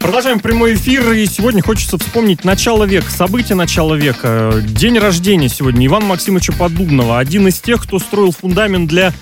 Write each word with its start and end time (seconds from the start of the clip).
Продолжаем 0.00 0.40
прямой 0.40 0.74
эфир, 0.74 1.12
и 1.12 1.26
сегодня 1.26 1.62
хочется 1.62 1.98
вспомнить 1.98 2.42
начало 2.42 2.84
века, 2.84 3.10
события 3.10 3.54
начала 3.54 3.94
века. 3.94 4.54
День 4.66 4.98
рождения 4.98 5.50
сегодня 5.50 5.86
Ивана 5.86 6.06
Максимовича 6.06 6.54
Поддубного, 6.54 7.18
один 7.18 7.46
из 7.46 7.60
тех, 7.60 7.82
кто 7.82 7.98
строил 7.98 8.32
фундамент 8.32 8.88
для 8.88 9.12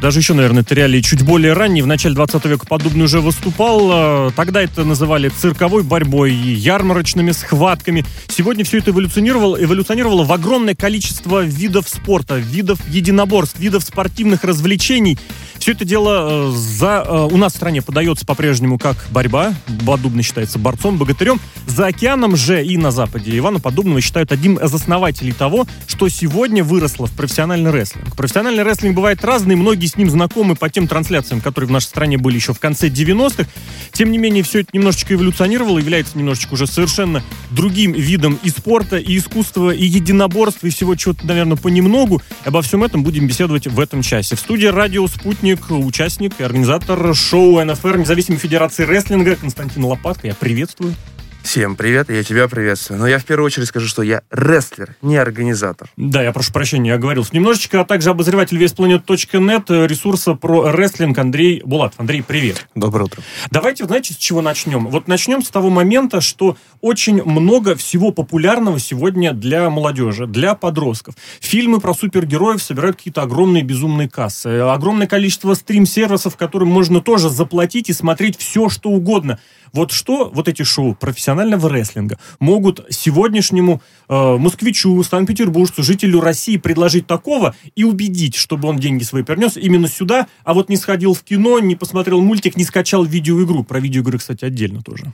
даже 0.00 0.20
еще, 0.20 0.32
наверное, 0.32 0.62
это 0.62 0.76
реалии 0.76 1.00
чуть 1.00 1.22
более 1.22 1.54
ранние. 1.54 1.82
В 1.82 1.88
начале 1.88 2.14
20 2.14 2.44
века 2.44 2.66
подобный 2.68 3.06
уже 3.06 3.20
выступал. 3.20 4.30
Тогда 4.30 4.62
это 4.62 4.84
называли 4.84 5.28
цирковой 5.28 5.82
борьбой, 5.82 6.32
ярмарочными 6.32 7.32
схватками. 7.32 8.04
Сегодня 8.28 8.64
все 8.64 8.78
это 8.78 8.92
эволюционировало, 8.92 9.60
эволюционировало 9.60 10.22
в 10.22 10.32
огромное 10.32 10.76
количество 10.76 11.42
видов 11.42 11.88
спорта, 11.88 12.36
видов 12.36 12.78
единоборств, 12.88 13.58
видов 13.58 13.82
спортивных 13.82 14.44
развлечений. 14.44 15.18
Все 15.58 15.72
это 15.72 15.84
дело 15.84 16.50
э, 16.50 16.52
за, 16.56 17.04
э, 17.06 17.28
у 17.30 17.36
нас 17.36 17.52
в 17.52 17.56
стране 17.56 17.82
подается 17.82 18.24
по-прежнему 18.24 18.78
как 18.78 18.96
борьба. 19.10 19.54
Подобный 19.84 20.22
считается 20.22 20.58
борцом, 20.58 20.98
богатырем. 20.98 21.40
За 21.66 21.86
океаном 21.86 22.36
же 22.36 22.64
и 22.64 22.76
на 22.76 22.90
Западе 22.90 23.36
Ивана 23.36 23.60
Подобного 23.60 24.00
считают 24.00 24.32
одним 24.32 24.56
из 24.56 24.72
основателей 24.72 25.32
того, 25.32 25.66
что 25.86 26.08
сегодня 26.08 26.62
выросло 26.62 27.06
в 27.06 27.12
профессиональный 27.12 27.70
рестлинг. 27.70 28.16
Профессиональный 28.16 28.62
рестлинг 28.62 28.94
бывает 28.94 29.24
разный, 29.24 29.56
многие 29.56 29.86
с 29.86 29.96
ним 29.96 30.10
знакомы 30.10 30.54
по 30.54 30.70
тем 30.70 30.86
трансляциям, 30.86 31.40
которые 31.40 31.68
в 31.68 31.72
нашей 31.72 31.86
стране 31.86 32.18
были 32.18 32.36
еще 32.36 32.54
в 32.54 32.60
конце 32.60 32.88
90-х. 32.88 33.48
Тем 33.92 34.12
не 34.12 34.18
менее, 34.18 34.42
все 34.44 34.60
это 34.60 34.70
немножечко 34.72 35.14
эволюционировало, 35.14 35.78
является 35.78 36.16
немножечко 36.16 36.54
уже 36.54 36.66
совершенно 36.66 37.22
другим 37.50 37.92
видом 37.92 38.38
и 38.42 38.50
спорта, 38.50 38.96
и 38.96 39.18
искусства, 39.18 39.70
и 39.70 39.84
единоборства, 39.84 40.66
и 40.66 40.70
всего 40.70 40.94
чего-то, 40.94 41.26
наверное, 41.26 41.56
понемногу. 41.56 42.22
Обо 42.44 42.62
всем 42.62 42.84
этом 42.84 43.02
будем 43.02 43.26
беседовать 43.26 43.66
в 43.66 43.80
этом 43.80 44.02
часе. 44.02 44.36
В 44.36 44.40
студии 44.40 44.66
«Радио 44.66 45.06
Спутник» 45.08 45.47
участник 45.54 46.34
и 46.38 46.42
организатор 46.42 47.14
шоу 47.14 47.62
НФР 47.64 47.98
Независимой 47.98 48.38
Федерации 48.38 48.84
Рестлинга 48.84 49.36
Константин 49.36 49.84
Лопатка. 49.84 50.26
Я 50.26 50.34
приветствую. 50.34 50.94
Всем 51.42 51.76
привет, 51.76 52.10
я 52.10 52.22
тебя 52.22 52.46
приветствую. 52.46 53.00
Но 53.00 53.06
я 53.06 53.18
в 53.18 53.24
первую 53.24 53.46
очередь 53.46 53.68
скажу, 53.68 53.86
что 53.86 54.02
я 54.02 54.22
рестлер, 54.30 54.96
не 55.00 55.16
организатор. 55.16 55.88
Да, 55.96 56.22
я 56.22 56.32
прошу 56.32 56.52
прощения, 56.52 56.90
я 56.90 56.96
оговорился 56.96 57.34
немножечко, 57.34 57.80
а 57.80 57.84
также 57.84 58.10
обозреватель 58.10 58.58
весьplanet.net 58.62 59.64
э, 59.68 59.86
ресурса 59.86 60.34
про 60.34 60.70
рестлинг 60.70 61.16
Андрей 61.16 61.62
Булат. 61.64 61.94
Андрей, 61.96 62.22
привет. 62.22 62.68
Доброе 62.74 63.04
утро. 63.04 63.22
Давайте, 63.50 63.86
знаете, 63.86 64.12
с 64.12 64.16
чего 64.16 64.42
начнем? 64.42 64.88
Вот 64.88 65.08
начнем 65.08 65.42
с 65.42 65.48
того 65.48 65.70
момента, 65.70 66.20
что 66.20 66.56
очень 66.80 67.22
много 67.22 67.74
всего 67.76 68.12
популярного 68.12 68.78
сегодня 68.78 69.32
для 69.32 69.70
молодежи, 69.70 70.26
для 70.26 70.54
подростков. 70.54 71.14
Фильмы 71.40 71.80
про 71.80 71.94
супергероев 71.94 72.62
собирают 72.62 72.96
какие-то 72.96 73.22
огромные 73.22 73.62
безумные 73.62 74.08
кассы. 74.08 74.48
Огромное 74.60 75.06
количество 75.06 75.54
стрим-сервисов, 75.54 76.36
которым 76.36 76.68
можно 76.68 77.00
тоже 77.00 77.30
заплатить 77.30 77.88
и 77.88 77.94
смотреть 77.94 78.36
все, 78.36 78.68
что 78.68 78.90
угодно. 78.90 79.38
Вот 79.72 79.92
что 79.92 80.30
вот 80.32 80.48
эти 80.48 80.62
шоу 80.62 80.94
профессионального 80.94 81.68
рестлинга 81.68 82.18
могут 82.40 82.84
сегодняшнему 82.90 83.82
э, 84.08 84.36
москвичу, 84.36 85.02
санкт-петербуржцу, 85.02 85.82
жителю 85.82 86.20
России 86.20 86.56
предложить 86.56 87.06
такого 87.06 87.54
и 87.74 87.84
убедить, 87.84 88.34
чтобы 88.34 88.68
он 88.68 88.78
деньги 88.78 89.02
свои 89.02 89.22
перенес 89.22 89.56
именно 89.56 89.88
сюда, 89.88 90.26
а 90.44 90.54
вот 90.54 90.68
не 90.68 90.76
сходил 90.76 91.14
в 91.14 91.22
кино, 91.22 91.58
не 91.58 91.76
посмотрел 91.76 92.20
мультик, 92.20 92.56
не 92.56 92.64
скачал 92.64 93.04
видеоигру. 93.04 93.64
Про 93.64 93.80
видеоигры, 93.80 94.18
кстати, 94.18 94.44
отдельно 94.44 94.82
тоже. 94.82 95.12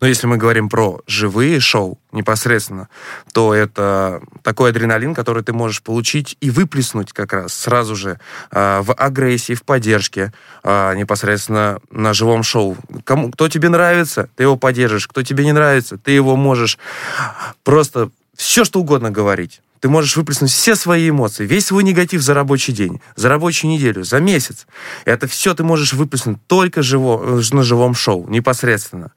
Но 0.00 0.06
если 0.06 0.26
мы 0.26 0.38
говорим 0.38 0.68
про 0.68 1.00
живые 1.06 1.60
шоу 1.60 1.98
непосредственно, 2.10 2.88
то 3.32 3.54
это 3.54 4.22
такой 4.42 4.70
адреналин, 4.70 5.14
который 5.14 5.42
ты 5.42 5.52
можешь 5.52 5.82
получить 5.82 6.36
и 6.40 6.50
выплеснуть 6.50 7.12
как 7.12 7.34
раз 7.34 7.52
сразу 7.52 7.94
же 7.94 8.18
э, 8.50 8.80
в 8.80 8.94
агрессии, 8.94 9.54
в 9.54 9.62
поддержке 9.62 10.32
э, 10.64 10.94
непосредственно 10.96 11.80
на 11.90 12.14
живом 12.14 12.42
шоу. 12.42 12.76
Кому, 13.04 13.30
кто 13.30 13.48
тебе 13.48 13.68
нравится, 13.68 14.30
ты 14.36 14.44
его 14.44 14.56
поддержишь. 14.56 15.06
Кто 15.06 15.22
тебе 15.22 15.44
не 15.44 15.52
нравится, 15.52 15.98
ты 15.98 16.12
его 16.12 16.34
можешь 16.34 16.78
просто 17.62 18.10
все 18.34 18.64
что 18.64 18.80
угодно 18.80 19.10
говорить. 19.10 19.60
Ты 19.80 19.88
можешь 19.88 20.16
выплеснуть 20.16 20.50
все 20.50 20.76
свои 20.76 21.08
эмоции, 21.08 21.46
весь 21.46 21.66
свой 21.66 21.82
негатив 21.82 22.20
за 22.20 22.34
рабочий 22.34 22.72
день, 22.72 23.00
за 23.16 23.28
рабочую 23.30 23.70
неделю, 23.70 24.04
за 24.04 24.20
месяц. 24.20 24.66
Это 25.06 25.26
все 25.26 25.54
ты 25.54 25.64
можешь 25.64 25.94
выплеснуть 25.94 26.38
только 26.46 26.82
живо, 26.82 27.40
на 27.52 27.62
живом 27.62 27.94
шоу, 27.94 28.28
непосредственно. 28.28 29.12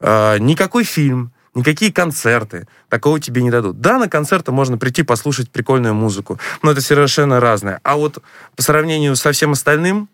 Э, 0.00 0.38
никакой 0.38 0.84
фильм, 0.84 1.32
никакие 1.54 1.92
концерты 1.92 2.66
такого 2.88 3.20
тебе 3.20 3.42
не 3.42 3.50
дадут. 3.50 3.80
Да, 3.80 3.98
на 3.98 4.08
концерты 4.08 4.52
можно 4.52 4.78
прийти 4.78 5.02
послушать 5.02 5.50
прикольную 5.50 5.94
музыку, 5.94 6.40
но 6.62 6.70
это 6.70 6.80
совершенно 6.80 7.38
разное. 7.38 7.80
А 7.82 7.96
вот 7.96 8.22
по 8.56 8.62
сравнению 8.62 9.16
со 9.16 9.32
всем 9.32 9.52
остальным, 9.52 10.08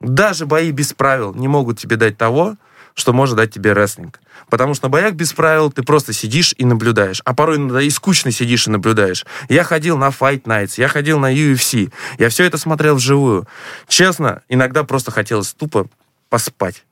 даже 0.00 0.46
бои 0.46 0.70
без 0.70 0.92
правил 0.92 1.34
не 1.34 1.48
могут 1.48 1.80
тебе 1.80 1.96
дать 1.96 2.16
того, 2.16 2.56
что 2.98 3.12
может 3.12 3.36
дать 3.36 3.54
тебе 3.54 3.72
рестлинг. 3.72 4.20
Потому 4.50 4.74
что 4.74 4.86
на 4.86 4.90
боях 4.90 5.14
без 5.14 5.32
правил 5.32 5.70
ты 5.70 5.82
просто 5.82 6.12
сидишь 6.12 6.54
и 6.58 6.64
наблюдаешь. 6.64 7.22
А 7.24 7.32
порой 7.32 7.56
иногда 7.56 7.80
и 7.80 7.90
скучно 7.90 8.32
сидишь 8.32 8.66
и 8.66 8.70
наблюдаешь. 8.70 9.24
Я 9.48 9.62
ходил 9.62 9.96
на 9.96 10.08
Fight 10.08 10.42
Nights, 10.42 10.74
я 10.76 10.88
ходил 10.88 11.18
на 11.18 11.32
UFC. 11.32 11.92
Я 12.18 12.28
все 12.28 12.44
это 12.44 12.58
смотрел 12.58 12.96
вживую. 12.96 13.46
Честно, 13.86 14.42
иногда 14.48 14.82
просто 14.82 15.12
хотелось 15.12 15.52
тупо 15.52 15.86
поспать. 16.28 16.84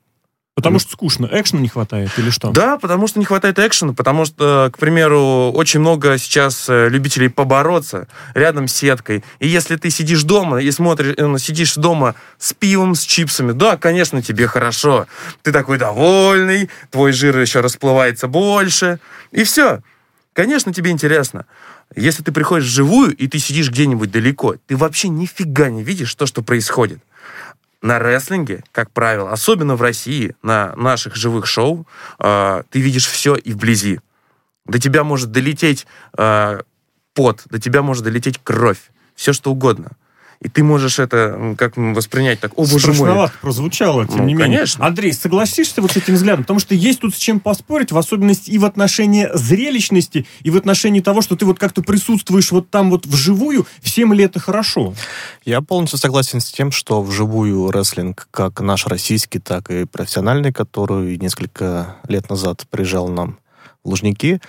Потому 0.57 0.79
что 0.79 0.93
скучно, 0.93 1.29
экшена 1.31 1.61
не 1.61 1.67
хватает 1.67 2.09
или 2.17 2.31
что? 2.31 2.49
Да, 2.49 2.79
потому 2.79 3.05
что 3.05 3.19
не 3.19 3.25
хватает 3.25 3.59
экшена, 3.59 3.93
потому 3.93 4.25
что, 4.25 4.71
к 4.73 4.79
примеру, 4.79 5.51
очень 5.53 5.79
много 5.79 6.17
сейчас 6.17 6.67
э, 6.67 6.89
любителей 6.89 7.29
побороться 7.29 8.07
рядом 8.33 8.67
с 8.67 8.73
сеткой. 8.73 9.23
И 9.37 9.47
если 9.47 9.75
ты 9.75 9.91
сидишь 9.91 10.23
дома 10.23 10.59
и 10.59 10.71
смотришь, 10.71 11.13
э, 11.15 11.37
сидишь 11.37 11.75
дома 11.75 12.15
с 12.39 12.53
пивом, 12.53 12.95
с 12.95 13.01
чипсами, 13.03 13.51
да, 13.51 13.77
конечно, 13.77 14.23
тебе 14.23 14.47
хорошо. 14.47 15.05
Ты 15.43 15.51
такой 15.51 15.77
довольный, 15.77 16.71
твой 16.89 17.11
жир 17.11 17.37
еще 17.37 17.59
расплывается 17.59 18.27
больше, 18.27 18.99
и 19.31 19.43
все. 19.43 19.81
Конечно, 20.33 20.73
тебе 20.73 20.89
интересно. 20.89 21.45
Если 21.95 22.23
ты 22.23 22.31
приходишь 22.31 22.65
вживую, 22.65 23.15
и 23.15 23.27
ты 23.27 23.37
сидишь 23.37 23.69
где-нибудь 23.69 24.09
далеко, 24.09 24.55
ты 24.65 24.75
вообще 24.75 25.09
нифига 25.09 25.69
не 25.69 25.83
видишь 25.83 26.15
то, 26.15 26.25
что 26.25 26.41
происходит 26.41 26.99
на 27.81 27.99
рестлинге, 27.99 28.63
как 28.71 28.91
правило, 28.91 29.31
особенно 29.31 29.75
в 29.75 29.81
России, 29.81 30.35
на 30.41 30.73
наших 30.75 31.15
живых 31.15 31.45
шоу, 31.45 31.87
э, 32.19 32.63
ты 32.69 32.79
видишь 32.79 33.07
все 33.07 33.35
и 33.35 33.53
вблизи. 33.53 33.99
До 34.65 34.79
тебя 34.79 35.03
может 35.03 35.31
долететь 35.31 35.87
э, 36.17 36.61
пот, 37.13 37.43
до 37.45 37.59
тебя 37.59 37.81
может 37.81 38.03
долететь 38.03 38.39
кровь, 38.43 38.91
все 39.15 39.33
что 39.33 39.51
угодно 39.51 39.91
и 40.41 40.49
ты 40.49 40.63
можешь 40.63 40.99
это 40.99 41.55
как 41.57 41.77
воспринять 41.77 42.39
так, 42.39 42.53
о 42.57 42.65
боже 42.65 42.93
мой. 42.93 43.29
прозвучало, 43.41 44.05
тем 44.05 44.17
ну, 44.17 44.23
не 44.25 44.33
менее. 44.33 44.57
Конечно. 44.57 44.85
Андрей, 44.85 45.13
согласишься 45.13 45.81
вот 45.81 45.91
с 45.91 45.97
этим 45.97 46.13
взглядом? 46.13 46.43
Потому 46.43 46.59
что 46.59 46.75
есть 46.75 46.99
тут 46.99 47.15
с 47.15 47.17
чем 47.17 47.39
поспорить, 47.39 47.91
в 47.91 47.97
особенности 47.97 48.51
и 48.51 48.57
в 48.57 48.65
отношении 48.65 49.29
зрелищности, 49.33 50.27
и 50.43 50.49
в 50.51 50.57
отношении 50.57 50.99
того, 50.99 51.21
что 51.21 51.35
ты 51.35 51.45
вот 51.45 51.57
как-то 51.57 51.81
присутствуешь 51.81 52.51
вот 52.51 52.69
там 52.69 52.91
вот 52.91 53.05
вживую, 53.05 53.65
всем 53.81 54.13
ли 54.13 54.23
это 54.23 54.39
хорошо? 54.39 54.93
Я 55.43 55.61
полностью 55.61 55.97
согласен 55.97 56.39
с 56.39 56.51
тем, 56.51 56.71
что 56.71 57.01
вживую 57.01 57.71
рестлинг, 57.71 58.27
как 58.31 58.61
наш 58.61 58.85
российский, 58.85 59.39
так 59.39 59.71
и 59.71 59.85
профессиональный, 59.85 60.53
который 60.53 61.17
несколько 61.17 61.95
лет 62.07 62.29
назад 62.29 62.65
приезжал 62.69 63.07
нам 63.07 63.39
в 63.83 63.89
Лужники, 63.89 64.39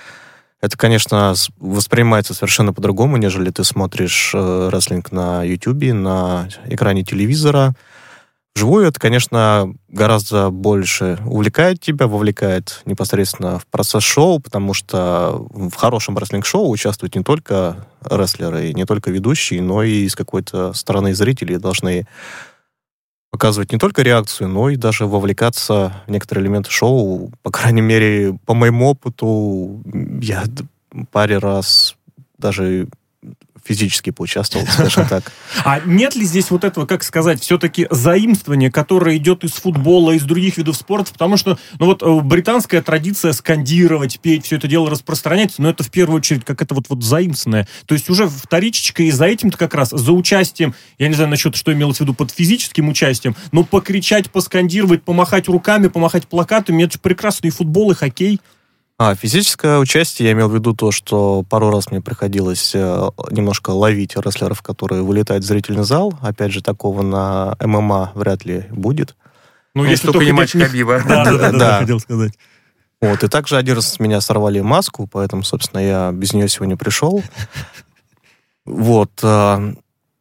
это, 0.61 0.77
конечно, 0.77 1.35
воспринимается 1.59 2.35
совершенно 2.35 2.73
по-другому, 2.73 3.17
нежели 3.17 3.51
ты 3.51 3.63
смотришь 3.63 4.33
э, 4.35 4.69
рестлинг 4.73 5.13
на 5.13 5.45
YouTube, 5.45 5.93
на 5.95 6.49
экране 6.67 7.05
телевизора. 7.05 7.75
Вживую 8.57 8.89
это, 8.89 8.99
конечно, 8.99 9.73
гораздо 9.89 10.51
больше 10.51 11.19
увлекает 11.25 11.81
тебя, 11.81 12.09
вовлекает 12.09 12.83
непосредственно 12.87 13.61
в 13.61 13.67
процесс 13.69 14.03
шоу, 14.03 14.41
потому 14.41 14.75
что 14.75 15.47
в 15.51 15.75
хорошем 15.77 16.19
рестлинг-шоу 16.19 16.69
участвуют 16.69 17.15
не 17.15 17.23
только 17.23 17.87
рестлеры, 18.05 18.73
не 18.73 18.85
только 18.85 19.13
ведущие, 19.13 19.63
но 19.63 19.85
и 19.85 20.09
с 20.09 20.17
какой-то 20.17 20.73
стороны 20.73 21.15
зрители 21.15 21.55
должны 21.55 22.09
показывать 23.31 23.73
не 23.73 23.79
только 23.79 24.03
реакцию, 24.03 24.49
но 24.49 24.71
и 24.71 24.77
даже 24.77 25.07
вовлекаться 25.07 26.03
в 26.07 26.11
некоторые 26.11 26.45
элементы 26.45 26.71
шоу. 26.71 27.31
По 27.43 27.51
крайней 27.51 27.83
мере, 27.83 28.39
по 28.47 28.55
моему 28.55 28.91
опыту, 28.91 29.83
я 30.21 30.45
паре 31.11 31.39
раз 31.39 31.97
даже 32.39 32.89
физически 33.69 34.11
поучаствовал, 34.11 34.67
скажем 34.67 35.07
так. 35.07 35.33
А 35.65 35.81
нет 35.81 36.17
ли 36.17 36.25
здесь 36.25 36.51
вот 36.51 36.65
этого, 36.65 36.87
как 36.87 37.03
сказать, 37.03 37.43
все-таки 37.43 37.87
заимствования, 37.91 38.71
которое 38.71 39.17
идет 39.17 39.45
из 39.45 39.53
футбола, 39.53 40.13
из 40.13 40.23
других 40.23 40.57
видов 40.57 40.77
спорта? 40.77 41.13
Потому 41.13 41.37
что, 41.37 41.59
ну 41.79 41.87
вот, 41.87 42.03
э, 42.03 42.21
британская 42.21 42.81
традиция 42.81 43.33
скандировать, 43.33 44.21
петь, 44.21 44.47
все 44.47 44.57
это 44.57 44.69
дело 44.69 44.89
распространяется, 44.89 45.61
но 45.61 45.69
это 45.69 45.83
в 45.85 45.91
первую 45.91 46.19
очередь 46.19 46.45
как 46.45 46.63
это 46.63 46.75
вот, 46.75 46.87
вот 46.89 47.03
заимствованное. 47.03 47.69
То 47.87 47.95
есть 47.95 48.09
уже 48.09 48.29
вторичечка, 48.29 49.03
и 49.03 49.11
за 49.11 49.27
этим-то 49.27 49.59
как 49.59 49.75
раз, 49.75 49.91
за 49.91 50.13
участием, 50.13 50.75
я 50.99 51.09
не 51.09 51.15
знаю 51.15 51.31
насчет, 51.31 51.55
что 51.55 51.73
имелось 51.73 51.99
в 51.99 52.01
виду 52.01 52.15
под 52.15 52.31
физическим 52.31 52.89
участием, 52.89 53.37
но 53.53 53.65
покричать, 53.65 54.31
поскандировать, 54.31 55.03
помахать 55.03 55.49
руками, 55.49 55.89
помахать 55.89 56.27
плакатами, 56.27 56.85
это 56.85 56.95
же 56.95 56.99
прекрасный 57.01 57.51
футбол, 57.51 57.91
и 57.91 57.95
хоккей. 57.95 58.41
А, 59.01 59.15
физическое 59.15 59.79
участие, 59.79 60.27
я 60.27 60.33
имел 60.33 60.49
в 60.49 60.55
виду 60.55 60.75
то, 60.75 60.91
что 60.91 61.45
пару 61.49 61.71
раз 61.71 61.89
мне 61.93 62.01
приходилось 62.01 62.73
э, 62.75 63.11
немножко 63.31 63.71
ловить 63.71 64.17
рестлеров, 64.17 64.61
которые 64.61 65.03
вылетают 65.03 65.45
в 65.45 65.47
зрительный 65.47 65.85
зал. 65.85 66.19
Опять 66.21 66.51
же, 66.51 66.63
такого 66.65 67.03
на 67.03 67.57
ММА 67.61 68.11
вряд 68.17 68.45
ли 68.45 68.65
будет. 68.71 69.15
Ну, 69.77 69.85
ну 69.85 69.89
если 69.89 70.11
только 70.11 70.25
не 70.25 70.33
матч 70.33 70.51
Хабиба. 70.51 71.01
Да, 71.07 71.25
да, 71.25 71.53
да, 71.53 71.79
хотел 71.79 72.01
сказать. 72.01 72.33
Вот, 73.01 73.23
и 73.23 73.29
также 73.29 73.57
один 73.57 73.77
раз 73.77 73.93
с 73.93 74.01
меня 74.01 74.21
сорвали 74.21 74.59
маску, 74.61 75.07
поэтому, 75.07 75.45
собственно, 75.45 75.79
я 75.79 76.11
без 76.11 76.33
нее 76.33 76.49
сегодня 76.49 76.77
пришел. 76.77 77.23
Вот. 78.71 79.25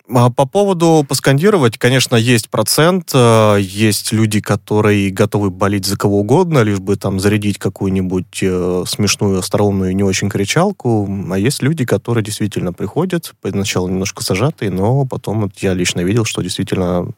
А, 0.09 0.29
по 0.29 0.45
поводу 0.45 1.05
поскандировать, 1.07 1.77
конечно, 1.77 2.15
есть 2.15 2.49
процент, 2.49 3.11
э, 3.13 3.57
есть 3.59 4.13
люди, 4.13 4.39
которые 4.39 5.09
готовы 5.11 5.49
болеть 5.49 5.85
за 5.85 5.97
кого 5.97 6.19
угодно, 6.19 6.59
лишь 6.59 6.79
бы 6.79 6.95
там 6.95 7.19
зарядить 7.19 7.57
какую-нибудь 7.57 8.39
э, 8.41 8.83
смешную, 8.87 9.39
остроумную, 9.39 9.93
не 9.93 10.03
очень 10.03 10.29
кричалку, 10.29 11.09
а 11.29 11.37
есть 11.37 11.61
люди, 11.61 11.83
которые 11.83 12.23
действительно 12.23 12.71
приходят, 12.71 13.33
поначалу 13.41 13.89
немножко 13.89 14.23
зажатые, 14.23 14.71
но 14.71 15.05
потом 15.05 15.41
вот 15.41 15.57
я 15.57 15.73
лично 15.73 15.99
видел, 16.01 16.23
что 16.23 16.41
действительно 16.41 17.09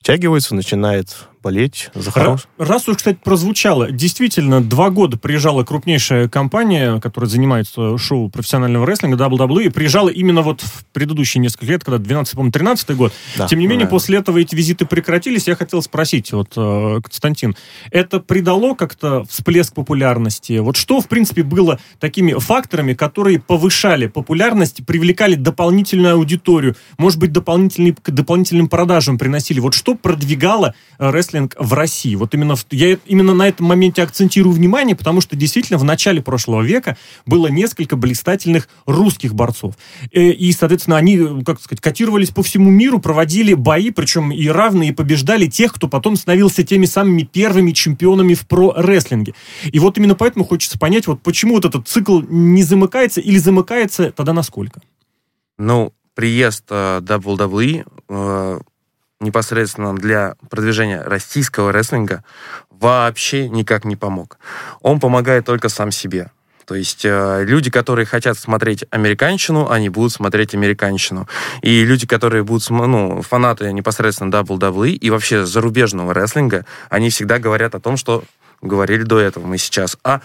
втягивается, 0.00 0.54
начинает 0.54 1.28
болеть 1.44 1.90
за 1.94 2.10
хорош... 2.10 2.48
Раз 2.56 2.88
уж, 2.88 2.96
кстати, 2.96 3.18
прозвучало, 3.22 3.90
действительно, 3.92 4.62
два 4.62 4.88
года 4.88 5.18
приезжала 5.18 5.62
крупнейшая 5.62 6.26
компания, 6.28 6.98
которая 7.00 7.28
занимается 7.28 7.98
шоу 7.98 8.30
профессионального 8.30 8.86
рестлинга, 8.86 9.22
WWE, 9.22 9.70
приезжала 9.70 10.08
именно 10.08 10.40
вот 10.40 10.62
в 10.62 10.86
предыдущие 10.92 11.42
несколько 11.42 11.66
лет, 11.66 11.84
когда 11.84 11.98
12, 11.98 12.32
по-моему, 12.32 12.50
13 12.50 12.96
год. 12.96 13.12
Да, 13.36 13.46
Тем 13.46 13.58
не 13.58 13.66
менее, 13.66 13.84
да. 13.84 13.90
после 13.90 14.18
этого 14.18 14.38
эти 14.38 14.54
визиты 14.54 14.86
прекратились. 14.86 15.46
Я 15.46 15.54
хотел 15.54 15.82
спросить, 15.82 16.32
вот, 16.32 16.52
э, 16.56 17.00
Константин, 17.02 17.54
это 17.90 18.20
придало 18.20 18.74
как-то 18.74 19.24
всплеск 19.24 19.74
популярности? 19.74 20.58
Вот 20.58 20.76
что, 20.76 21.02
в 21.02 21.08
принципе, 21.08 21.42
было 21.42 21.78
такими 22.00 22.32
факторами, 22.32 22.94
которые 22.94 23.38
повышали 23.38 24.06
популярность, 24.06 24.84
привлекали 24.86 25.34
дополнительную 25.34 26.14
аудиторию, 26.14 26.74
может 26.96 27.18
быть, 27.18 27.32
дополнительный, 27.32 27.92
к 27.92 28.10
дополнительным 28.10 28.68
продажам 28.68 29.18
приносили? 29.18 29.60
Вот 29.60 29.74
что 29.74 29.94
продвигало 29.94 30.74
рестлинг 30.98 31.33
рестлинг 31.34 31.56
в 31.58 31.72
России. 31.72 32.14
Вот 32.14 32.34
именно, 32.34 32.56
в, 32.56 32.64
я 32.70 32.96
именно 33.06 33.34
на 33.34 33.48
этом 33.48 33.66
моменте 33.66 34.02
акцентирую 34.02 34.54
внимание, 34.54 34.96
потому 34.96 35.20
что 35.20 35.36
действительно 35.36 35.78
в 35.78 35.84
начале 35.84 36.22
прошлого 36.22 36.62
века 36.62 36.96
было 37.26 37.48
несколько 37.48 37.96
блистательных 37.96 38.68
русских 38.86 39.34
борцов. 39.34 39.74
И, 40.10 40.20
э, 40.20 40.32
и 40.32 40.52
соответственно, 40.52 40.96
они, 40.96 41.42
как 41.44 41.60
сказать, 41.60 41.80
котировались 41.80 42.30
по 42.30 42.42
всему 42.42 42.70
миру, 42.70 43.00
проводили 43.00 43.54
бои, 43.54 43.90
причем 43.90 44.30
и 44.32 44.46
равные, 44.48 44.90
и 44.90 44.92
побеждали 44.92 45.46
тех, 45.46 45.72
кто 45.72 45.88
потом 45.88 46.16
становился 46.16 46.62
теми 46.62 46.86
самыми 46.86 47.22
первыми 47.22 47.72
чемпионами 47.72 48.34
в 48.34 48.46
про-рестлинге. 48.46 49.34
И 49.64 49.78
вот 49.78 49.98
именно 49.98 50.14
поэтому 50.14 50.44
хочется 50.44 50.78
понять, 50.78 51.06
вот 51.06 51.22
почему 51.22 51.54
вот 51.54 51.64
этот 51.64 51.88
цикл 51.88 52.20
не 52.28 52.62
замыкается 52.62 53.20
или 53.20 53.38
замыкается, 53.38 54.12
тогда 54.12 54.32
насколько? 54.32 54.80
Ну, 55.58 55.92
приезд 56.14 56.64
э, 56.70 57.00
WWE 57.00 57.86
э, 58.08 58.60
непосредственно 59.24 59.94
для 59.94 60.36
продвижения 60.50 61.02
российского 61.02 61.72
рестлинга 61.72 62.22
вообще 62.70 63.48
никак 63.48 63.84
не 63.84 63.96
помог. 63.96 64.38
Он 64.80 65.00
помогает 65.00 65.44
только 65.44 65.68
сам 65.68 65.90
себе. 65.90 66.30
То 66.66 66.74
есть 66.74 67.04
э, 67.04 67.44
люди, 67.44 67.70
которые 67.70 68.06
хотят 68.06 68.38
смотреть 68.38 68.84
американщину, 68.90 69.70
они 69.70 69.88
будут 69.88 70.12
смотреть 70.12 70.54
американщину. 70.54 71.28
И 71.62 71.84
люди, 71.84 72.06
которые 72.06 72.42
будут, 72.42 72.68
ну, 72.70 73.20
фанаты 73.22 73.72
непосредственно 73.72 74.30
WWE 74.30 74.90
и 74.90 75.10
вообще 75.10 75.44
зарубежного 75.44 76.14
рестлинга, 76.14 76.64
они 76.88 77.10
всегда 77.10 77.38
говорят 77.38 77.74
о 77.74 77.80
том, 77.80 77.96
что 77.96 78.24
говорили 78.62 79.02
до 79.02 79.18
этого 79.18 79.46
мы 79.46 79.58
сейчас, 79.58 79.98
а 80.04 80.20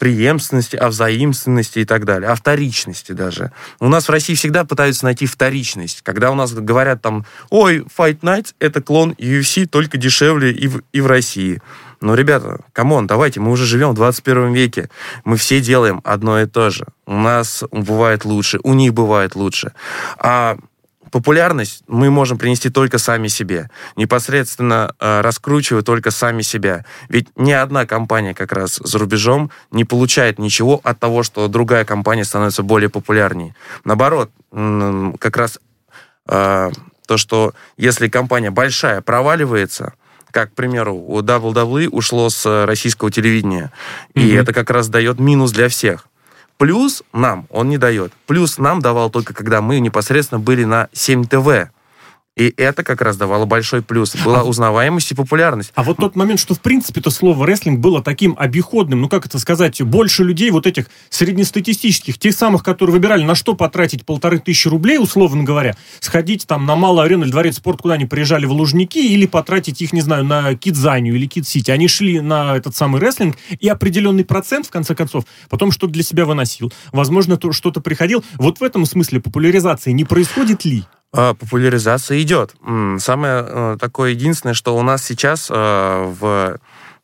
преемственности, 0.00 0.76
о 0.76 0.88
взаимственности 0.88 1.80
и 1.80 1.84
так 1.84 2.06
далее, 2.06 2.30
о 2.30 2.34
вторичности 2.34 3.12
даже. 3.12 3.52
У 3.80 3.88
нас 3.88 4.08
в 4.08 4.10
России 4.10 4.34
всегда 4.34 4.64
пытаются 4.64 5.04
найти 5.04 5.26
вторичность. 5.26 6.00
Когда 6.02 6.30
у 6.30 6.34
нас 6.34 6.54
говорят 6.54 7.02
там, 7.02 7.26
ой, 7.50 7.84
Fight 7.96 8.20
Nights— 8.20 8.54
это 8.58 8.80
клон 8.80 9.14
UFC, 9.18 9.66
только 9.66 9.98
дешевле 9.98 10.52
и 10.52 10.68
в, 10.68 10.82
и 10.92 11.02
в 11.02 11.06
России. 11.06 11.60
Но, 12.00 12.14
ребята, 12.14 12.60
come 12.72 12.91
on, 12.91 13.06
давайте, 13.06 13.40
мы 13.40 13.50
уже 13.50 13.66
живем 13.66 13.90
в 13.90 13.94
21 13.94 14.54
веке. 14.54 14.88
Мы 15.24 15.36
все 15.36 15.60
делаем 15.60 16.00
одно 16.02 16.40
и 16.40 16.46
то 16.46 16.70
же. 16.70 16.86
У 17.06 17.14
нас 17.14 17.62
бывает 17.70 18.24
лучше, 18.24 18.58
у 18.62 18.72
них 18.72 18.94
бывает 18.94 19.36
лучше. 19.36 19.72
А 20.16 20.56
популярность 21.10 21.82
мы 21.86 22.10
можем 22.10 22.38
принести 22.38 22.70
только 22.70 22.98
сами 22.98 23.28
себе, 23.28 23.70
непосредственно 23.96 24.94
э, 24.98 25.20
раскручивая 25.20 25.82
только 25.82 26.10
сами 26.10 26.42
себя. 26.42 26.84
Ведь 27.08 27.28
ни 27.36 27.52
одна 27.52 27.86
компания 27.86 28.34
как 28.34 28.52
раз 28.52 28.80
за 28.82 28.98
рубежом 28.98 29.50
не 29.70 29.84
получает 29.84 30.38
ничего 30.38 30.80
от 30.82 30.98
того, 30.98 31.22
что 31.22 31.48
другая 31.48 31.84
компания 31.84 32.24
становится 32.24 32.62
более 32.62 32.88
популярнее. 32.88 33.54
Наоборот, 33.84 34.30
как 34.50 35.36
раз 35.36 35.58
э, 36.28 36.70
то, 37.06 37.16
что 37.16 37.54
если 37.76 38.08
компания 38.08 38.50
большая 38.50 39.00
проваливается, 39.00 39.94
как, 40.30 40.52
к 40.52 40.54
примеру, 40.54 40.94
у 40.94 41.20
WWE 41.20 41.88
ушло 41.88 42.30
с 42.30 42.66
российского 42.66 43.10
телевидения, 43.10 43.72
mm-hmm. 44.14 44.22
и 44.22 44.32
это 44.34 44.52
как 44.52 44.70
раз 44.70 44.88
дает 44.88 45.18
минус 45.18 45.50
для 45.50 45.68
всех. 45.68 46.06
Плюс 46.60 47.02
нам 47.14 47.46
он 47.48 47.70
не 47.70 47.78
дает. 47.78 48.12
Плюс 48.26 48.58
нам 48.58 48.82
давал 48.82 49.08
только, 49.08 49.32
когда 49.32 49.62
мы 49.62 49.80
непосредственно 49.80 50.38
были 50.38 50.64
на 50.64 50.90
7 50.92 51.24
ТВ. 51.24 51.70
И 52.36 52.54
это 52.56 52.84
как 52.84 53.02
раз 53.02 53.16
давало 53.16 53.44
большой 53.44 53.82
плюс. 53.82 54.14
Была 54.24 54.40
а, 54.40 54.44
узнаваемость 54.44 55.12
и 55.12 55.14
популярность. 55.14 55.72
А 55.74 55.82
вот 55.82 55.96
тот 55.98 56.14
момент, 56.16 56.38
что 56.38 56.54
в 56.54 56.60
принципе 56.60 57.00
то 57.00 57.10
слово 57.10 57.46
рестлинг 57.46 57.80
было 57.80 58.02
таким 58.02 58.36
обиходным, 58.38 59.00
ну 59.02 59.08
как 59.08 59.26
это 59.26 59.38
сказать, 59.38 59.82
больше 59.82 60.22
людей 60.24 60.50
вот 60.50 60.66
этих 60.66 60.86
среднестатистических, 61.10 62.18
тех 62.18 62.34
самых, 62.34 62.62
которые 62.62 62.94
выбирали, 62.94 63.24
на 63.24 63.34
что 63.34 63.54
потратить 63.54 64.06
полторы 64.06 64.38
тысячи 64.38 64.68
рублей, 64.68 64.98
условно 64.98 65.42
говоря, 65.42 65.76
сходить 65.98 66.46
там 66.46 66.66
на 66.66 66.76
малую 66.76 67.04
арену 67.04 67.24
или 67.24 67.30
дворец 67.30 67.56
спорта, 67.56 67.82
куда 67.82 67.94
они 67.94 68.06
приезжали 68.06 68.46
в 68.46 68.52
Лужники, 68.52 68.98
или 68.98 69.26
потратить 69.26 69.82
их, 69.82 69.92
не 69.92 70.00
знаю, 70.00 70.24
на 70.24 70.54
Кидзанию 70.54 71.16
или 71.16 71.26
Кид-Сити. 71.26 71.70
Они 71.72 71.88
шли 71.88 72.20
на 72.20 72.56
этот 72.56 72.76
самый 72.76 73.00
рестлинг, 73.00 73.36
и 73.58 73.68
определенный 73.68 74.24
процент, 74.24 74.66
в 74.66 74.70
конце 74.70 74.94
концов, 74.94 75.24
потом 75.48 75.72
что-то 75.72 75.92
для 75.92 76.04
себя 76.04 76.24
выносил. 76.24 76.72
Возможно, 76.92 77.36
то, 77.36 77.52
что-то 77.52 77.80
приходил. 77.80 78.24
Вот 78.36 78.60
в 78.60 78.62
этом 78.62 78.86
смысле 78.86 79.20
популяризации 79.20 79.90
не 79.90 80.04
происходит 80.04 80.64
ли? 80.64 80.84
А, 81.12 81.34
популяризация 81.34 82.20
идет. 82.22 82.54
Самое 82.98 83.44
э, 83.46 83.76
такое 83.80 84.10
единственное, 84.10 84.54
что 84.54 84.76
у 84.76 84.82
нас 84.82 85.04
сейчас 85.04 85.48
э, 85.50 85.54
в 86.20 86.58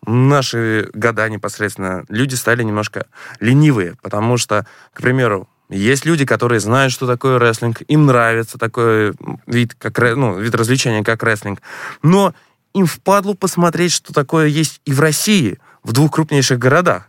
наши 0.07 0.89
года 0.95 1.29
непосредственно 1.29 2.05
люди 2.09 2.37
стали 2.37 2.63
немножко 2.63 3.07
ленивые, 3.41 3.97
потому 4.03 4.37
что, 4.37 4.67
к 4.93 5.03
примеру, 5.03 5.49
есть 5.69 6.05
люди, 6.05 6.25
которые 6.25 6.61
знают, 6.61 6.93
что 6.93 7.09
такое 7.09 7.41
рестлинг, 7.41 7.83
им 7.89 8.07
нравится 8.07 8.59
такой 8.59 9.15
вид, 9.47 9.75
как, 9.77 9.99
ну, 10.17 10.39
вид 10.39 10.55
развлечения, 10.55 11.03
как 11.03 11.25
рестлинг, 11.25 11.61
но 12.03 12.35
им 12.75 12.87
впадло 12.87 13.35
посмотреть, 13.35 13.91
что 13.91 14.13
такое 14.13 14.47
есть 14.47 14.81
и 14.85 14.93
в 14.93 15.01
России, 15.01 15.59
в 15.83 15.93
двух 15.93 16.13
крупнейших 16.13 16.61
городах, 16.61 17.09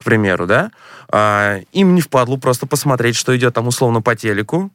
к 0.00 0.04
примеру, 0.04 0.46
да, 0.46 0.70
а, 1.10 1.60
им 1.72 1.94
не 1.94 2.00
впадло 2.00 2.38
просто 2.38 2.66
посмотреть, 2.66 3.16
что 3.16 3.36
идет 3.36 3.52
там 3.52 3.68
условно 3.68 4.00
по 4.00 4.16
телеку, 4.16 4.70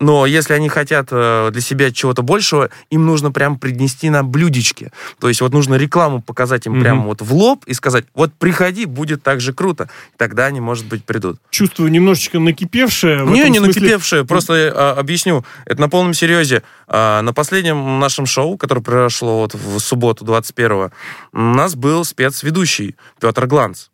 но 0.00 0.26
если 0.26 0.54
они 0.54 0.68
хотят 0.68 1.08
э, 1.10 1.50
для 1.52 1.60
себя 1.60 1.92
чего-то 1.92 2.22
большего, 2.22 2.70
им 2.90 3.06
нужно 3.06 3.30
прям 3.30 3.58
принести 3.58 4.10
на 4.10 4.24
блюдечке. 4.24 4.92
То 5.20 5.28
есть 5.28 5.40
вот 5.40 5.52
нужно 5.52 5.76
рекламу 5.76 6.20
показать 6.20 6.66
им 6.66 6.74
mm-hmm. 6.74 6.80
прямо 6.80 7.02
вот 7.06 7.22
в 7.22 7.32
лоб 7.32 7.64
и 7.66 7.74
сказать, 7.74 8.04
вот 8.14 8.32
приходи, 8.34 8.86
будет 8.86 9.22
так 9.22 9.40
же 9.40 9.52
круто. 9.52 9.88
Тогда 10.16 10.46
они, 10.46 10.60
может 10.60 10.86
быть, 10.86 11.04
придут. 11.04 11.38
Чувствую 11.50 11.90
немножечко 11.90 12.38
накипевшее. 12.38 13.24
Не, 13.24 13.48
не 13.50 13.58
смысле... 13.58 13.80
накипевшее, 13.80 14.24
просто 14.24 14.72
а, 14.74 14.94
объясню. 14.98 15.44
Это 15.64 15.80
на 15.80 15.88
полном 15.88 16.14
серьезе. 16.14 16.62
А, 16.88 17.22
на 17.22 17.32
последнем 17.32 18.00
нашем 18.00 18.26
шоу, 18.26 18.56
которое 18.56 18.80
прошло 18.80 19.40
вот 19.40 19.54
в 19.54 19.78
субботу 19.78 20.24
21-го, 20.24 20.90
у 21.32 21.38
нас 21.38 21.76
был 21.76 22.04
спецведущий 22.04 22.96
Петр 23.20 23.46
Гланц. 23.46 23.86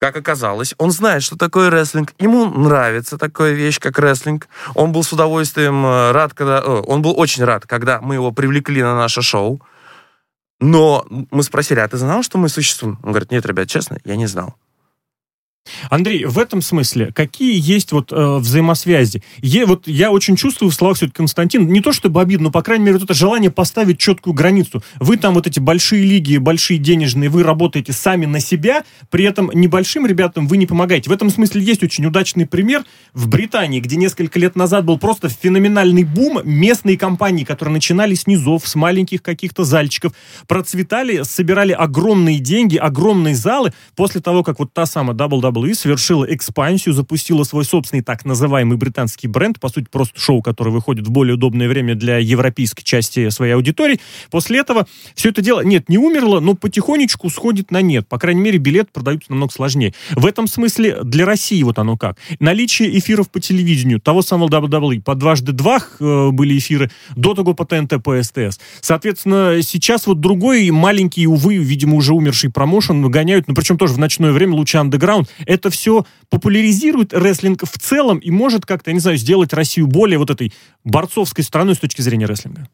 Как 0.00 0.16
оказалось, 0.16 0.74
он 0.78 0.90
знает, 0.90 1.22
что 1.22 1.36
такое 1.36 1.70
рестлинг. 1.70 2.12
Ему 2.18 2.46
нравится 2.46 3.16
такая 3.16 3.52
вещь, 3.52 3.78
как 3.78 3.98
рестлинг. 3.98 4.48
Он 4.74 4.92
был 4.92 5.02
с 5.02 5.12
удовольствием 5.12 5.84
э, 5.86 6.12
рад, 6.12 6.34
когда... 6.34 6.60
Он 6.62 7.00
был 7.00 7.18
очень 7.18 7.44
рад, 7.44 7.66
когда 7.66 8.00
мы 8.00 8.14
его 8.14 8.32
привлекли 8.32 8.82
на 8.82 8.96
наше 8.96 9.22
шоу. 9.22 9.62
Но 10.60 11.06
мы 11.08 11.42
спросили, 11.42 11.80
а 11.80 11.88
ты 11.88 11.96
знал, 11.96 12.22
что 12.22 12.38
мы 12.38 12.48
существуем? 12.48 12.98
Он 13.02 13.10
говорит, 13.10 13.30
нет, 13.30 13.46
ребят, 13.46 13.68
честно, 13.68 13.98
я 14.04 14.16
не 14.16 14.26
знал. 14.26 14.56
Андрей, 15.90 16.24
в 16.24 16.38
этом 16.38 16.62
смысле 16.62 17.12
какие 17.12 17.58
есть 17.58 17.92
вот 17.92 18.12
э, 18.12 18.36
взаимосвязи? 18.38 19.22
Е, 19.38 19.66
вот 19.66 19.86
я 19.86 20.10
очень 20.10 20.36
чувствую 20.36 20.70
в 20.70 20.74
словах 20.74 20.96
все-таки 20.96 21.16
Константин, 21.16 21.68
не 21.68 21.80
то 21.80 21.92
чтобы 21.92 22.20
обидно, 22.20 22.44
но, 22.44 22.50
по 22.50 22.62
крайней 22.62 22.84
мере, 22.84 22.98
вот 22.98 23.04
это 23.04 23.14
желание 23.14 23.50
поставить 23.50 23.98
четкую 23.98 24.34
границу. 24.34 24.82
Вы 25.00 25.16
там 25.16 25.34
вот 25.34 25.46
эти 25.46 25.60
большие 25.60 26.04
лиги, 26.04 26.36
большие 26.36 26.78
денежные, 26.78 27.30
вы 27.30 27.42
работаете 27.42 27.92
сами 27.92 28.26
на 28.26 28.40
себя, 28.40 28.84
при 29.08 29.24
этом 29.24 29.50
небольшим 29.54 30.06
ребятам 30.06 30.46
вы 30.46 30.58
не 30.58 30.66
помогаете. 30.66 31.08
В 31.08 31.12
этом 31.12 31.30
смысле 31.30 31.62
есть 31.62 31.82
очень 31.82 32.04
удачный 32.04 32.46
пример 32.46 32.84
в 33.14 33.28
Британии, 33.28 33.80
где 33.80 33.96
несколько 33.96 34.38
лет 34.38 34.56
назад 34.56 34.84
был 34.84 34.98
просто 34.98 35.28
феноменальный 35.28 36.04
бум. 36.04 36.40
Местные 36.44 36.98
компании, 36.98 37.44
которые 37.44 37.72
начинали 37.72 38.14
с 38.14 38.26
низов, 38.26 38.68
с 38.68 38.74
маленьких 38.74 39.22
каких-то 39.22 39.64
зальчиков, 39.64 40.12
процветали, 40.46 41.22
собирали 41.22 41.72
огромные 41.72 42.38
деньги, 42.38 42.76
огромные 42.76 43.34
залы 43.34 43.72
после 43.96 44.20
того, 44.20 44.42
как 44.42 44.58
вот 44.58 44.72
та 44.74 44.84
самая 44.84 45.16
WWE 45.16 45.53
WWE 45.54 45.74
совершила 45.74 46.24
экспансию, 46.24 46.94
запустила 46.94 47.44
свой 47.44 47.64
собственный 47.64 48.02
так 48.02 48.24
называемый 48.24 48.76
британский 48.76 49.28
бренд, 49.28 49.60
по 49.60 49.68
сути, 49.68 49.86
просто 49.90 50.18
шоу, 50.18 50.42
которое 50.42 50.70
выходит 50.70 51.06
в 51.06 51.10
более 51.10 51.34
удобное 51.34 51.68
время 51.68 51.94
для 51.94 52.18
европейской 52.18 52.82
части 52.82 53.28
своей 53.30 53.52
аудитории. 53.52 54.00
После 54.30 54.58
этого 54.58 54.86
все 55.14 55.30
это 55.30 55.42
дело, 55.42 55.60
нет, 55.60 55.88
не 55.88 55.98
умерло, 55.98 56.40
но 56.40 56.54
потихонечку 56.54 57.30
сходит 57.30 57.70
на 57.70 57.82
нет. 57.82 58.08
По 58.08 58.18
крайней 58.18 58.40
мере, 58.40 58.58
билет 58.58 58.90
продаются 58.92 59.30
намного 59.30 59.52
сложнее. 59.52 59.94
В 60.10 60.26
этом 60.26 60.46
смысле 60.46 61.02
для 61.04 61.24
России 61.24 61.62
вот 61.62 61.78
оно 61.78 61.96
как. 61.96 62.18
Наличие 62.40 62.98
эфиров 62.98 63.30
по 63.30 63.40
телевидению, 63.40 64.00
того 64.00 64.22
самого 64.22 64.48
WWE, 64.48 65.02
по 65.02 65.14
дважды 65.14 65.52
два 65.52 65.78
э, 66.00 66.30
были 66.30 66.58
эфиры, 66.58 66.90
до 67.16 67.34
того 67.34 67.54
по 67.54 67.64
ТНТ, 67.64 68.02
по 68.02 68.22
СТС. 68.22 68.58
Соответственно, 68.80 69.60
сейчас 69.62 70.06
вот 70.06 70.20
другой 70.20 70.70
маленький, 70.70 71.26
увы, 71.26 71.56
видимо, 71.56 71.96
уже 71.96 72.14
умерший 72.14 72.50
промоушен 72.50 73.04
гоняют, 73.10 73.48
ну, 73.48 73.54
причем 73.54 73.78
тоже 73.78 73.94
в 73.94 73.98
ночное 73.98 74.32
время, 74.32 74.54
лучше 74.54 74.78
андеграунд. 74.78 75.28
Это 75.46 75.70
все 75.70 76.06
популяризирует 76.28 77.12
рестлинг 77.12 77.62
в 77.64 77.78
целом 77.78 78.18
и 78.18 78.30
может 78.30 78.66
как-то, 78.66 78.90
я 78.90 78.94
не 78.94 79.00
знаю, 79.00 79.16
сделать 79.16 79.52
Россию 79.52 79.86
более 79.86 80.18
вот 80.18 80.30
этой 80.30 80.52
борцовской 80.84 81.44
страной 81.44 81.74
с 81.74 81.78
точки 81.78 82.00
зрения 82.02 82.26
рестлинга. 82.26 82.68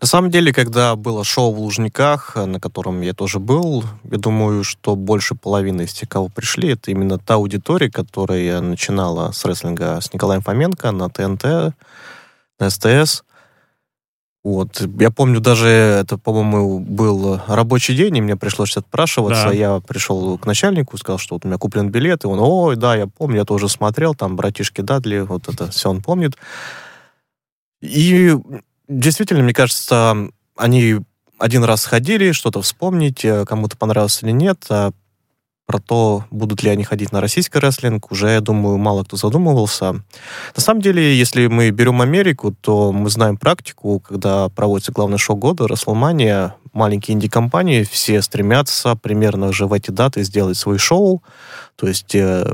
На 0.00 0.06
самом 0.06 0.30
деле, 0.30 0.50
когда 0.54 0.96
было 0.96 1.24
шоу 1.24 1.52
в 1.52 1.60
Лужниках, 1.60 2.34
на 2.34 2.58
котором 2.58 3.02
я 3.02 3.12
тоже 3.12 3.38
был, 3.38 3.84
я 4.10 4.16
думаю, 4.16 4.64
что 4.64 4.96
больше 4.96 5.34
половины 5.34 5.82
из 5.82 5.92
тех, 5.92 6.08
кого 6.08 6.28
пришли, 6.28 6.70
это 6.70 6.90
именно 6.90 7.18
та 7.18 7.34
аудитория, 7.34 7.90
которая 7.90 8.62
начинала 8.62 9.30
с 9.32 9.44
рестлинга 9.44 10.00
с 10.00 10.10
Николаем 10.14 10.40
Фоменко 10.40 10.90
на 10.92 11.10
ТНТ, 11.10 11.74
на 12.58 12.70
СТС. 12.70 13.24
Вот. 14.42 14.82
Я 14.98 15.10
помню, 15.10 15.40
даже 15.40 15.68
это, 15.68 16.16
по-моему, 16.16 16.78
был 16.80 17.40
рабочий 17.46 17.94
день, 17.94 18.16
и 18.16 18.20
мне 18.22 18.36
пришлось 18.36 18.76
отпрашиваться. 18.76 19.48
Да. 19.48 19.52
Я 19.52 19.80
пришел 19.80 20.38
к 20.38 20.46
начальнику, 20.46 20.96
сказал, 20.96 21.18
что 21.18 21.34
вот 21.34 21.44
у 21.44 21.48
меня 21.48 21.58
куплен 21.58 21.90
билет, 21.90 22.24
и 22.24 22.26
он, 22.26 22.38
ой, 22.40 22.76
да, 22.76 22.96
я 22.96 23.06
помню, 23.06 23.36
я 23.38 23.44
тоже 23.44 23.68
смотрел, 23.68 24.14
там 24.14 24.36
братишки 24.36 24.80
Дадли, 24.80 25.20
вот 25.20 25.48
это 25.48 25.70
все 25.70 25.90
он 25.90 26.02
помнит. 26.02 26.36
И 27.82 28.34
действительно, 28.88 29.42
мне 29.42 29.52
кажется, 29.52 30.16
они 30.56 30.96
один 31.38 31.64
раз 31.64 31.82
сходили, 31.82 32.32
что-то 32.32 32.62
вспомнить, 32.62 33.24
э, 33.24 33.44
кому-то 33.46 33.76
понравилось 33.76 34.22
или 34.22 34.30
нет, 34.30 34.64
а 34.68 34.92
про 35.70 35.78
то, 35.78 36.24
будут 36.32 36.64
ли 36.64 36.70
они 36.70 36.82
ходить 36.82 37.12
на 37.12 37.20
российский 37.20 37.60
рестлинг, 37.60 38.10
уже, 38.10 38.30
я 38.30 38.40
думаю, 38.40 38.76
мало 38.76 39.04
кто 39.04 39.16
задумывался. 39.16 39.92
На 39.92 40.60
самом 40.60 40.82
деле, 40.82 41.16
если 41.16 41.46
мы 41.46 41.70
берем 41.70 42.02
Америку, 42.02 42.52
то 42.60 42.90
мы 42.90 43.08
знаем 43.08 43.36
практику, 43.36 44.00
когда 44.00 44.48
проводится 44.48 44.90
главный 44.90 45.18
шоу 45.18 45.36
года, 45.36 45.68
Расселмания, 45.68 46.56
маленькие 46.72 47.14
инди-компании, 47.14 47.84
все 47.84 48.20
стремятся 48.20 48.96
примерно 48.96 49.52
же 49.52 49.66
в 49.66 49.72
эти 49.72 49.92
даты 49.92 50.24
сделать 50.24 50.56
свой 50.56 50.78
шоу, 50.78 51.22
то 51.76 51.86
есть, 51.86 52.16
э, 52.16 52.52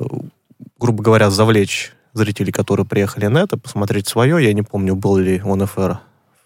грубо 0.79 1.03
говоря, 1.03 1.31
завлечь 1.31 1.95
зрителей, 2.13 2.53
которые 2.53 2.85
приехали 2.85 3.29
на 3.29 3.39
это, 3.39 3.57
посмотреть 3.57 4.09
свое. 4.09 4.45
Я 4.45 4.53
не 4.53 4.63
помню, 4.63 4.95
был 4.95 5.17
ли 5.17 5.41
ОНФР 5.43 6.01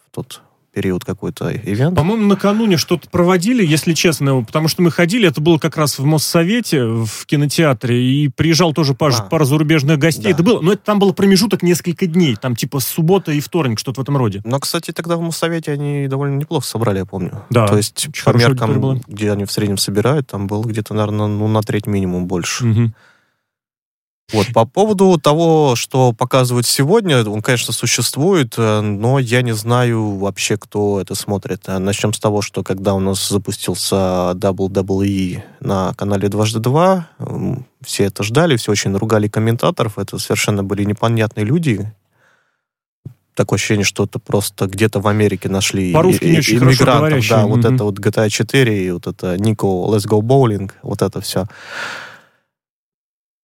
в 0.07 0.15
тот 0.15 0.41
период 0.73 1.05
какой-то 1.05 1.53
ивент. 1.53 1.97
По-моему, 1.97 2.27
накануне 2.27 2.77
что-то 2.77 3.09
проводили, 3.11 3.65
если 3.65 3.93
честно, 3.93 4.43
потому 4.43 4.69
что 4.69 4.83
мы 4.83 4.91
ходили, 4.91 5.29
это 5.29 5.41
было 5.41 5.59
как 5.59 5.77
раз 5.77 5.99
в 5.99 6.05
Моссовете, 6.05 6.85
в 6.85 7.27
кинотеатре, 7.27 8.03
и 8.03 8.29
приезжал 8.29 8.73
тоже 8.73 8.95
пара, 8.95 9.15
а, 9.19 9.23
пара 9.23 9.45
зарубежных 9.45 9.99
гостей. 9.99 10.25
Да. 10.25 10.31
Это 10.31 10.43
было, 10.43 10.61
но 10.61 10.73
это 10.73 10.83
там 10.85 10.99
был 10.99 11.13
промежуток 11.13 11.63
несколько 11.63 12.07
дней, 12.07 12.37
там 12.37 12.55
типа 12.55 12.81
суббота 12.81 13.33
и 13.33 13.41
вторник, 13.41 13.79
что-то 13.79 14.01
в 14.01 14.03
этом 14.03 14.17
роде. 14.17 14.41
Но, 14.45 14.59
кстати, 14.61 14.93
тогда 14.93 15.17
в 15.17 15.21
Моссовете 15.21 15.73
они 15.73 16.07
довольно 16.09 16.37
неплохо 16.37 16.67
собрали, 16.67 16.99
я 16.99 17.05
помню. 17.05 17.43
Да. 17.51 17.67
То 17.67 17.77
есть 17.77 18.09
по 18.25 18.31
меркам, 18.31 19.01
где 19.07 19.33
они 19.33 19.45
в 19.45 19.53
среднем 19.53 19.79
собирают, 19.79 20.29
там 20.29 20.47
было 20.47 20.65
где-то, 20.65 20.95
наверное, 20.95 21.27
ну, 21.27 21.49
на 21.49 21.63
треть 21.63 21.87
минимум 21.87 22.27
больше. 22.27 22.67
Угу. 22.67 22.93
Вот, 24.33 24.47
по 24.53 24.65
поводу 24.65 25.19
того, 25.19 25.75
что 25.77 26.13
показывают 26.13 26.67
сегодня, 26.67 27.25
он, 27.25 27.43
конечно, 27.43 27.73
существует, 27.73 28.55
э, 28.57 28.81
но 28.81 29.19
я 29.19 29.43
не 29.43 29.53
знаю 29.53 30.17
вообще, 30.17 30.57
кто 30.57 31.01
это 31.01 31.15
смотрит. 31.15 31.63
Э, 31.67 31.79
Начнем 31.79 32.13
с 32.13 32.19
того, 32.19 32.43
что 32.43 32.63
когда 32.63 32.95
у 32.95 33.01
нас 33.01 33.29
запустился 33.29 33.97
WWE 34.35 35.43
на 35.61 35.95
канале 35.95 36.29
«Дважды 36.29 36.61
два», 36.61 37.09
все 37.83 38.05
это 38.05 38.23
ждали, 38.23 38.57
все 38.57 38.73
очень 38.73 38.97
ругали 38.97 39.29
комментаторов, 39.29 39.99
это 39.99 40.19
совершенно 40.19 40.63
были 40.63 40.85
непонятные 40.85 41.45
люди, 41.45 41.93
такое 43.35 43.57
ощущение, 43.57 43.85
что 43.85 44.05
это 44.05 44.19
просто 44.19 44.67
где-то 44.67 45.01
в 45.01 45.09
Америке 45.09 45.49
нашли 45.49 45.93
По-русски 45.93 46.25
не 46.25 46.39
очень 46.39 46.59
иммигрантов. 46.59 47.27
Да, 47.29 47.43
mm-hmm. 47.43 47.47
вот 47.47 47.65
это 47.65 47.85
вот 47.85 47.99
GTA 47.99 48.29
4, 48.29 48.85
и 48.87 48.91
вот 48.91 49.07
это 49.07 49.39
Нико 49.39 49.67
Let's 49.67 50.07
Go 50.07 50.21
Bowling, 50.21 50.71
вот 50.83 51.03
это 51.03 51.21
все. 51.21 51.47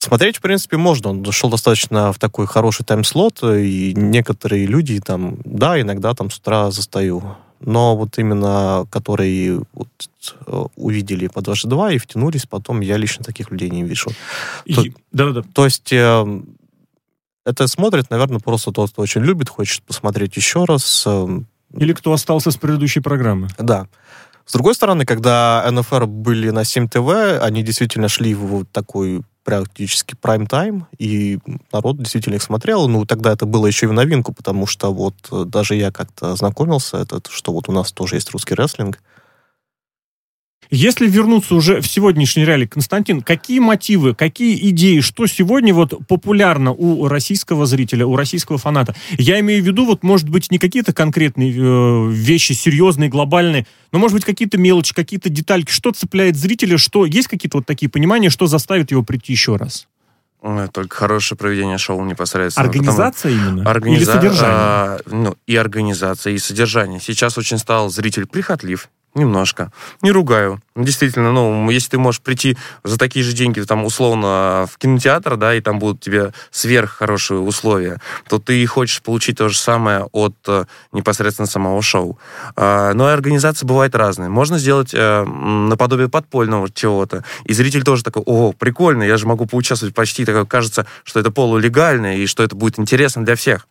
Смотреть, 0.07 0.37
в 0.37 0.41
принципе, 0.41 0.77
можно. 0.77 1.11
Он 1.11 1.25
зашел 1.25 1.51
достаточно 1.51 2.13
в 2.13 2.19
такой 2.21 2.47
хороший 2.47 2.85
тайм-слот, 2.85 3.43
и 3.43 3.93
некоторые 3.97 4.67
люди 4.67 5.01
там, 5.01 5.39
да, 5.45 5.81
иногда 5.81 6.15
там 6.15 6.31
с 6.31 6.39
утра 6.39 6.71
застаю. 6.71 7.37
Но 7.59 7.97
вот 7.97 8.17
именно 8.19 8.87
которые 8.89 9.63
вот, 9.73 9.89
э, 10.47 10.65
увидели 10.77 11.27
по 11.27 11.41
22 11.41 11.93
и 11.93 11.99
втянулись, 11.99 12.47
потом 12.47 12.83
я 12.83 12.99
лично 12.99 13.25
таких 13.25 13.51
людей 13.51 13.69
не 13.69 13.83
вижу. 13.83 14.13
Да-да-да. 15.11 15.43
То, 15.43 15.49
то 15.53 15.65
есть 15.65 15.93
э, 15.93 16.41
это 17.45 17.67
смотрит, 17.67 18.09
наверное, 18.09 18.39
просто 18.39 18.71
тот, 18.71 18.93
кто 18.93 19.03
очень 19.03 19.23
любит, 19.23 19.49
хочет 19.49 19.83
посмотреть 19.83 20.37
еще 20.37 20.67
раз. 20.67 21.03
Э, 21.05 21.41
Или 21.77 21.95
кто 21.95 22.13
остался 22.13 22.53
с 22.53 22.57
предыдущей 22.57 23.01
программы. 23.01 23.49
Да. 23.59 23.89
С 24.47 24.53
другой 24.53 24.75
стороны, 24.75 25.05
когда 25.05 25.67
НФР 25.69 26.07
были 26.07 26.51
на 26.51 26.65
7 26.65 26.89
ТВ, 26.89 27.43
они 27.43 27.65
действительно 27.65 28.09
шли 28.09 28.33
в 28.33 28.47
вот 28.47 28.71
такой 28.71 29.23
практически 29.43 30.15
прайм-тайм, 30.21 30.87
и 30.99 31.39
народ 31.73 31.99
действительно 31.99 32.35
их 32.35 32.43
смотрел. 32.43 32.89
Ну, 32.89 33.05
тогда 33.07 33.33
это 33.33 33.45
было 33.47 33.67
еще 33.67 33.87
и 33.87 33.89
в 33.89 33.93
новинку, 33.93 34.33
потому 34.33 34.67
что 34.67 34.93
вот 34.93 35.15
э, 35.31 35.45
даже 35.47 35.77
я 35.77 35.93
как-то 35.93 36.35
знакомился, 36.35 36.97
это, 36.97 37.21
что 37.29 37.53
вот 37.53 37.69
у 37.69 37.73
нас 37.73 37.93
тоже 37.93 38.17
есть 38.17 38.31
русский 38.31 38.55
рестлинг, 38.55 39.01
если 40.71 41.09
вернуться 41.09 41.55
уже 41.55 41.81
в 41.81 41.87
сегодняшний 41.87 42.45
реалий, 42.45 42.67
Константин, 42.67 43.23
какие 43.23 43.59
мотивы, 43.59 44.15
какие 44.15 44.71
идеи, 44.71 45.01
что 45.01 45.27
сегодня 45.27 45.73
вот 45.75 46.07
популярно 46.07 46.73
у 46.73 47.09
российского 47.09 47.67
зрителя, 47.67 48.07
у 48.07 48.17
российского 48.17 48.59
фаната? 48.59 48.95
Я 49.19 49.41
имею 49.41 49.63
в 49.63 49.67
виду, 49.67 49.85
вот, 49.85 50.03
может 50.03 50.29
быть, 50.29 50.51
не 50.51 50.59
какие-то 50.59 50.93
конкретные 50.93 51.53
э, 51.53 52.11
вещи, 52.11 52.53
серьезные, 52.53 53.09
глобальные, 53.09 53.67
но, 53.93 53.99
может 53.99 54.15
быть, 54.15 54.25
какие-то 54.25 54.59
мелочи, 54.59 54.95
какие-то 54.95 55.29
детальки, 55.29 55.71
что 55.71 55.93
цепляет 55.93 56.37
зрителя, 56.37 56.79
что 56.79 57.07
есть 57.07 57.29
какие-то 57.29 57.59
вот 57.59 57.67
такие 57.67 57.89
понимания, 57.89 58.31
что 58.31 58.47
заставит 58.47 58.91
его 58.91 59.03
прийти 59.03 59.33
еще 59.33 59.57
раз? 59.57 59.87
Только 60.73 60.97
хорошее 60.97 61.37
проведение 61.37 61.79
шоу 61.79 62.05
непосредственно. 62.05 62.67
Организация 62.67 63.33
потому... 63.33 63.51
именно? 63.51 63.71
Организа... 63.71 64.03
Или 64.03 64.05
содержание? 64.05 64.57
А, 64.57 64.99
ну, 65.07 65.37
и 65.47 65.57
организация, 65.57 66.35
и 66.35 66.39
содержание. 66.39 67.01
Сейчас 67.01 67.37
очень 67.39 67.59
стал 67.59 67.89
зритель 67.89 68.27
прихотлив, 68.27 68.89
Немножко. 69.17 69.73
Не 70.03 70.11
ругаю. 70.11 70.61
Действительно, 70.75 71.33
ну, 71.33 71.71
если 71.71 71.93
ты 71.93 71.99
можешь 71.99 72.21
прийти 72.21 72.59
за 72.85 72.99
такие 72.99 73.25
же 73.25 73.33
деньги, 73.33 73.61
там, 73.61 73.87
условно, 73.87 74.69
в 74.71 74.77
кинотеатр, 74.77 75.37
да, 75.37 75.55
и 75.55 75.63
там 75.63 75.79
будут 75.79 76.03
тебе 76.03 76.35
сверх 76.51 76.99
хорошие 76.99 77.41
условия, 77.41 77.99
то 78.29 78.39
ты 78.39 78.65
хочешь 78.67 79.01
получить 79.01 79.39
то 79.39 79.49
же 79.49 79.57
самое 79.57 80.07
от 80.13 80.35
э, 80.49 80.67
непосредственно 80.93 81.47
самого 81.47 81.81
шоу. 81.81 82.19
Э, 82.57 82.93
но 82.93 83.09
и 83.09 83.13
организации 83.15 83.65
бывают 83.65 83.95
разные. 83.95 84.29
Можно 84.29 84.59
сделать 84.59 84.91
э, 84.93 85.25
наподобие 85.25 86.11
подпольного 86.11 86.69
чего-то, 86.71 87.25
и 87.47 87.55
зритель 87.55 87.85
тоже 87.85 88.05
такой, 88.05 88.23
о, 88.27 88.53
прикольно, 88.53 89.03
я 89.03 89.17
же 89.17 89.27
могу 89.27 89.47
поучаствовать 89.47 89.95
почти, 89.95 90.27
так 90.27 90.47
кажется, 90.47 90.87
что 91.05 91.21
это 91.21 91.31
полулегально, 91.31 92.19
и 92.19 92.27
что 92.27 92.43
это 92.43 92.55
будет 92.55 92.79
интересно 92.79 93.25
для 93.25 93.35
всех. 93.35 93.67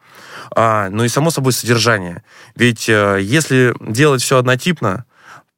А, 0.55 0.89
ну 0.89 1.03
и, 1.03 1.07
само 1.07 1.29
собой, 1.29 1.53
содержание. 1.53 2.23
Ведь 2.55 2.89
э, 2.89 3.19
если 3.21 3.75
делать 3.79 4.23
все 4.23 4.39
однотипно, 4.39 5.05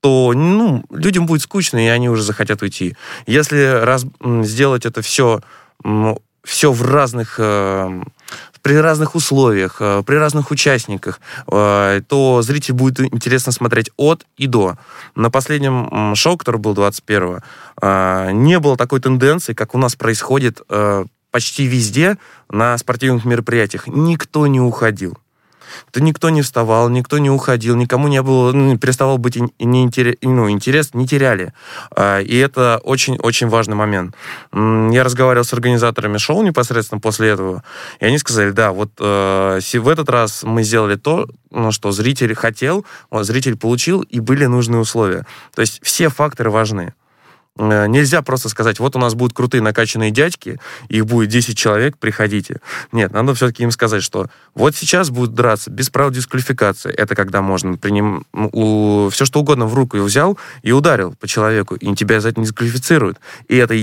то 0.02 0.34
ну, 0.36 0.84
людям 0.92 1.26
будет 1.26 1.42
скучно, 1.42 1.84
и 1.84 1.90
они 1.90 2.10
уже 2.10 2.24
захотят 2.24 2.62
уйти. 2.62 2.96
Если 3.26 3.64
раз, 3.84 4.06
сделать 4.22 4.86
это 4.86 5.02
все, 5.02 5.42
все 6.44 6.72
в 6.72 6.82
разных 6.82 7.36
э, 7.40 8.04
при 8.62 8.76
разных 8.76 9.16
условиях, 9.16 9.78
э, 9.80 10.04
при 10.06 10.16
разных 10.16 10.52
участниках, 10.52 11.20
э, 11.52 12.02
то 12.08 12.42
зритель 12.42 12.74
будет 12.74 13.00
интересно 13.14 13.52
смотреть 13.52 13.92
от 13.98 14.26
и 14.38 14.48
до. 14.48 14.78
На 15.16 15.30
последнем 15.30 16.16
шоу, 16.16 16.38
который 16.38 16.58
был 16.58 16.74
21-го, 16.74 17.42
не 18.34 18.60
было 18.60 18.78
такой 18.78 19.00
тенденции, 19.00 19.54
как 19.54 19.76
у 19.76 19.78
нас 19.78 19.96
происходит 19.96 20.62
почти 21.32 21.68
везде 21.68 22.18
на 22.50 22.78
спортивных 22.78 23.26
мероприятиях. 23.26 23.88
Никто 23.88 24.48
не 24.48 24.60
уходил 24.60 25.18
то 25.92 26.02
никто 26.02 26.30
не 26.30 26.42
вставал, 26.42 26.90
никто 26.90 27.18
не 27.18 27.30
уходил, 27.30 27.76
никому 27.76 28.08
не 28.08 28.22
было, 28.22 28.52
ну, 28.52 28.78
переставал 28.78 29.18
быть 29.18 29.38
не 29.60 29.84
интерес, 29.84 30.16
ну, 30.22 30.50
интерес, 30.50 30.94
не 30.94 31.08
теряли. 31.08 31.54
А, 31.96 32.20
и 32.20 32.36
это 32.38 32.80
очень-очень 32.84 33.48
важный 33.48 33.76
момент. 33.76 34.16
Я 34.54 35.04
разговаривал 35.04 35.46
с 35.46 35.54
организаторами 35.54 36.18
шоу 36.18 36.44
непосредственно 36.44 37.00
после 37.00 37.30
этого, 37.30 37.64
и 38.00 38.06
они 38.06 38.18
сказали, 38.18 38.52
да, 38.52 38.72
вот 38.72 38.92
э, 39.00 39.60
в 39.60 39.88
этот 39.88 40.10
раз 40.10 40.44
мы 40.44 40.64
сделали 40.64 40.96
то, 40.96 41.28
ну, 41.52 41.72
что 41.72 41.92
зритель 41.92 42.36
хотел, 42.36 42.86
зритель 43.12 43.58
получил, 43.58 44.02
и 44.02 44.20
были 44.20 44.46
нужные 44.46 44.80
условия. 44.80 45.26
То 45.56 45.62
есть 45.62 45.80
все 45.84 46.10
факторы 46.10 46.50
важны. 46.50 46.94
Э, 47.58 47.88
нельзя 47.88 48.22
просто 48.22 48.50
сказать, 48.50 48.80
вот 48.80 48.96
у 48.96 49.00
нас 49.00 49.16
будут 49.16 49.36
крутые 49.36 49.62
накачанные 49.62 50.12
дядьки, 50.12 50.60
их 50.90 51.06
будет 51.06 51.30
10 51.30 51.58
человек, 51.58 51.98
приходите. 51.98 52.62
Нет, 52.92 53.12
надо 53.12 53.34
все-таки 53.34 53.64
им 53.64 53.72
сказать, 53.72 54.04
что 54.04 54.28
вот 54.54 54.76
сейчас 54.76 55.10
будут 55.10 55.34
драться 55.34 55.70
без 55.70 55.90
правил 55.90 56.12
дисквалификации. 56.12 56.92
Это 56.92 57.16
когда 57.16 57.42
можно 57.42 57.78
приним... 57.78 58.26
у... 58.34 59.10
все 59.10 59.26
что 59.26 59.40
угодно 59.40 59.66
в 59.66 59.74
руку 59.74 59.98
и 59.98 60.02
взял 60.02 60.38
и 60.62 60.72
ударил 60.72 61.16
по 61.20 61.28
человеку, 61.28 61.76
и 61.76 61.96
тебя 61.96 62.22
за 62.22 62.30
это 62.30 62.40
не 62.40 62.46
дисквалифицируют. 62.46 63.20
И 63.48 63.56
это 63.56 63.76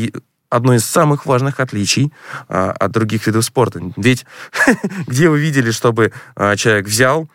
одно 0.48 0.74
из 0.74 0.84
самых 0.84 1.26
важных 1.26 1.60
отличий 1.60 2.12
а, 2.48 2.70
от 2.70 2.92
других 2.92 3.26
видов 3.26 3.44
спорта. 3.44 3.80
Ведь 3.96 4.24
где 5.06 5.28
вы 5.28 5.40
видели, 5.40 5.70
чтобы 5.70 6.12
а, 6.36 6.56
человек 6.56 6.86
взял, 6.86 7.28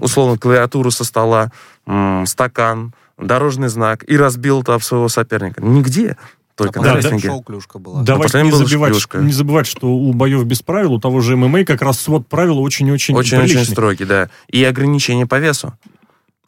условно, 0.00 0.38
клавиатуру 0.38 0.90
со 0.90 1.04
стола, 1.04 1.50
м, 1.86 2.26
стакан, 2.26 2.94
дорожный 3.18 3.68
знак 3.68 4.04
и 4.08 4.16
разбил 4.16 4.62
там 4.62 4.80
своего 4.80 5.08
соперника? 5.08 5.62
Нигде. 5.62 6.16
Только 6.56 6.80
а 6.80 6.84
на 6.84 6.94
рестлинге. 6.94 7.28
Шоу 7.28 7.42
клюшка 7.42 7.78
была. 7.78 8.02
Давайте 8.02 8.42
не 8.42 8.52
забывать, 8.52 9.14
не 9.14 9.32
забывать, 9.32 9.66
что 9.66 9.88
у 9.88 10.12
боев 10.12 10.44
без 10.44 10.62
правил, 10.62 10.94
у 10.94 11.00
того 11.00 11.20
же 11.20 11.36
ММА 11.36 11.64
как 11.64 11.82
раз 11.82 11.98
свод 11.98 12.28
правил 12.28 12.60
очень-очень 12.60 13.14
Очень-очень 13.14 13.64
строгий, 13.64 14.04
да. 14.04 14.30
И 14.48 14.62
ограничения 14.62 15.26
по 15.26 15.38
весу. 15.38 15.72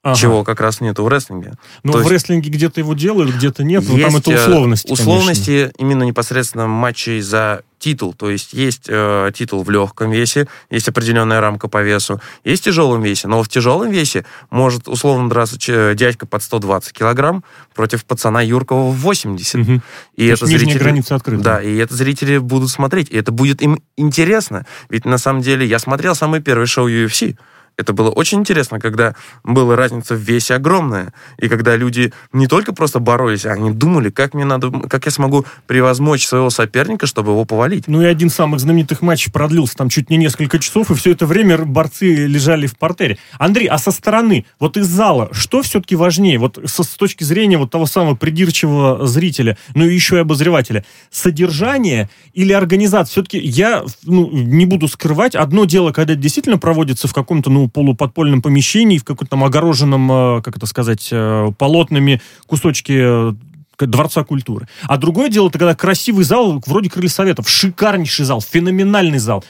Ага. 0.07 0.15
Чего 0.15 0.45
как 0.45 0.61
раз 0.61 0.81
нет 0.81 1.01
в 1.01 1.09
рестлинге. 1.09 1.55
Ну, 1.83 1.95
в 1.95 1.99
есть... 1.99 2.11
рестлинге 2.13 2.49
где-то 2.49 2.79
его 2.79 2.95
делают, 2.95 3.35
где-то 3.35 3.65
нет, 3.65 3.83
но 3.89 3.99
там 3.99 4.15
это 4.15 4.31
условности. 4.31 4.93
Условности 4.93 5.51
конечно. 5.51 5.73
именно 5.79 6.03
непосредственно 6.05 6.69
матчей 6.69 7.21
за 7.21 7.63
титул. 7.81 8.15
То 8.15 8.31
есть 8.31 8.53
есть 8.53 8.85
э, 8.87 9.33
титул 9.35 9.65
в 9.65 9.71
легком 9.71 10.13
весе, 10.13 10.47
есть 10.71 10.89
определенная 10.89 11.41
рамка 11.41 11.67
по 11.67 11.83
весу, 11.83 12.21
есть 12.45 12.63
в 12.63 12.65
тяжелом 12.67 13.03
весе. 13.03 13.27
Но 13.27 13.43
в 13.43 13.49
тяжелом 13.49 13.91
весе 13.91 14.25
может 14.49 14.87
условно 14.87 15.29
драться 15.29 15.57
дядька 15.97 16.25
под 16.25 16.41
120 16.41 16.93
килограмм 16.93 17.43
против 17.75 18.05
пацана 18.05 18.41
Юркова 18.43 18.93
в 18.93 18.95
80. 18.99 19.55
Угу. 19.57 19.81
И 20.15 20.29
То 20.29 20.35
это 20.35 20.47
зрители, 20.47 20.79
граница 20.79 21.17
открыта. 21.17 21.43
Да, 21.43 21.61
и 21.61 21.77
это 21.79 21.97
зрители 21.97 22.39
будут 22.39 22.71
смотреть. 22.71 23.11
И 23.11 23.17
это 23.17 23.33
будет 23.33 23.61
им 23.61 23.83
интересно. 23.97 24.67
Ведь 24.89 25.05
на 25.05 25.19
самом 25.19 25.43
деле 25.43 25.67
я 25.67 25.81
смотрел 25.81 26.15
самый 26.15 26.41
первый 26.41 26.69
шоу 26.69 26.89
UFC 26.89 27.37
это 27.79 27.93
было 27.93 28.11
очень 28.11 28.39
интересно, 28.39 28.81
когда 28.81 29.15
была 29.45 29.77
разница 29.77 30.15
в 30.15 30.19
весе 30.19 30.55
огромная, 30.55 31.13
и 31.39 31.49
когда 31.49 31.77
люди 31.77 32.13
не 32.33 32.47
только 32.47 32.73
просто 32.73 33.01
боролись, 33.01 33.45
а 33.45 33.53
они 33.53 33.71
думали, 33.71 34.09
как 34.09 34.33
мне 34.33 34.45
надо, 34.45 34.71
как 34.71 35.05
я 35.05 35.11
смогу 35.11 35.45
превозмочь 35.67 36.27
своего 36.27 36.49
соперника, 36.49 37.07
чтобы 37.07 37.33
его 37.33 37.45
повалить. 37.45 37.87
Ну 37.87 38.01
и 38.01 38.07
один 38.07 38.29
из 38.29 38.35
самых 38.35 38.61
знаменитых 38.61 39.03
матчей 39.03 39.31
продлился 39.31 39.77
там 39.77 39.91
чуть 39.91 40.09
не 40.09 40.17
несколько 40.17 40.59
часов, 40.59 40.91
и 40.91 40.95
все 40.95 41.13
это 41.13 41.27
время 41.27 41.59
борцы 41.59 42.27
лежали 42.27 42.67
в 42.67 42.79
портере. 42.79 43.19
Андрей, 43.39 43.67
а 43.67 43.77
со 43.77 43.91
стороны, 43.91 44.47
вот 44.59 44.79
из 44.79 44.87
зала, 44.87 45.29
что 45.33 45.63
все-таки 45.63 45.97
важнее, 45.97 46.39
вот 46.39 46.59
со, 46.65 46.83
с 46.83 46.89
точки 46.89 47.25
зрения 47.25 47.59
вот 47.59 47.71
того 47.71 47.85
самого 47.85 48.15
придирчивого 48.15 49.07
зрителя, 49.07 49.59
ну 49.75 49.85
и 49.85 49.95
еще 49.95 50.17
и 50.17 50.21
обозревателя, 50.21 50.85
содержание 51.11 52.09
или 52.33 52.55
организация? 52.55 53.13
Все-таки 53.13 53.39
я 53.39 53.85
ну, 54.05 54.31
не 54.31 54.65
буду 54.65 54.89
скрывать, 54.89 55.35
одно 55.35 55.67
дело, 55.67 55.93
когда 55.93 56.15
действительно 56.15 56.57
проводится 56.57 57.07
в 57.07 57.13
каком-то, 57.13 57.51
ну, 57.51 57.66
полуподпольном 57.69 58.43
помещении, 58.43 58.99
в 58.99 59.05
каком-то 59.05 59.31
там 59.31 59.45
огороженном, 59.45 60.39
э, 60.39 60.43
как 60.43 60.57
это 60.57 60.67
сказать, 60.67 61.09
э, 61.11 61.53
полотнами 61.59 62.21
кусочки 62.47 63.33
э, 63.33 63.33
Дворца 63.79 64.25
культуры. 64.25 64.69
А 64.85 64.97
другое 64.97 65.29
дело, 65.29 65.49
это 65.49 65.59
когда 65.59 65.75
красивый 65.75 66.25
зал, 66.25 66.63
вроде 66.65 66.89
Крылья 66.89 67.11
Советов, 67.11 67.47
шикарнейший 67.47 68.25
зал, 68.25 68.41
феноменальный 68.41 69.19
зал. 69.19 69.45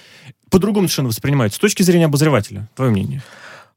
По-другому 0.51 0.89
совершенно 0.89 1.09
воспринимается. 1.09 1.59
С 1.59 1.61
точки 1.61 1.85
зрения 1.85 2.07
обозревателя, 2.07 2.69
твое 2.75 2.91
мнение? 2.91 3.23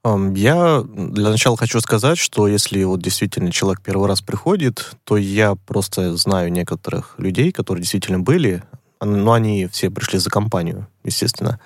Я 0.05 0.83
для 0.87 1.29
начала 1.29 1.55
хочу 1.55 1.79
сказать, 1.81 2.17
что 2.17 2.47
если 2.47 2.83
вот 2.83 3.01
действительно 3.01 3.51
человек 3.51 3.81
первый 3.83 4.07
раз 4.07 4.21
приходит, 4.21 4.93
то 5.03 5.17
я 5.17 5.55
просто 5.55 6.15
знаю 6.15 6.51
некоторых 6.51 7.15
людей, 7.17 7.51
которые 7.51 7.81
действительно 7.83 8.19
были, 8.19 8.63
но 9.01 9.33
они 9.33 9.67
все 9.67 9.89
пришли 9.91 10.19
за 10.19 10.29
компанию, 10.29 10.87
естественно. 11.03 11.59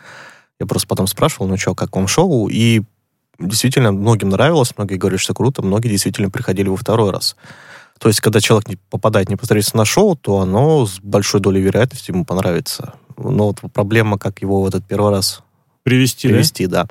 Я 0.64 0.68
просто 0.68 0.88
потом 0.88 1.08
спрашивал, 1.08 1.48
ну 1.48 1.58
что, 1.58 1.76
как 1.76 1.94
вам 1.96 2.08
шоу? 2.08 2.48
И 2.48 2.84
действительно 3.38 3.92
многим 3.92 4.30
нравилось, 4.30 4.74
многие 4.78 4.96
говорят, 4.96 5.20
что 5.20 5.34
круто, 5.34 5.62
многие 5.62 5.90
действительно 5.90 6.30
приходили 6.30 6.70
во 6.70 6.78
второй 6.78 7.12
раз. 7.12 7.36
То 8.00 8.08
есть, 8.08 8.22
когда 8.22 8.40
человек 8.40 8.70
не 8.70 8.78
попадает 8.90 9.30
непосредственно 9.30 9.82
на 9.82 9.86
шоу, 9.86 10.16
то 10.16 10.40
оно 10.40 10.86
с 10.86 11.00
большой 11.00 11.42
долей 11.42 11.62
вероятности 11.62 12.12
ему 12.12 12.26
понравится. 12.26 12.94
Но 13.18 13.48
вот 13.48 13.60
проблема, 13.74 14.18
как 14.18 14.42
его 14.42 14.62
в 14.62 14.68
этот 14.68 14.86
первый 14.86 15.12
раз 15.12 15.42
привести, 15.84 16.30
привести 16.30 16.66
да. 16.68 16.88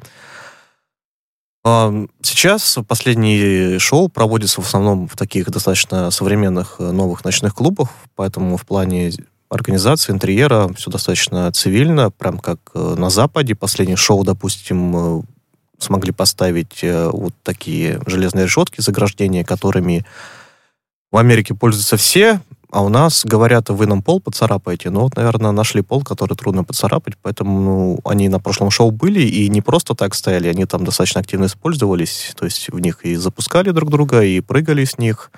да. 1.64 1.92
Сейчас 2.22 2.78
последние 2.86 3.78
шоу 3.78 4.08
проводятся 4.08 4.60
в 4.60 4.66
основном 4.66 5.08
в 5.08 5.16
таких 5.16 5.50
достаточно 5.50 6.10
современных 6.10 6.76
э, 6.80 6.90
новых 6.90 7.24
ночных 7.24 7.54
клубах, 7.54 7.88
поэтому 8.16 8.56
в 8.56 8.66
плане 8.66 9.12
организации, 9.52 10.12
интерьера, 10.12 10.72
все 10.74 10.90
достаточно 10.90 11.52
цивильно, 11.52 12.10
прям 12.10 12.38
как 12.38 12.58
э, 12.74 12.94
на 12.96 13.10
Западе. 13.10 13.54
Последнее 13.54 13.96
шоу, 13.96 14.24
допустим, 14.24 14.96
э, 14.96 15.22
смогли 15.78 16.12
поставить 16.12 16.82
э, 16.82 17.10
вот 17.12 17.34
такие 17.42 18.00
железные 18.06 18.46
решетки 18.46 18.80
заграждения, 18.80 19.44
которыми 19.44 20.06
в 21.10 21.18
Америке 21.18 21.54
пользуются 21.54 21.98
все, 21.98 22.40
а 22.70 22.82
у 22.82 22.88
нас 22.88 23.26
говорят, 23.26 23.68
вы 23.68 23.84
нам 23.84 24.00
пол 24.02 24.18
поцарапаете. 24.18 24.88
Ну 24.88 25.00
вот, 25.00 25.16
наверное, 25.16 25.50
нашли 25.50 25.82
пол, 25.82 26.02
который 26.02 26.34
трудно 26.34 26.64
поцарапать, 26.64 27.14
поэтому 27.20 27.60
ну, 27.60 28.00
они 28.04 28.30
на 28.30 28.40
прошлом 28.40 28.70
шоу 28.70 28.90
были 28.90 29.20
и 29.20 29.50
не 29.50 29.60
просто 29.60 29.94
так 29.94 30.14
стояли, 30.14 30.48
они 30.48 30.64
там 30.64 30.86
достаточно 30.86 31.20
активно 31.20 31.44
использовались, 31.44 32.32
то 32.34 32.46
есть 32.46 32.70
в 32.70 32.78
них 32.78 33.04
и 33.04 33.14
запускали 33.16 33.70
друг 33.72 33.90
друга, 33.90 34.22
и 34.22 34.40
прыгали 34.40 34.86
с 34.86 34.96
них, 34.96 35.30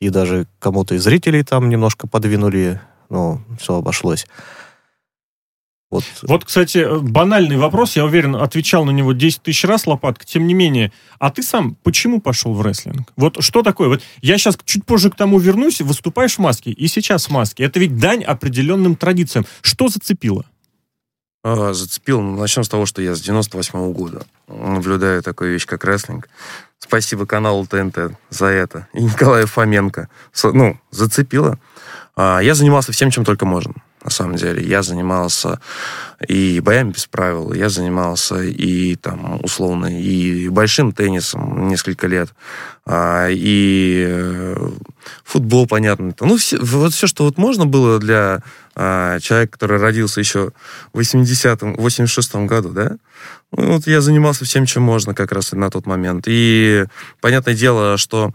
и 0.00 0.08
даже 0.08 0.48
кому-то 0.58 0.96
из 0.96 1.04
зрителей 1.04 1.44
там 1.44 1.68
немножко 1.68 2.08
подвинули 2.08 2.80
ну, 3.10 3.40
все 3.58 3.74
обошлось. 3.74 4.26
Вот. 5.90 6.04
вот, 6.22 6.44
кстати, 6.44 6.86
банальный 7.00 7.56
вопрос, 7.56 7.96
я 7.96 8.04
уверен, 8.04 8.36
отвечал 8.36 8.84
на 8.84 8.92
него 8.92 9.12
10 9.12 9.42
тысяч 9.42 9.64
раз, 9.64 9.88
Лопатка, 9.88 10.24
тем 10.24 10.46
не 10.46 10.54
менее. 10.54 10.92
А 11.18 11.32
ты 11.32 11.42
сам 11.42 11.74
почему 11.82 12.20
пошел 12.20 12.54
в 12.54 12.62
рестлинг? 12.62 13.12
Вот 13.16 13.42
что 13.42 13.62
такое? 13.62 13.88
Вот 13.88 14.00
я 14.22 14.38
сейчас 14.38 14.56
чуть 14.64 14.86
позже 14.86 15.10
к 15.10 15.16
тому 15.16 15.40
вернусь, 15.40 15.80
выступаешь 15.80 16.36
в 16.36 16.38
маске, 16.38 16.70
и 16.70 16.86
сейчас 16.86 17.26
в 17.26 17.30
маске. 17.30 17.64
Это 17.64 17.80
ведь 17.80 17.96
дань 17.98 18.22
определенным 18.22 18.94
традициям. 18.94 19.46
Что 19.62 19.88
зацепило? 19.88 20.44
А, 21.42 21.72
зацепил. 21.72 22.20
Ну, 22.20 22.36
начнем 22.38 22.62
с 22.62 22.68
того, 22.68 22.86
что 22.86 23.02
я 23.02 23.16
с 23.16 23.20
98 23.20 23.78
-го 23.78 23.92
года 23.92 24.22
наблюдаю 24.46 25.22
такую 25.22 25.52
вещь, 25.52 25.66
как 25.66 25.84
рестлинг. 25.84 26.28
Спасибо 26.78 27.26
каналу 27.26 27.66
ТНТ 27.66 28.16
за 28.30 28.46
это. 28.46 28.86
И 28.92 29.02
Николаю 29.02 29.48
Фоменко. 29.48 30.08
Ну, 30.44 30.78
зацепило. 30.90 31.58
А, 32.16 32.40
я 32.40 32.54
занимался 32.54 32.92
всем, 32.92 33.10
чем 33.10 33.24
только 33.24 33.46
можно, 33.46 33.74
на 34.04 34.10
самом 34.10 34.36
деле. 34.36 34.66
Я 34.66 34.82
занимался 34.82 35.60
и 36.28 36.60
боями 36.60 36.90
без 36.90 37.06
правил, 37.06 37.52
я 37.52 37.68
занимался 37.68 38.42
и 38.42 38.96
там, 38.96 39.40
условно, 39.42 39.86
и 39.86 40.48
большим 40.48 40.92
теннисом 40.92 41.68
несколько 41.68 42.06
лет, 42.06 42.30
а, 42.84 43.28
и 43.30 44.04
э, 44.06 44.70
футбол, 45.24 45.66
понятно. 45.66 46.14
Ну, 46.20 46.36
все, 46.36 46.58
вот 46.58 46.92
все, 46.92 47.06
что 47.06 47.24
вот 47.24 47.38
можно 47.38 47.64
было 47.64 47.98
для 47.98 48.42
а, 48.74 49.18
человека, 49.20 49.52
который 49.52 49.78
родился 49.78 50.20
еще 50.20 50.52
в 50.92 51.00
80-м, 51.00 51.74
86-м 51.74 52.46
году, 52.46 52.70
да, 52.70 52.96
ну, 53.52 53.72
вот 53.74 53.86
я 53.86 54.00
занимался 54.00 54.44
всем, 54.44 54.66
чем 54.66 54.82
можно 54.82 55.14
как 55.14 55.32
раз 55.32 55.52
на 55.52 55.70
тот 55.70 55.86
момент. 55.86 56.24
И 56.26 56.84
понятное 57.20 57.54
дело, 57.54 57.96
что 57.96 58.32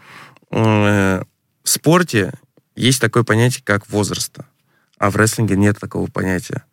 э, 0.51 1.21
в 1.63 1.69
спорте 1.69 2.33
есть 2.75 3.01
такое 3.01 3.23
понятие, 3.23 3.63
как 3.63 3.89
возраста. 3.89 4.45
А 4.97 5.09
в 5.09 5.15
рестлинге 5.15 5.55
нет 5.55 5.79
такого 5.79 6.07
понятия. 6.07 6.63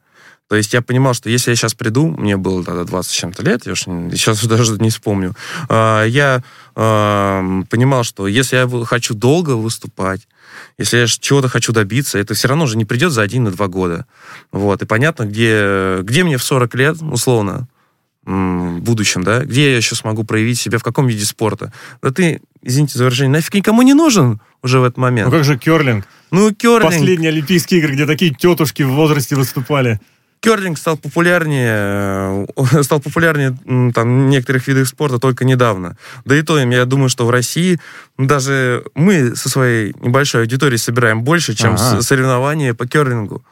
То 0.49 0.57
есть 0.57 0.75
я 0.75 0.83
понимал, 0.83 1.15
что 1.15 1.31
если 1.31 1.51
я 1.51 1.57
сейчас 1.57 1.73
приду, 1.73 2.09
мне 2.09 2.37
было 2.37 2.63
тогда 2.63 2.85
20 2.85 3.11
с 3.11 3.15
чем-то 3.15 3.43
лет, 3.43 3.65
я 3.65 3.73
уж 3.73 3.85
сейчас 3.85 4.45
даже 4.47 4.75
не 4.75 4.91
вспомню, 4.91 5.35
а, 5.69 6.05
я 6.05 6.43
а, 6.75 7.63
понимал, 7.71 8.05
что 8.05 8.27
если 8.27 8.57
я 8.57 8.85
хочу 8.85 9.15
долго 9.15 9.53
выступать, 9.53 10.29
если 10.77 10.99
я 10.99 11.07
чего-то 11.07 11.49
хочу 11.49 11.73
добиться, 11.73 12.19
это 12.19 12.35
все 12.35 12.49
равно 12.49 12.67
же 12.67 12.77
не 12.77 12.85
придет 12.85 13.13
за 13.13 13.23
один 13.23 13.49
и 13.49 13.51
два 13.51 13.69
года. 13.69 14.05
Вот. 14.51 14.83
И 14.83 14.85
понятно, 14.85 15.25
где, 15.25 16.01
где 16.03 16.23
мне 16.23 16.37
в 16.37 16.45
40 16.45 16.75
лет, 16.75 16.97
условно, 17.01 17.67
в 18.25 18.79
будущем, 18.81 19.25
да, 19.25 19.45
где 19.45 19.71
я 19.71 19.77
еще 19.77 19.95
смогу 19.95 20.25
проявить 20.25 20.59
себя, 20.59 20.79
в 20.79 20.83
каком 20.83 21.07
виде 21.07 21.25
спорта. 21.25 21.73
Да 22.03 22.11
ты, 22.11 22.41
извините 22.63 22.99
за 22.99 23.05
выражение, 23.05 23.33
нафиг 23.33 23.55
никому 23.55 23.83
не 23.83 23.95
нужен 23.95 24.41
уже 24.63 24.79
в 24.79 24.85
этот 24.85 24.97
момент. 24.97 25.31
Ну 25.31 25.37
как 25.37 25.45
же 25.45 25.59
керлинг? 25.59 26.07
Ну, 26.31 26.55
керлинг. 26.55 26.93
Последние 26.93 27.31
Олимпийские 27.31 27.81
игры, 27.81 27.95
где 27.95 28.07
такие 28.07 28.33
тетушки 28.33 28.83
в 28.83 28.91
возрасте 28.91 29.35
выступали. 29.35 30.01
Керлинг 30.43 30.77
стал 30.77 30.97
популярнее, 30.97 32.47
э, 32.57 32.83
стал 32.83 33.01
популярнее 33.01 33.57
там 33.95 34.29
некоторых 34.29 34.67
видов 34.67 34.89
спорта 34.89 35.19
только 35.19 35.45
недавно. 35.45 35.97
Да 36.25 36.37
и 36.37 36.43
то, 36.43 36.59
я 36.59 36.85
думаю, 36.85 37.09
что 37.09 37.27
в 37.27 37.31
России 37.31 37.79
даже 38.19 38.85
мы 38.97 39.37
со 39.37 39.49
своей 39.49 39.95
небольшой 40.01 40.43
аудиторией 40.43 40.79
собираем 40.79 41.23
больше, 41.23 41.55
чем 41.55 41.75
ага. 41.75 42.03
соревнования 42.03 42.75
по 42.75 42.89
керлингу. 42.89 43.45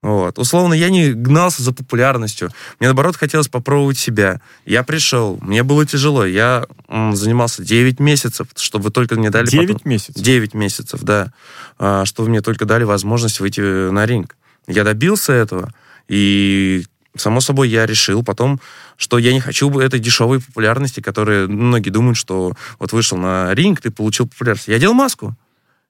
Вот. 0.00 0.38
Условно, 0.38 0.74
я 0.74 0.90
не 0.90 1.12
гнался 1.12 1.62
за 1.62 1.72
популярностью. 1.72 2.50
Мне, 2.78 2.88
наоборот, 2.88 3.16
хотелось 3.16 3.48
попробовать 3.48 3.98
себя. 3.98 4.40
Я 4.64 4.84
пришел, 4.84 5.38
мне 5.40 5.64
было 5.64 5.84
тяжело. 5.86 6.24
Я 6.24 6.66
занимался 6.88 7.64
9 7.64 7.98
месяцев, 7.98 8.46
чтобы 8.54 8.90
только 8.90 9.16
мне 9.16 9.30
дали... 9.30 9.48
9 9.48 9.72
потом... 9.72 9.90
месяцев? 9.90 10.22
9 10.22 10.54
месяцев, 10.54 11.02
да. 11.02 11.32
А, 11.78 12.04
чтобы 12.04 12.28
мне 12.30 12.42
только 12.42 12.64
дали 12.64 12.84
возможность 12.84 13.40
выйти 13.40 13.90
на 13.90 14.06
ринг. 14.06 14.36
Я 14.68 14.84
добился 14.84 15.32
этого, 15.32 15.72
и, 16.08 16.84
само 17.16 17.40
собой, 17.40 17.68
я 17.68 17.86
решил 17.86 18.22
потом, 18.22 18.60
что 18.96 19.18
я 19.18 19.32
не 19.32 19.40
хочу 19.40 19.76
этой 19.80 19.98
дешевой 19.98 20.40
популярности, 20.40 21.00
которая 21.00 21.48
многие 21.48 21.90
думают, 21.90 22.18
что 22.18 22.52
вот 22.78 22.92
вышел 22.92 23.18
на 23.18 23.52
ринг, 23.54 23.80
ты 23.80 23.90
получил 23.90 24.28
популярность. 24.28 24.68
Я 24.68 24.78
делал 24.78 24.94
маску. 24.94 25.34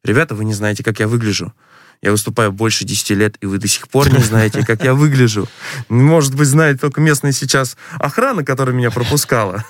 Ребята, 0.05 0.35
вы 0.35 0.45
не 0.45 0.55
знаете, 0.55 0.85
как 0.85 1.01
я 1.01 1.09
выгляжу. 1.09 1.53
Я 2.01 2.13
выступаю 2.13 2.53
больше 2.53 2.85
10 2.85 3.11
лет, 3.11 3.37
и 3.41 3.47
вы 3.47 3.59
до 3.59 3.67
сих 3.67 3.89
пор 3.89 4.13
не 4.13 4.21
знаете, 4.21 4.65
как 4.65 4.85
я 4.85 4.95
выгляжу. 4.95 5.49
Может 5.89 6.37
быть, 6.37 6.47
знает 6.47 6.81
только 6.81 7.01
местная 7.01 7.33
сейчас 7.33 7.77
охрана, 7.99 8.45
которая 8.45 8.75
меня 8.75 8.91
пропускала. 8.93 9.65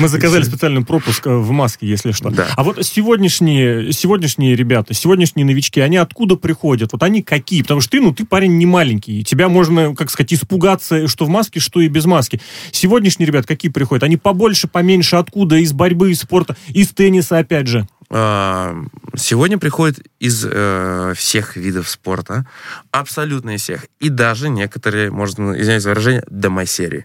Мы 0.00 0.08
заказали 0.08 0.42
специальный 0.42 0.84
пропуск 0.84 1.24
э, 1.26 1.30
в 1.30 1.50
маске, 1.52 1.86
если 1.86 2.10
что. 2.10 2.30
Да. 2.30 2.48
А 2.56 2.64
вот 2.64 2.84
сегодняшние, 2.84 3.92
сегодняшние 3.92 4.56
ребята, 4.56 4.92
сегодняшние 4.92 5.46
новички, 5.46 5.80
они 5.80 5.98
откуда 5.98 6.34
приходят? 6.34 6.92
Вот 6.92 7.02
они 7.04 7.22
какие? 7.22 7.62
Потому 7.62 7.80
что 7.80 7.92
ты, 7.92 8.00
ну, 8.00 8.12
ты 8.12 8.26
парень 8.26 8.58
не 8.58 8.66
маленький. 8.66 9.20
и 9.20 9.24
Тебя 9.24 9.48
можно, 9.48 9.94
как 9.94 10.10
сказать, 10.10 10.34
испугаться, 10.34 11.06
что 11.06 11.26
в 11.26 11.28
маске, 11.28 11.60
что 11.60 11.80
и 11.80 11.86
без 11.86 12.06
маски. 12.06 12.40
Сегодняшние 12.72 13.28
ребята 13.28 13.46
какие 13.46 13.70
приходят? 13.70 14.02
Они 14.02 14.16
побольше, 14.16 14.66
поменьше, 14.66 15.14
откуда? 15.14 15.56
Из 15.56 15.72
борьбы, 15.72 16.10
из 16.10 16.20
спорта, 16.20 16.56
из 16.68 16.88
тенниса, 16.88 17.38
опять 17.38 17.68
же. 17.68 17.86
А, 18.12 18.76
Сегодня 19.14 19.58
приходят 19.58 20.00
из 20.20 20.46
э, 20.48 21.12
всех 21.14 21.56
видов 21.56 21.90
спорта, 21.90 22.46
абсолютно 22.90 23.56
из 23.56 23.62
всех, 23.62 23.84
и 24.00 24.08
даже 24.08 24.48
некоторые, 24.48 25.10
можно 25.10 25.52
извиняюсь 25.52 25.82
за 25.82 25.90
выражение, 25.90 26.24
домосерии. 26.30 27.04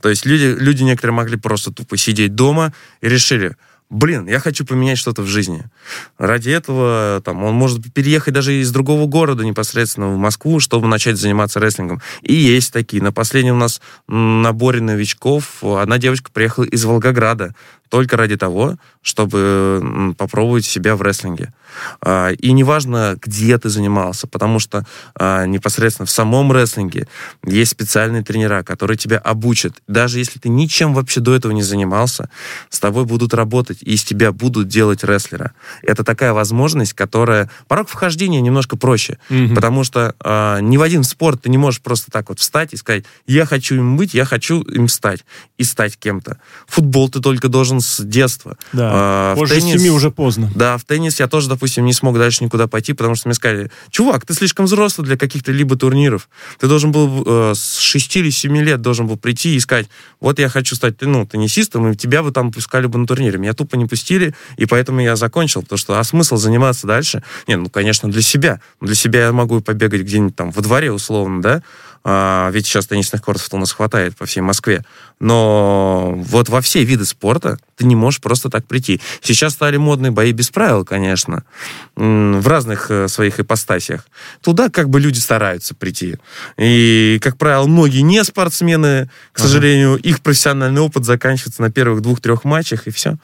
То 0.00 0.08
есть 0.08 0.24
люди, 0.24 0.56
люди 0.56 0.84
некоторые 0.84 1.16
могли 1.16 1.36
просто 1.36 1.72
тупо 1.72 1.96
сидеть 1.96 2.36
дома 2.36 2.72
и 3.00 3.08
решили, 3.08 3.56
блин, 3.90 4.26
я 4.26 4.38
хочу 4.38 4.64
поменять 4.64 4.98
что-то 4.98 5.22
в 5.22 5.26
жизни. 5.26 5.64
Ради 6.18 6.50
этого 6.50 7.22
там, 7.24 7.42
он 7.44 7.54
может 7.54 7.92
переехать 7.92 8.34
даже 8.34 8.54
из 8.54 8.70
другого 8.70 9.06
города 9.06 9.44
непосредственно 9.44 10.08
в 10.08 10.16
Москву, 10.16 10.60
чтобы 10.60 10.88
начать 10.88 11.16
заниматься 11.16 11.60
рестлингом. 11.60 12.02
И 12.22 12.34
есть 12.34 12.72
такие. 12.72 13.02
На 13.02 13.12
последнем 13.12 13.56
у 13.56 13.58
нас 13.58 13.80
наборе 14.06 14.80
новичков 14.80 15.62
одна 15.62 15.98
девочка 15.98 16.30
приехала 16.32 16.64
из 16.64 16.84
Волгограда 16.84 17.54
только 17.88 18.16
ради 18.16 18.36
того, 18.36 18.76
чтобы 19.00 20.14
попробовать 20.18 20.66
себя 20.66 20.94
в 20.94 21.02
рестлинге. 21.02 21.54
А, 22.00 22.30
И 22.30 22.52
неважно, 22.52 23.16
где 23.20 23.58
ты 23.58 23.68
занимался, 23.68 24.26
потому 24.26 24.58
что 24.58 24.84
а, 25.14 25.46
непосредственно 25.46 26.06
в 26.06 26.10
самом 26.10 26.52
рестлинге 26.52 27.08
есть 27.44 27.70
специальные 27.72 28.22
тренера, 28.22 28.62
которые 28.62 28.96
тебя 28.96 29.18
обучат. 29.18 29.74
Даже 29.88 30.18
если 30.18 30.38
ты 30.38 30.48
ничем 30.48 30.94
вообще 30.94 31.20
до 31.20 31.34
этого 31.34 31.52
не 31.52 31.62
занимался, 31.62 32.30
с 32.70 32.80
тобой 32.80 33.04
будут 33.04 33.34
работать, 33.34 33.78
и 33.82 33.92
из 33.94 34.04
тебя 34.04 34.32
будут 34.32 34.68
делать 34.68 35.04
рестлера. 35.04 35.52
Это 35.82 36.04
такая 36.04 36.32
возможность, 36.32 36.92
которая... 36.94 37.50
Порог 37.68 37.88
вхождения 37.88 38.40
немножко 38.40 38.76
проще, 38.76 39.18
Мгм. 39.28 39.54
потому 39.54 39.84
что 39.84 40.14
а, 40.20 40.58
ни 40.60 40.76
в 40.76 40.82
один 40.82 41.04
спорт 41.04 41.42
ты 41.42 41.50
не 41.50 41.58
можешь 41.58 41.80
просто 41.80 42.10
так 42.10 42.28
вот 42.28 42.38
встать 42.40 42.72
и 42.72 42.76
сказать, 42.76 43.04
я 43.26 43.46
хочу 43.46 43.74
им 43.76 43.96
быть, 43.96 44.14
я 44.14 44.24
хочу 44.24 44.62
им 44.62 44.88
стать, 44.88 45.24
и 45.58 45.64
стать 45.64 45.96
кем-то. 45.98 46.38
Футбол 46.66 47.08
ты 47.08 47.20
только 47.20 47.48
должен 47.48 47.80
с 47.80 48.02
детства. 48.02 48.56
Да. 48.72 48.90
А, 48.92 49.34
в 49.34 49.38
Позже 49.38 49.54
теннис- 49.56 49.78
семи 49.78 49.90
уже 49.90 50.10
поздно. 50.10 50.50
да, 50.54 50.76
в 50.78 50.84
теннис 50.84 51.20
я 51.20 51.28
тоже, 51.28 51.48
допустим, 51.58 51.84
не 51.84 51.92
смог 51.92 52.16
дальше 52.16 52.44
никуда 52.44 52.68
пойти, 52.68 52.92
потому 52.92 53.16
что 53.16 53.26
мне 53.26 53.34
сказали, 53.34 53.68
чувак, 53.90 54.24
ты 54.24 54.32
слишком 54.32 54.66
взрослый 54.66 55.04
для 55.04 55.16
каких-то 55.16 55.50
либо 55.50 55.74
турниров. 55.76 56.28
Ты 56.60 56.68
должен 56.68 56.92
был 56.92 57.24
э, 57.26 57.52
с 57.56 57.78
6 57.78 58.16
или 58.18 58.30
7 58.30 58.56
лет 58.58 58.80
должен 58.80 59.08
был 59.08 59.16
прийти 59.16 59.56
и 59.56 59.60
сказать, 59.60 59.88
вот 60.20 60.38
я 60.38 60.48
хочу 60.48 60.76
стать 60.76 60.94
ну, 61.00 61.26
теннисистом, 61.26 61.90
и 61.90 61.96
тебя 61.96 62.22
бы 62.22 62.30
там 62.30 62.52
пускали 62.52 62.86
бы 62.86 62.96
на 62.96 63.08
турнире. 63.08 63.38
Меня 63.38 63.54
тупо 63.54 63.74
не 63.74 63.86
пустили, 63.86 64.36
и 64.56 64.66
поэтому 64.66 65.00
я 65.00 65.16
закончил, 65.16 65.62
потому 65.62 65.78
что, 65.78 65.98
а 65.98 66.04
смысл 66.04 66.36
заниматься 66.36 66.86
дальше? 66.86 67.24
Не, 67.48 67.56
ну, 67.56 67.68
конечно, 67.68 68.08
для 68.08 68.22
себя. 68.22 68.60
Для 68.80 68.94
себя 68.94 69.26
я 69.26 69.32
могу 69.32 69.60
побегать 69.60 70.02
где-нибудь 70.02 70.36
там 70.36 70.52
во 70.52 70.62
дворе, 70.62 70.92
условно, 70.92 71.42
да, 71.42 71.62
а, 72.04 72.50
ведь 72.52 72.66
сейчас 72.66 72.86
теннисных 72.86 73.20
кортов 73.20 73.48
у 73.52 73.58
нас 73.58 73.72
хватает 73.72 74.16
по 74.16 74.26
всей 74.26 74.42
Москве. 74.42 74.84
Но 75.18 76.14
вот 76.14 76.48
во 76.48 76.60
все 76.60 76.84
виды 76.84 77.04
спорта 77.04 77.58
ты 77.78 77.86
не 77.86 77.94
можешь 77.96 78.20
просто 78.20 78.50
так 78.50 78.66
прийти. 78.66 79.00
Сейчас 79.22 79.52
стали 79.54 79.76
модные 79.76 80.10
бои 80.10 80.32
без 80.32 80.50
правил, 80.50 80.84
конечно, 80.84 81.44
в 81.94 82.46
разных 82.46 82.90
э, 82.90 83.08
своих 83.08 83.38
ипостасиях. 83.40 84.06
Туда 84.42 84.68
как 84.68 84.90
бы 84.90 85.00
люди 85.00 85.18
стараются 85.18 85.74
прийти. 85.74 86.16
И, 86.56 87.18
как 87.22 87.38
правило, 87.38 87.66
многие 87.66 88.00
не 88.00 88.22
спортсмены, 88.24 89.08
к 89.32 89.38
Ага. 89.38 89.48
сожалению, 89.48 89.96
их 89.96 90.20
профессиональный 90.20 90.80
опыт 90.80 91.04
заканчивается 91.04 91.62
на 91.62 91.70
первых 91.70 92.02
двух-трех 92.02 92.44
матчах, 92.44 92.86
и 92.88 92.90
все. 92.90 93.16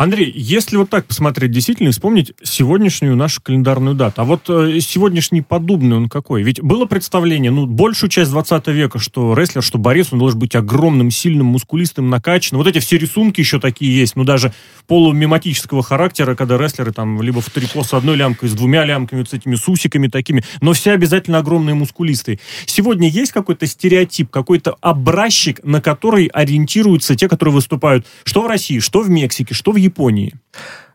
Андрей, 0.00 0.32
если 0.34 0.78
вот 0.78 0.88
так 0.88 1.04
посмотреть, 1.04 1.50
действительно, 1.50 1.88
и 1.88 1.90
вспомнить 1.90 2.32
сегодняшнюю 2.42 3.16
нашу 3.16 3.42
календарную 3.42 3.94
дату. 3.94 4.22
А 4.22 4.24
вот 4.24 4.48
э, 4.48 4.80
сегодняшний 4.80 5.42
подобный 5.42 5.98
он 5.98 6.08
какой? 6.08 6.42
Ведь 6.42 6.62
было 6.62 6.86
представление, 6.86 7.50
ну, 7.50 7.66
большую 7.66 8.08
часть 8.08 8.30
20 8.30 8.66
века, 8.68 8.98
что 8.98 9.34
рестлер, 9.34 9.62
что 9.62 9.76
борец, 9.76 10.08
он 10.10 10.18
должен 10.18 10.38
быть 10.38 10.56
огромным, 10.56 11.10
сильным, 11.10 11.48
мускулистым, 11.48 12.08
накачанным. 12.08 12.62
Вот 12.62 12.66
эти 12.66 12.78
все 12.78 12.96
рисунки 12.96 13.40
еще 13.40 13.60
такие 13.60 13.94
есть, 13.94 14.16
ну, 14.16 14.24
даже 14.24 14.54
полумематического 14.86 15.82
характера, 15.82 16.34
когда 16.34 16.56
рестлеры 16.56 16.92
там 16.92 17.20
либо 17.20 17.42
в 17.42 17.50
трико 17.50 17.84
с 17.84 17.92
одной 17.92 18.16
лямкой, 18.16 18.48
с 18.48 18.54
двумя 18.54 18.86
лямками, 18.86 19.18
вот 19.18 19.28
с 19.28 19.34
этими 19.34 19.54
сусиками 19.56 20.08
такими, 20.08 20.42
но 20.62 20.72
все 20.72 20.92
обязательно 20.92 21.40
огромные 21.40 21.74
мускулистые. 21.74 22.40
Сегодня 22.64 23.06
есть 23.06 23.32
какой-то 23.32 23.66
стереотип, 23.66 24.30
какой-то 24.30 24.78
образчик, 24.80 25.62
на 25.62 25.82
который 25.82 26.28
ориентируются 26.28 27.16
те, 27.16 27.28
которые 27.28 27.52
выступают 27.52 28.06
что 28.24 28.40
в 28.40 28.46
России, 28.46 28.78
что 28.78 29.02
в 29.02 29.10
Мексике, 29.10 29.52
что 29.52 29.72
в 29.72 29.76
Японии? 29.76 29.89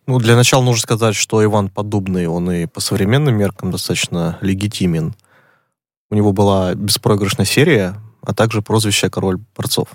Ну, 0.08 0.20
для 0.20 0.36
начала 0.36 0.64
нужно 0.64 0.82
сказать, 0.82 1.16
что 1.16 1.44
Иван 1.44 1.70
Подобный, 1.70 2.28
он 2.28 2.52
и 2.52 2.66
по 2.68 2.80
современным 2.80 3.36
меркам 3.36 3.72
достаточно 3.72 4.38
легитимен. 4.42 5.16
У 6.12 6.16
него 6.16 6.32
была 6.32 6.76
беспроигрышная 6.76 7.46
серия, 7.46 7.96
а 8.22 8.34
также 8.34 8.62
прозвище 8.62 9.10
«Король 9.10 9.40
борцов». 9.56 9.90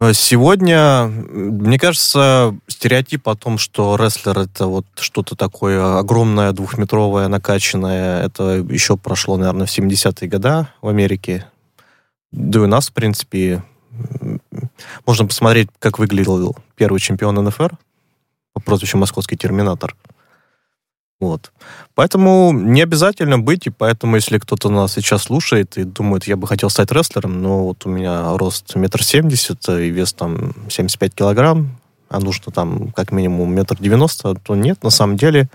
А 0.00 0.12
Сегодня, 0.12 1.06
мне 1.06 1.78
кажется, 1.78 2.54
стереотип 2.66 3.28
о 3.28 3.36
том, 3.36 3.58
что 3.58 3.96
рестлер 3.96 4.38
это 4.38 4.66
вот 4.66 4.86
что-то 4.96 5.36
такое 5.36 5.98
огромное, 5.98 6.52
двухметровое, 6.52 7.28
накачанное, 7.28 8.24
это 8.24 8.56
еще 8.68 8.96
прошло, 8.96 9.36
наверное, 9.36 9.66
в 9.66 9.70
70-е 9.70 10.28
годы 10.28 10.66
в 10.82 10.88
Америке. 10.88 11.46
Да 12.32 12.58
и 12.58 12.62
у 12.62 12.66
нас, 12.66 12.88
в 12.88 12.92
принципе, 12.92 13.62
можно 15.06 15.26
посмотреть, 15.26 15.68
как 15.78 15.98
выглядел 15.98 16.56
первый 16.76 17.00
чемпион 17.00 17.36
НФР 17.36 17.76
по 18.52 18.60
прозвищу 18.60 18.98
«Московский 18.98 19.36
терминатор». 19.36 19.96
Вот. 21.20 21.52
Поэтому 21.94 22.52
не 22.52 22.82
обязательно 22.82 23.38
быть, 23.38 23.66
и 23.66 23.70
поэтому, 23.70 24.16
если 24.16 24.38
кто-то 24.38 24.68
нас 24.68 24.92
сейчас 24.94 25.22
слушает 25.22 25.78
и 25.78 25.84
думает, 25.84 26.26
я 26.26 26.36
бы 26.36 26.46
хотел 26.46 26.70
стать 26.70 26.90
рестлером, 26.90 27.40
но 27.40 27.64
вот 27.64 27.86
у 27.86 27.88
меня 27.88 28.36
рост 28.36 28.74
метр 28.74 29.02
семьдесят 29.02 29.66
и 29.68 29.90
вес 29.90 30.12
там 30.12 30.52
75 30.68 31.14
килограмм, 31.14 31.78
а 32.08 32.20
нужно 32.20 32.52
там 32.52 32.92
как 32.92 33.12
минимум 33.12 33.54
метр 33.54 33.76
девяносто, 33.78 34.34
то 34.34 34.54
нет, 34.54 34.82
на 34.82 34.90
самом 34.90 35.16
деле. 35.16 35.48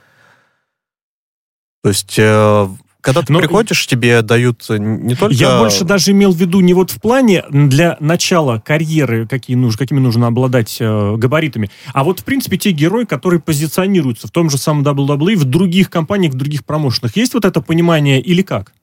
То 1.84 1.90
есть, 1.90 2.18
э, 2.18 2.68
когда 3.02 3.22
ты 3.22 3.32
Но- 3.32 3.40
приходишь, 3.40 3.88
тебе 3.88 4.22
дают 4.22 4.66
не 4.70 5.16
только... 5.16 5.34
Я 5.34 5.60
больше 5.60 5.86
даже 5.86 6.12
имел 6.12 6.34
в 6.34 6.38
виду 6.38 6.60
не 6.60 6.74
вот 6.74 6.92
в 6.92 7.00
плане 7.00 7.46
для 7.50 7.96
начала 8.00 8.62
карьеры, 8.64 9.28
какие 9.28 9.56
нужно, 9.56 9.78
какими 9.78 10.00
нужно 10.00 10.28
обладать 10.28 10.78
э, 10.80 11.16
габаритами, 11.16 11.70
а 11.94 12.04
вот, 12.04 12.20
в 12.20 12.24
принципе, 12.24 12.58
те 12.58 12.72
герои, 12.72 13.06
которые 13.06 13.40
позиционируются 13.40 14.28
в 14.28 14.32
том 14.32 14.50
же 14.50 14.58
самом 14.58 14.84
WWE, 14.84 15.38
в 15.38 15.46
других 15.46 15.90
компаниях, 15.90 16.34
в 16.34 16.38
других 16.38 16.66
промоушенах. 16.66 17.16
Есть 17.16 17.34
вот 17.34 17.46
это 17.46 17.62
понимание 17.62 18.22
или 18.22 18.42
как? 18.42 18.74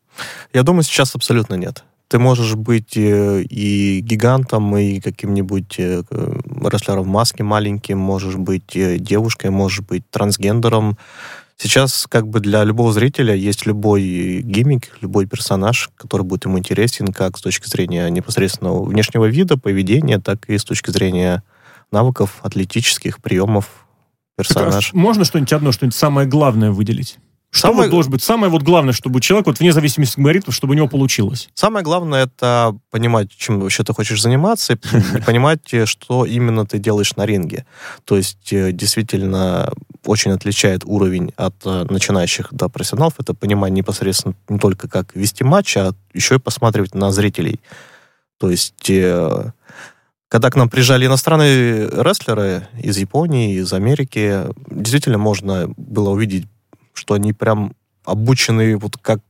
Я 0.53 0.63
думаю, 0.63 0.83
сейчас 0.83 1.15
абсолютно 1.15 1.55
нет. 1.55 1.85
Ты 2.09 2.21
можешь 2.21 2.55
быть 2.55 2.97
э, 2.97 3.43
и 3.43 4.01
гигантом, 4.01 4.77
и 4.77 5.01
каким-нибудь 5.01 5.75
э, 5.79 6.05
э, 6.09 6.41
рестлером 6.71 7.03
в 7.03 7.09
маске 7.09 7.43
маленьким, 7.43 7.99
можешь 7.99 8.37
быть 8.37 8.77
э, 8.77 8.99
девушкой, 8.99 9.51
можешь 9.51 9.81
быть 9.81 10.09
трансгендером. 10.11 10.97
Сейчас 11.59 12.07
как 12.09 12.29
бы 12.29 12.41
для 12.41 12.65
любого 12.65 12.93
зрителя 12.93 13.35
есть 13.35 13.65
любой 13.65 14.43
гиммик, 14.43 14.91
любой 15.01 15.27
персонаж, 15.27 15.91
который 15.97 16.23
будет 16.23 16.45
ему 16.45 16.59
интересен 16.59 17.09
как 17.09 17.39
с 17.39 17.41
точки 17.41 17.67
зрения 17.69 18.11
непосредственно 18.11 18.75
внешнего 18.83 19.25
вида, 19.25 19.57
поведения, 19.57 20.19
так 20.19 20.49
и 20.51 20.59
с 20.59 20.65
точки 20.65 20.91
зрения 20.91 21.43
навыков, 21.91 22.41
атлетических 22.43 23.21
приемов 23.23 23.65
Так, 24.37 24.47
а 24.51 24.55
персонаж. 24.55 24.93
можно 24.93 25.25
что-нибудь 25.25 25.53
одно, 25.55 25.73
что-нибудь 25.73 25.97
самое 25.97 26.29
главное 26.29 26.71
выделить? 26.73 27.19
Что 27.51 27.69
Самое- 27.69 27.85
вот 27.89 27.91
должен 27.93 28.13
быть 28.13 28.23
самое 28.23 28.51
вот 28.53 28.63
главное, 28.63 28.93
чтобы 28.93 29.17
у 29.17 29.21
человека, 29.21 29.49
вот 29.49 29.61
вне 29.61 29.73
зависимости 29.73 30.15
от 30.15 30.19
габаритов, 30.19 30.55
чтобы 30.55 30.73
у 30.73 30.77
него 30.77 30.89
получилось? 30.89 31.49
Самое 31.55 31.83
главное 31.85 32.25
это 32.25 32.77
понимать, 32.91 33.31
чем 33.35 33.61
вообще 33.61 33.83
ты 33.83 33.95
хочешь 33.95 34.21
заниматься, 34.21 34.75
и 34.75 34.77
понимать, 35.25 35.61
что 35.87 36.27
именно 36.27 36.67
ты 36.67 36.79
делаешь 36.79 37.17
на 37.17 37.25
ринге. 37.25 37.65
То 38.05 38.17
есть, 38.19 38.53
э, 38.53 38.73
действительно, 38.73 39.73
очень 40.07 40.33
отличает 40.33 40.85
уровень 40.85 41.33
от 41.37 41.55
э, 41.65 41.87
начинающих 41.89 42.53
до 42.53 42.69
профессионалов, 42.69 43.15
это 43.19 43.35
понимание 43.35 43.79
непосредственно 43.79 44.35
не 44.49 44.59
только 44.59 44.89
как 44.89 45.15
вести 45.15 45.45
матч, 45.45 45.77
а 45.77 45.93
еще 46.13 46.37
и 46.37 46.39
посматривать 46.39 46.95
на 46.95 47.11
зрителей. 47.13 47.61
То 48.39 48.51
есть, 48.51 48.91
э, 48.91 49.51
когда 50.29 50.51
к 50.51 50.57
нам 50.57 50.69
приезжали 50.69 51.07
иностранные 51.07 51.89
рестлеры 51.89 52.69
из 52.83 52.97
Японии, 52.99 53.57
из 53.57 53.73
Америки, 53.73 54.43
действительно 54.69 55.19
можно 55.19 55.69
было 55.77 56.11
увидеть, 56.11 56.47
что 56.93 57.15
они 57.15 57.33
прям 57.33 57.75
обучены 58.05 58.77
вот 58.77 58.97
как 58.97 59.21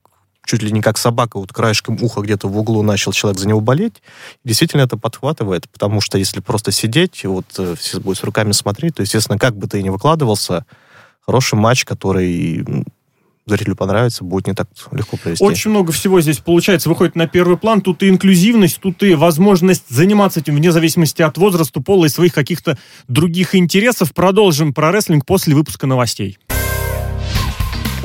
чуть 0.46 0.62
ли 0.62 0.72
не 0.72 0.80
как 0.80 0.96
собака, 0.96 1.38
вот 1.38 1.52
краешком 1.52 1.98
уха 2.00 2.20
где-то 2.20 2.48
в 2.48 2.56
углу 2.56 2.82
начал 2.82 3.12
человек 3.12 3.38
за 3.38 3.48
него 3.48 3.60
болеть. 3.60 4.02
Действительно 4.44 4.82
это 4.82 4.96
подхватывает, 4.96 5.68
потому 5.68 6.00
что 6.00 6.18
если 6.18 6.40
просто 6.40 6.72
сидеть, 6.72 7.24
вот 7.24 7.46
э, 7.58 7.74
все 7.78 8.00
будут 8.00 8.18
с 8.18 8.24
руками 8.24 8.52
смотреть, 8.52 8.94
то, 8.94 9.02
естественно, 9.02 9.38
как 9.38 9.56
бы 9.56 9.66
ты 9.66 9.82
ни 9.82 9.88
выкладывался, 9.88 10.64
хороший 11.20 11.56
матч, 11.56 11.84
который 11.84 12.64
зрителю 13.46 13.76
понравится, 13.76 14.24
будет 14.24 14.48
не 14.48 14.54
так 14.54 14.68
легко 14.92 15.16
провести. 15.16 15.44
Очень 15.44 15.70
много 15.70 15.92
всего 15.92 16.20
здесь, 16.20 16.38
получается, 16.38 16.88
выходит 16.88 17.14
на 17.14 17.28
первый 17.28 17.56
план. 17.56 17.80
Тут 17.80 18.02
и 18.02 18.08
инклюзивность, 18.08 18.80
тут 18.80 19.02
и 19.02 19.14
возможность 19.14 19.84
заниматься 19.88 20.40
этим 20.40 20.56
вне 20.56 20.72
зависимости 20.72 21.22
от 21.22 21.38
возраста, 21.38 21.80
пола 21.80 22.06
и 22.06 22.08
своих 22.08 22.34
каких-то 22.34 22.76
других 23.08 23.54
интересов. 23.54 24.12
Продолжим 24.12 24.74
про 24.74 24.90
рестлинг 24.90 25.24
после 25.24 25.54
выпуска 25.54 25.86
новостей 25.86 26.38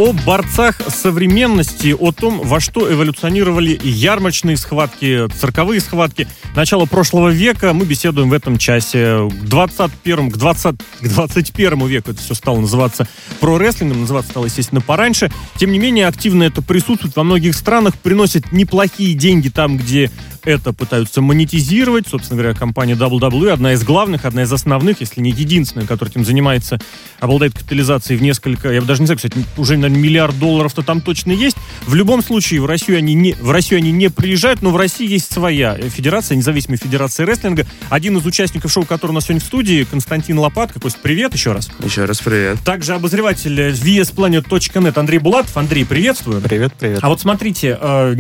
о 0.02 0.14
борцах 0.14 0.82
современности, 0.88 1.96
о 1.98 2.12
том, 2.12 2.42
во 2.44 2.60
что 2.60 2.92
эволюционировали 2.92 3.80
ярмарочные 3.84 4.58
схватки, 4.58 5.28
цирковые 5.28 5.80
схватки 5.80 6.28
начала 6.56 6.88
прошлого 6.88 7.30
века. 7.30 7.72
Мы 7.74 7.86
беседуем 7.86 8.32
в 8.32 8.34
этом 8.34 8.58
часе 8.58 9.30
к 9.30 9.44
21 9.46 10.32
к 10.32 10.38
20 10.38 10.76
к 11.02 11.08
21 11.08 11.86
веку 11.86 12.10
это 12.10 12.20
все 12.20 12.34
стало 12.34 12.62
называться 12.62 13.08
про 13.40 13.60
рестлингом, 13.60 14.02
называться 14.02 14.32
стало, 14.32 14.46
естественно, 14.46 14.82
пораньше. 14.82 15.32
Тем 15.58 15.72
не 15.72 15.78
менее, 15.78 16.08
активно 16.08 16.46
это 16.46 16.64
присутствует 16.64 17.16
во 17.16 17.24
многих 17.24 17.54
странах, 17.54 17.96
приносит 17.96 18.52
неплохие 18.52 19.14
деньги 19.14 19.50
там, 19.50 19.78
где 19.78 20.10
это 20.44 20.74
пытаются 20.74 21.22
монетизировать. 21.22 22.08
Собственно 22.08 22.42
говоря, 22.42 22.58
компания 22.58 22.96
WWE 22.96 23.52
одна 23.52 23.74
из 23.74 23.84
главных, 23.84 24.26
одна 24.26 24.44
из 24.44 24.52
основных, 24.52 25.02
если 25.02 25.22
не 25.22 25.30
единственная, 25.30 25.86
которая 25.86 26.12
этим 26.12 26.26
занимается, 26.26 26.80
обладает 27.20 27.54
капитализацией 27.54 28.18
в 28.18 28.24
несколько, 28.24 28.72
я 28.72 28.82
даже 28.82 29.02
не 29.02 29.06
знаю, 29.06 29.18
кстати, 29.18 29.46
уже, 29.58 29.78
наверное, 29.78 29.91
миллиард 29.96 30.38
долларов-то 30.40 30.82
там 30.82 31.02
точно 31.02 31.32
есть. 31.32 31.58
В 31.86 31.94
любом 31.94 32.24
случае, 32.24 32.62
в 32.62 32.66
Россию 32.66 32.98
они 32.98 33.14
не, 33.14 33.34
в 33.34 33.52
Россию 33.52 33.80
они 33.80 33.92
не 33.92 34.10
приезжают, 34.10 34.62
но 34.62 34.72
в 34.72 34.78
России 34.78 35.08
есть 35.08 35.32
своя 35.32 35.76
федерация, 35.76 36.36
независимая 36.36 36.78
федерация 36.78 37.26
рестлинга. 37.26 37.66
Один 37.90 38.18
из 38.18 38.26
участников 38.26 38.72
шоу, 38.72 38.86
который 38.86 39.12
у 39.12 39.16
нас 39.16 39.26
сегодня 39.26 39.42
в 39.42 39.46
студии, 39.46 39.84
Константин 39.84 40.40
Лопатко. 40.40 40.80
Кость, 40.80 40.98
привет 41.02 41.34
еще 41.34 41.52
раз. 41.52 41.70
Еще 41.84 42.06
раз 42.06 42.20
привет. 42.20 42.60
Также 42.66 42.94
обозреватель 42.94 43.72
vsplanet.net 43.72 44.98
Андрей 44.98 45.20
Булатов. 45.20 45.56
Андрей, 45.56 45.86
приветствую. 45.86 46.42
Привет, 46.42 46.74
привет. 46.80 47.00
А 47.02 47.10
вот 47.10 47.22
смотрите, 47.22 47.78
э, 47.80 48.16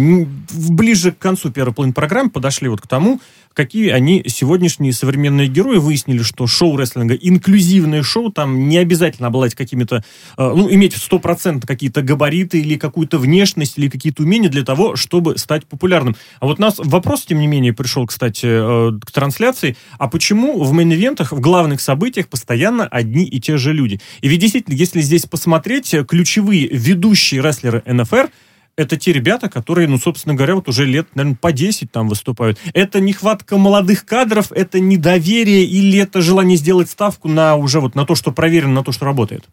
ближе 0.51 1.11
к 1.11 1.17
концу 1.17 1.49
первой 1.49 1.73
половины 1.73 1.93
программы 1.93 2.11
программ 2.11 2.29
подошли 2.29 2.67
вот 2.67 2.81
к 2.81 2.87
тому, 2.87 3.21
какие 3.53 3.89
они 3.89 4.23
сегодняшние 4.27 4.93
современные 4.93 5.47
герои. 5.47 5.77
Выяснили, 5.77 6.21
что 6.23 6.47
шоу 6.47 6.77
рестлинга 6.77 7.15
инклюзивное 7.15 8.03
шоу, 8.03 8.31
там 8.31 8.69
не 8.69 8.77
обязательно 8.77 9.27
обладать 9.27 9.55
какими-то, 9.55 9.97
э, 9.97 10.01
ну, 10.37 10.71
иметь 10.71 10.93
в 10.93 11.01
100% 11.01 11.65
какие-то 11.65 12.01
габариты 12.01 12.59
или 12.59 12.77
какую-то 12.77 13.17
внешность, 13.17 13.77
или 13.77 13.89
какие-то 13.89 14.23
умения 14.23 14.49
для 14.49 14.63
того, 14.63 14.95
чтобы 14.95 15.37
стать 15.37 15.65
популярным. 15.65 16.15
А 16.39 16.45
вот 16.45 16.59
у 16.59 16.61
нас 16.61 16.75
вопрос, 16.77 17.25
тем 17.25 17.39
не 17.39 17.47
менее, 17.47 17.73
пришел, 17.73 18.05
кстати, 18.05 18.45
э, 18.45 18.99
к 18.99 19.11
трансляции. 19.11 19.75
А 19.97 20.07
почему 20.07 20.63
в 20.63 20.73
мейн-ивентах, 20.73 21.31
в 21.31 21.39
главных 21.39 21.81
событиях 21.81 22.27
постоянно 22.27 22.87
одни 22.87 23.25
и 23.25 23.39
те 23.39 23.57
же 23.57 23.73
люди? 23.73 23.99
И 24.21 24.27
ведь 24.27 24.39
действительно, 24.39 24.75
если 24.75 25.01
здесь 25.01 25.25
посмотреть, 25.25 25.95
ключевые 26.07 26.67
ведущие 26.67 27.41
рестлеры 27.41 27.83
НФР– 27.85 28.29
это 28.75 28.97
те 28.97 29.13
ребята, 29.13 29.49
которые, 29.49 29.87
ну, 29.87 29.97
собственно 29.97 30.35
говоря, 30.35 30.55
вот 30.55 30.67
уже 30.67 30.85
лет, 30.85 31.07
наверное, 31.15 31.37
по 31.39 31.51
10 31.51 31.91
там 31.91 32.07
выступают. 32.07 32.57
Это 32.73 32.99
нехватка 32.99 33.57
молодых 33.57 34.05
кадров, 34.05 34.51
это 34.51 34.79
недоверие 34.79 35.65
или 35.65 35.99
это 35.99 36.21
желание 36.21 36.57
сделать 36.57 36.89
ставку 36.89 37.27
на 37.27 37.55
уже 37.55 37.79
вот 37.79 37.95
на 37.95 38.05
то, 38.05 38.15
что 38.15 38.31
проверено, 38.31 38.73
на 38.73 38.83
то, 38.83 38.91
что 38.91 39.05
работает? 39.05 39.45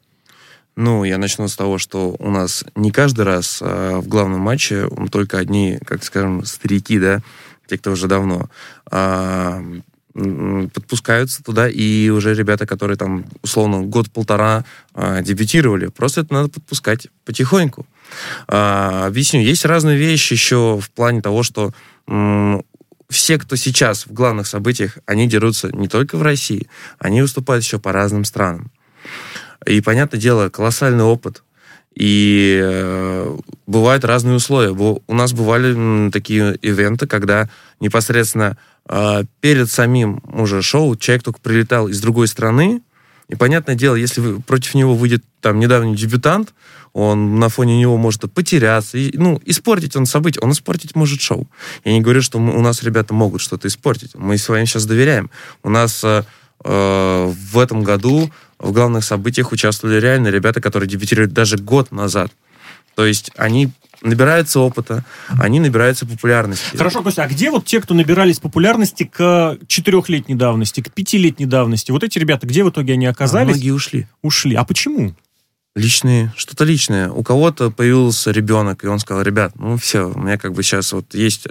Ну, 0.77 1.03
я 1.03 1.19
начну 1.19 1.49
с 1.49 1.57
того, 1.57 1.79
что 1.79 2.15
у 2.19 2.31
нас 2.31 2.65
не 2.77 2.93
каждый 2.93 3.25
раз 3.25 3.59
а, 3.61 4.01
в 4.01 4.07
главном 4.07 4.41
матче 4.41 4.89
только 5.11 5.39
одни, 5.39 5.79
как 5.85 6.05
скажем, 6.05 6.45
старики, 6.45 7.01
да, 7.01 7.21
те, 7.67 7.79
кто 7.79 7.91
уже 7.91 8.07
давно, 8.07 8.49
а, 8.91 9.61
подпускаются 10.15 11.43
туда, 11.43 11.69
и 11.69 12.09
уже 12.11 12.35
ребята, 12.35 12.67
которые 12.67 12.97
там, 12.97 13.25
условно, 13.43 13.83
год-полтора 13.83 14.65
а, 14.95 15.21
дебютировали, 15.21 15.89
просто 15.89 16.23
это 16.23 16.33
надо 16.33 16.49
подпускать 16.49 17.09
потихоньку. 17.25 17.87
А, 18.47 19.07
объясню, 19.07 19.41
есть 19.41 19.65
разные 19.65 19.97
вещи 19.97 20.33
еще 20.33 20.79
в 20.81 20.91
плане 20.91 21.23
того, 21.23 21.43
что 21.43 21.73
все, 23.09 23.39
кто 23.39 23.57
сейчас 23.57 24.07
в 24.07 24.13
главных 24.13 24.47
событиях, 24.47 24.99
они 25.07 25.27
дерутся 25.27 25.75
не 25.75 25.89
только 25.89 26.17
в 26.17 26.23
России, 26.23 26.69
они 26.99 27.23
выступают 27.23 27.65
еще 27.65 27.79
по 27.79 27.93
разным 27.93 28.25
странам. 28.25 28.71
И, 29.67 29.81
понятное 29.81 30.21
дело, 30.21 30.49
колоссальный 30.51 31.05
опыт. 31.05 31.43
И 31.95 32.61
э, 32.63 33.37
бывают 33.67 34.05
разные 34.05 34.37
условия. 34.37 34.71
У 34.71 35.15
нас 35.15 35.33
бывали 35.33 36.11
такие 36.11 36.55
ивенты, 36.63 37.09
когда 37.09 37.49
непосредственно 37.81 38.57
э, 38.89 39.25
перед 39.41 39.69
самим 39.69 40.23
уже 40.25 40.63
шоу 40.63 40.95
человек 40.97 41.25
только 41.25 41.41
прилетал 41.41 41.89
из 41.89 42.01
другой 42.01 42.29
страны, 42.29 42.83
и 43.29 43.35
понятное 43.35 43.75
дело, 43.75 43.95
если 43.95 44.21
вы, 44.21 44.41
против 44.41 44.75
него 44.75 44.95
выйдет 44.95 45.23
там 45.41 45.59
недавний 45.59 45.95
дебютант, 45.95 46.55
он 46.95 47.39
на 47.39 47.49
фоне 47.49 47.79
него 47.79 47.97
может 47.97 48.33
потеряться, 48.33 48.97
и, 48.97 49.17
ну, 49.17 49.41
испортить 49.45 49.95
он 49.97 50.07
событие, 50.07 50.41
он 50.43 50.53
испортить 50.53 50.97
может 50.97 51.21
шоу. 51.21 51.47
Я 51.85 51.93
не 51.93 52.01
говорю, 52.01 52.23
что 52.23 52.39
мы, 52.39 52.57
у 52.57 52.63
нас 52.63 52.83
ребята 52.83 53.13
могут 53.13 53.41
что-то 53.41 53.69
испортить. 53.69 54.15
Мы 54.15 54.39
с 54.39 54.49
вами 54.49 54.65
сейчас 54.65 54.87
доверяем. 54.87 55.31
У 55.63 55.69
нас 55.69 56.03
э, 56.03 56.25
э, 56.65 57.33
в 57.53 57.59
этом 57.59 57.83
году 57.83 58.31
в 58.59 58.73
главных 58.73 59.05
событиях 59.05 59.53
участвовали 59.53 60.01
реально 60.01 60.29
ребята, 60.29 60.61
которые 60.61 60.89
дебютировали 60.89 61.29
даже 61.29 61.59
год 61.59 61.93
назад. 61.93 62.33
То 62.95 63.07
есть 63.07 63.31
они 63.37 63.71
набираются 64.03 64.61
опыта, 64.61 65.05
они 65.39 65.61
набираются 65.61 66.07
популярности. 66.07 66.77
Хорошо, 66.77 67.03
Костя, 67.03 67.25
а 67.25 67.29
где 67.29 67.51
вот 67.51 67.65
те, 67.65 67.81
кто 67.81 67.95
набирались 67.95 68.39
популярности 68.39 69.05
к 69.05 69.59
четырехлетней 69.67 70.35
давности, 70.35 70.81
к 70.81 70.93
пятилетней 70.93 71.47
давности? 71.47 71.91
Вот 71.91 72.05
эти 72.05 72.19
ребята, 72.19 72.47
где 72.47 72.65
в 72.65 72.71
итоге 72.71 72.95
они 72.95 73.07
оказались? 73.07 73.49
А 73.49 73.51
многие 73.51 73.71
ушли. 73.71 74.07
Ушли. 74.23 74.55
А 74.55 74.65
почему? 74.65 75.15
Личные, 75.79 76.33
что-то 76.37 76.65
личное. 76.65 77.09
У 77.09 77.23
кого-то 77.23 77.71
появился 77.71 78.33
ребенок, 78.33 78.83
и 78.83 78.89
он 78.89 78.99
сказал, 78.99 79.23
ребят, 79.23 79.53
ну 79.57 79.77
все, 79.77 80.11
у 80.11 80.19
меня 80.19 80.37
как 80.37 80.53
бы 80.53 80.65
сейчас 80.65 80.93
вот 80.93 81.15
есть 81.15 81.47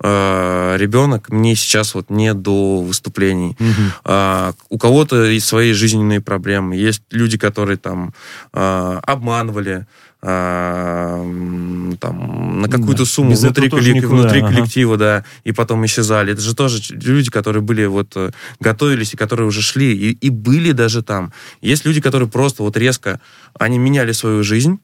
э, 0.00 0.76
ребенок, 0.78 1.30
мне 1.30 1.56
сейчас 1.56 1.94
вот 1.94 2.08
не 2.08 2.32
до 2.32 2.80
выступлений. 2.80 3.56
Угу. 3.58 3.82
Э, 4.04 4.52
у 4.68 4.78
кого-то 4.78 5.24
есть 5.24 5.46
свои 5.46 5.72
жизненные 5.72 6.20
проблемы. 6.20 6.76
Есть 6.76 7.02
люди, 7.10 7.36
которые 7.36 7.76
там 7.76 8.14
э, 8.52 9.00
обманывали, 9.04 9.86
там, 10.22 11.98
на 12.60 12.68
какую-то 12.68 13.04
сумму 13.04 13.32
Без 13.32 13.42
внутри, 13.42 13.68
коллек... 13.68 14.04
внутри 14.04 14.40
ага. 14.40 14.54
коллектива, 14.54 14.96
да, 14.96 15.24
и 15.42 15.50
потом 15.50 15.84
исчезали. 15.84 16.32
Это 16.32 16.40
же 16.40 16.54
тоже 16.54 16.80
люди, 16.90 17.28
которые 17.28 17.62
были 17.62 17.86
вот 17.86 18.12
э, 18.14 18.30
готовились 18.60 19.14
и 19.14 19.16
которые 19.16 19.48
уже 19.48 19.62
шли 19.62 19.92
и, 19.92 20.12
и 20.12 20.30
были 20.30 20.70
даже 20.70 21.02
там. 21.02 21.32
Есть 21.60 21.84
люди, 21.84 22.00
которые 22.00 22.28
просто 22.28 22.62
вот 22.62 22.76
резко, 22.76 23.20
они 23.58 23.78
меняли 23.78 24.12
свою 24.12 24.44
жизнь, 24.44 24.78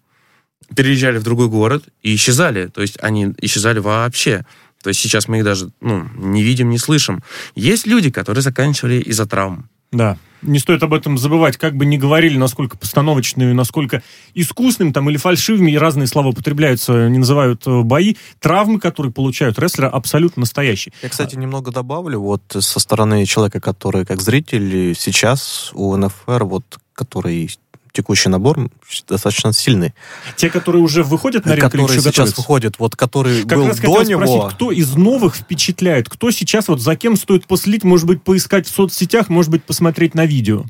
переезжали 0.75 1.19
в 1.19 1.23
другой 1.23 1.47
город 1.49 1.85
и 2.03 2.17
исчезали. 2.17 2.67
То 2.67 2.83
есть 2.83 2.99
они 3.01 3.33
исчезали 3.41 3.79
вообще. 3.79 4.45
То 4.83 4.89
есть 4.89 4.99
сейчас 4.99 5.29
мы 5.29 5.39
их 5.39 5.45
даже 5.45 5.71
ну, 5.81 6.09
не 6.17 6.43
видим, 6.43 6.69
не 6.69 6.79
слышим. 6.79 7.23
Есть 7.55 7.87
люди, 7.87 8.11
которые 8.11 8.43
заканчивали 8.43 9.01
из-за 9.01 9.27
травм. 9.27 9.69
Да, 9.91 10.19
не 10.43 10.59
стоит 10.59 10.83
об 10.83 10.95
этом 10.95 11.19
забывать, 11.19 11.57
как 11.57 11.77
бы 11.77 11.85
ни 11.87 11.97
говорили, 11.97 12.37
насколько 12.37 12.77
постановочными, 12.77 13.53
насколько 13.53 14.03
искусным 14.35 14.93
там 14.93 15.09
или 15.11 15.17
фальшивыми, 15.17 15.73
и 15.73 15.79
разные 15.79 16.07
слова 16.07 16.29
употребляются, 16.29 17.09
не 17.09 17.19
называют 17.19 17.67
э, 17.67 17.83
бои, 17.83 18.15
травмы, 18.39 18.79
которые 18.79 19.13
получают 19.13 19.59
рестлеры, 19.59 19.89
абсолютно 19.89 20.41
настоящие. 20.41 20.93
Я, 21.03 21.09
кстати, 21.09 21.37
немного 21.37 21.73
добавлю, 21.73 22.21
вот 22.21 22.43
со 22.59 22.81
стороны 22.81 23.25
человека, 23.27 23.61
который 23.61 24.05
как 24.05 24.21
зритель 24.21 24.95
сейчас 24.95 25.71
у 25.75 25.97
НФР, 25.97 26.45
вот 26.45 26.79
который 26.93 27.51
текущий 27.99 28.29
набор 28.29 28.71
достаточно 29.09 29.53
сильный. 29.53 29.93
Те, 30.37 30.51
которые 30.51 30.83
уже 30.83 31.03
выходят 31.03 31.45
на 31.45 31.57
ринг, 31.57 31.65
которые 31.65 31.89
сейчас 31.89 32.05
готовятся? 32.05 32.37
выходят, 32.37 32.79
вот 32.79 32.95
который 32.95 33.43
как 33.43 33.59
был 33.59 33.67
раз 33.67 33.81
до 33.81 34.03
него. 34.05 34.27
Спросить, 34.27 34.55
кто 34.55 34.71
из 34.71 34.95
новых 34.95 35.35
впечатляет, 35.35 36.09
кто 36.09 36.31
сейчас 36.31 36.69
вот 36.69 36.81
за 36.81 36.95
кем 36.95 37.17
стоит 37.17 37.47
последить, 37.47 37.83
может 37.83 38.07
быть, 38.07 38.23
поискать 38.23 38.69
в 38.69 38.71
соцсетях, 38.71 39.29
может 39.29 39.51
быть, 39.51 39.65
посмотреть 39.65 40.15
на 40.15 40.27
видео. 40.27 40.65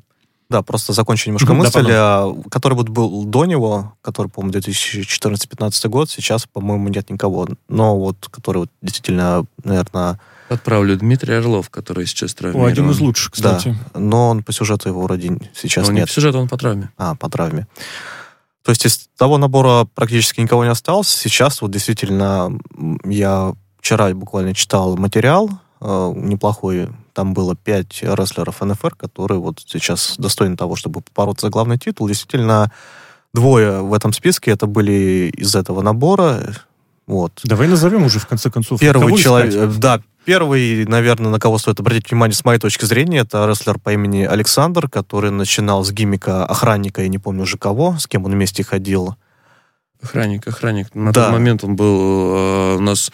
Да, 0.49 0.63
просто 0.63 0.95
закончу 0.95 1.29
немножко 1.29 1.51
угу, 1.51 1.59
мысль, 1.59 1.87
да, 1.87 2.27
который 2.51 2.73
вот 2.73 2.89
был 2.89 3.25
до 3.25 3.45
него, 3.45 3.93
который, 4.01 4.29
по-моему, 4.29 4.59
2014-2015 4.59 5.89
год, 5.89 6.09
сейчас, 6.09 6.47
по-моему, 6.47 6.89
нет 6.89 7.11
никого. 7.11 7.47
Но 7.69 7.99
вот, 7.99 8.27
который 8.31 8.59
вот 8.59 8.71
действительно, 8.81 9.45
наверное, 9.63 10.19
Отправлю 10.49 10.97
Дмитрий 10.97 11.35
Орлов, 11.35 11.69
который 11.71 12.07
сейчас 12.07 12.35
травмирован. 12.35 12.69
О, 12.69 12.71
один 12.71 12.91
из 12.91 13.01
лучших, 13.01 13.33
кстати. 13.33 13.77
Да, 13.93 14.01
но 14.01 14.31
он 14.31 14.43
по 14.43 14.53
сюжету 14.53 14.89
его 14.89 15.03
вроде 15.03 15.39
сейчас 15.55 15.89
он 15.89 15.95
нет. 15.95 16.03
не 16.03 16.07
по 16.07 16.13
сюжету, 16.13 16.39
он 16.39 16.49
по 16.49 16.57
травме. 16.57 16.91
А, 16.97 17.15
по 17.15 17.29
травме. 17.29 17.67
То 18.65 18.71
есть 18.71 18.85
из 18.85 19.09
того 19.17 19.39
набора 19.39 19.87
практически 19.95 20.41
никого 20.41 20.65
не 20.65 20.71
осталось. 20.71 21.09
Сейчас 21.09 21.63
вот 21.63 21.71
действительно 21.71 22.53
я 23.05 23.55
вчера 23.81 24.13
буквально 24.13 24.55
читал 24.55 24.97
материал 24.97 25.51
э, 25.81 26.13
неплохой. 26.17 26.89
Там 27.15 27.35
было 27.35 27.57
пять 27.57 28.03
рестлеров 28.03 28.61
НФР, 28.61 28.95
которые 28.95 29.41
вот 29.41 29.63
сейчас 29.67 30.17
достойны 30.19 30.57
того, 30.57 30.77
чтобы 30.77 31.03
бороться 31.17 31.47
за 31.47 31.51
главный 31.51 31.79
титул. 31.79 32.09
Действительно, 32.09 32.71
двое 33.33 33.83
в 33.83 33.93
этом 33.95 34.13
списке 34.13 34.51
это 34.51 34.67
были 34.67 35.31
из 35.35 35.55
этого 35.55 35.83
набора. 35.83 36.55
Вот. 37.09 37.41
Давай 37.43 37.67
назовем 37.67 38.05
уже, 38.05 38.21
в 38.21 38.27
конце 38.29 38.51
концов. 38.51 38.79
Первый 38.79 39.17
человек, 39.17 39.73
да, 39.79 40.01
первый, 40.25 40.85
наверное, 40.87 41.31
на 41.33 41.41
кого 41.41 41.59
стоит 41.59 41.81
обратить 41.81 42.11
внимание 42.11 42.35
с 42.37 42.45
моей 42.45 42.61
точки 42.61 42.85
зрения, 42.85 43.21
это 43.21 43.47
рестлер 43.49 43.79
по 43.79 43.93
имени 43.93 44.23
Александр, 44.25 44.89
который 44.89 45.31
начинал 45.33 45.85
с 45.85 45.91
гиммика 45.91 46.45
охранника, 46.45 47.03
я 47.03 47.09
не 47.09 47.19
помню 47.19 47.43
уже 47.43 47.57
кого, 47.59 47.97
с 47.99 48.07
кем 48.07 48.25
он 48.27 48.33
вместе 48.33 48.63
ходил. 48.63 49.17
Охранник, 50.01 50.47
охранник. 50.47 50.95
На 50.95 51.13
Да. 51.13 51.25
тот 51.25 51.33
момент 51.33 51.65
он 51.65 51.75
был 51.75 51.97
э, 51.97 52.77
у 52.77 52.81
нас 52.81 53.11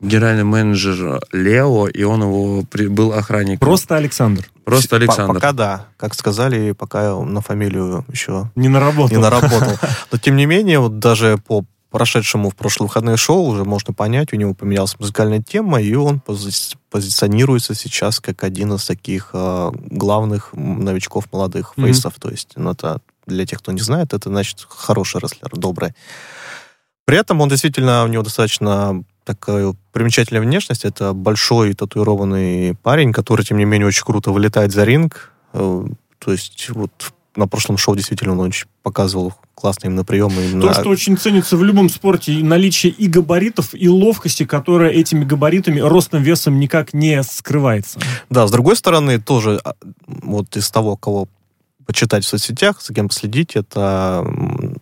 генеральный 0.00 0.44
менеджер 0.44 1.20
Лео, 1.32 1.88
и 1.88 2.02
он 2.02 2.20
его 2.22 2.62
при- 2.70 2.88
был 2.88 3.14
охранником. 3.14 3.60
Просто 3.66 3.96
Александр. 3.96 4.44
Просто 4.64 4.96
Александр. 4.96 5.32
Пока 5.34 5.52
да, 5.52 5.86
как 5.96 6.12
сказали, 6.14 6.72
пока 6.72 7.14
на 7.20 7.40
фамилию 7.40 8.04
еще 8.12 8.50
Не 8.54 8.68
наработал. 8.68 9.16
не 9.16 9.22
наработал. 9.22 9.78
Но 10.12 10.18
тем 10.18 10.36
не 10.36 10.44
менее, 10.44 10.78
вот 10.80 10.98
даже 10.98 11.38
по 11.38 11.64
прошедшему 11.96 12.50
в 12.50 12.54
прошлые 12.54 12.88
выходные 12.88 13.16
шоу 13.16 13.46
уже 13.46 13.64
можно 13.64 13.94
понять, 13.94 14.34
у 14.34 14.36
него 14.36 14.52
поменялась 14.52 14.98
музыкальная 14.98 15.40
тема, 15.40 15.80
и 15.80 15.94
он 15.94 16.20
пози- 16.26 16.76
позиционируется 16.90 17.74
сейчас 17.74 18.20
как 18.20 18.44
один 18.44 18.74
из 18.74 18.84
таких 18.84 19.30
э, 19.32 19.70
главных 19.90 20.50
новичков 20.52 21.32
молодых 21.32 21.72
Мгм. 21.76 21.86
фейсов. 21.86 22.12
То 22.20 22.28
есть, 22.28 22.52
ну, 22.56 22.72
это 22.72 23.00
для 23.26 23.46
тех, 23.46 23.60
кто 23.60 23.72
не 23.72 23.80
знает, 23.80 24.12
это 24.12 24.28
значит 24.28 24.66
хороший 24.68 25.22
рестлер, 25.22 25.48
добрый. 25.56 25.94
При 27.06 27.16
этом 27.16 27.40
он 27.40 27.48
действительно, 27.48 28.04
у 28.04 28.08
него 28.08 28.22
достаточно 28.22 29.02
такая 29.24 29.74
примечательная 29.92 30.42
внешность. 30.42 30.84
Это 30.84 31.14
большой 31.14 31.72
татуированный 31.72 32.74
парень, 32.82 33.14
который, 33.14 33.42
тем 33.42 33.56
не 33.56 33.64
менее, 33.64 33.86
очень 33.86 34.04
круто 34.04 34.32
вылетает 34.32 34.70
за 34.70 34.84
ринг. 34.84 35.32
Э, 35.54 35.84
То 36.18 36.32
есть 36.32 36.68
вот 36.70 37.12
на 37.36 37.48
прошлом 37.48 37.78
шоу 37.78 37.96
действительно 37.96 38.32
он 38.32 38.40
очень 38.40 38.66
показывал 38.82 39.32
классные 39.56 39.88
именно 39.88 40.04
приемы. 40.04 40.44
Именно... 40.44 40.68
То, 40.68 40.74
что 40.74 40.90
очень 40.90 41.16
ценится 41.16 41.56
в 41.56 41.64
любом 41.64 41.88
спорте, 41.88 42.32
наличие 42.32 42.92
и 42.92 43.08
габаритов, 43.08 43.74
и 43.74 43.88
ловкости, 43.88 44.44
которая 44.44 44.90
этими 44.90 45.24
габаритами, 45.24 45.80
ростом, 45.80 46.22
весом 46.22 46.60
никак 46.60 46.92
не 46.92 47.22
скрывается. 47.22 47.98
Да, 48.28 48.46
с 48.46 48.50
другой 48.50 48.76
стороны, 48.76 49.18
тоже 49.18 49.58
а, 49.64 49.74
вот 50.06 50.56
из 50.56 50.70
того, 50.70 50.96
кого 50.96 51.28
почитать 51.86 52.24
в 52.24 52.28
соцсетях, 52.28 52.82
за 52.82 52.92
кем 52.92 53.08
последить, 53.08 53.56
это 53.56 54.26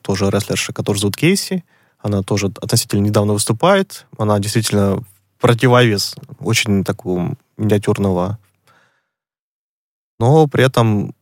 тоже 0.02 0.28
рестлерша, 0.28 0.72
которая 0.72 1.00
зовут 1.00 1.16
Кейси. 1.16 1.64
Она 2.00 2.22
тоже 2.22 2.46
относительно 2.60 3.00
недавно 3.00 3.34
выступает. 3.34 4.06
Она 4.18 4.38
действительно 4.40 5.04
противовес 5.40 6.16
очень 6.40 6.82
такого 6.82 7.36
миниатюрного, 7.56 8.38
но 10.18 10.48
при 10.48 10.64
этом 10.64 11.14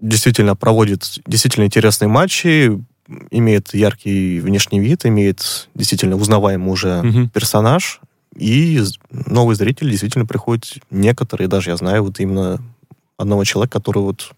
действительно 0.00 0.54
проводит 0.54 1.20
действительно 1.26 1.64
интересные 1.64 2.08
матчи, 2.08 2.82
имеет 3.30 3.74
яркий 3.74 4.40
внешний 4.40 4.80
вид, 4.80 5.04
имеет 5.06 5.68
действительно 5.74 6.16
узнаваемый 6.16 6.72
уже 6.72 7.02
Мгм. 7.02 7.28
персонаж, 7.28 8.00
и 8.36 8.78
з- 8.78 8.98
новые 9.10 9.56
зрители 9.56 9.90
действительно 9.90 10.26
приходят, 10.26 10.64
некоторые 10.90 11.48
даже, 11.48 11.70
я 11.70 11.76
знаю, 11.76 12.04
вот 12.04 12.20
именно 12.20 12.60
одного 13.16 13.44
человека, 13.44 13.78
который 13.78 14.02
вот 14.02 14.32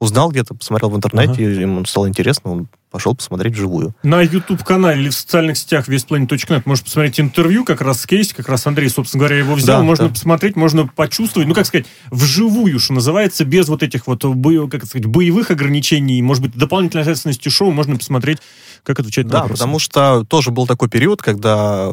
узнал 0.00 0.30
где-то, 0.30 0.54
посмотрел 0.54 0.90
в 0.90 0.96
интернете, 0.96 1.42
и 1.42 1.60
ему 1.60 1.84
стало 1.84 2.08
интересно, 2.08 2.50
он 2.50 2.68
пошел 2.90 3.14
посмотреть 3.14 3.54
вживую. 3.54 3.94
На 4.02 4.22
YouTube-канале 4.22 5.02
или 5.02 5.08
в 5.10 5.14
социальных 5.14 5.58
сетях 5.58 5.88
вестplanet.net 5.88 6.62
можно 6.64 6.84
посмотреть 6.84 7.20
интервью 7.20 7.64
как 7.64 7.82
раз 7.82 8.00
с 8.00 8.06
Кейси, 8.06 8.34
как 8.34 8.48
раз 8.48 8.66
Андрей, 8.66 8.88
собственно 8.88 9.20
говоря, 9.20 9.38
его 9.38 9.54
взял. 9.54 9.78
Да, 9.78 9.84
можно 9.84 10.06
да. 10.08 10.14
посмотреть, 10.14 10.56
можно 10.56 10.86
почувствовать, 10.86 11.46
ну, 11.46 11.54
как 11.54 11.66
сказать, 11.66 11.86
вживую, 12.10 12.80
что 12.80 12.94
называется, 12.94 13.44
без 13.44 13.68
вот 13.68 13.82
этих 13.82 14.06
вот, 14.06 14.22
как 14.22 14.86
сказать, 14.86 15.06
боевых 15.06 15.50
ограничений, 15.50 16.20
может 16.22 16.42
быть, 16.42 16.56
дополнительной 16.56 17.02
ответственности 17.02 17.50
шоу, 17.50 17.70
можно 17.70 17.96
посмотреть, 17.96 18.38
как 18.82 18.98
отвечать 18.98 19.26
на 19.26 19.32
Да, 19.32 19.40
вопросы. 19.42 19.60
потому 19.60 19.78
что 19.78 20.24
тоже 20.24 20.50
был 20.50 20.66
такой 20.66 20.88
период, 20.88 21.20
когда 21.20 21.90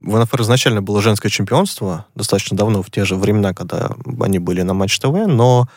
в 0.00 0.16
НФР 0.18 0.42
изначально 0.42 0.80
было 0.82 1.02
женское 1.02 1.28
чемпионство, 1.28 2.06
достаточно 2.14 2.56
давно, 2.56 2.82
в 2.82 2.90
те 2.90 3.04
же 3.04 3.16
времена, 3.16 3.52
когда 3.52 3.90
они 4.20 4.38
были 4.38 4.62
на 4.62 4.72
Матч 4.72 4.98
ТВ, 5.00 5.26
но 5.26 5.68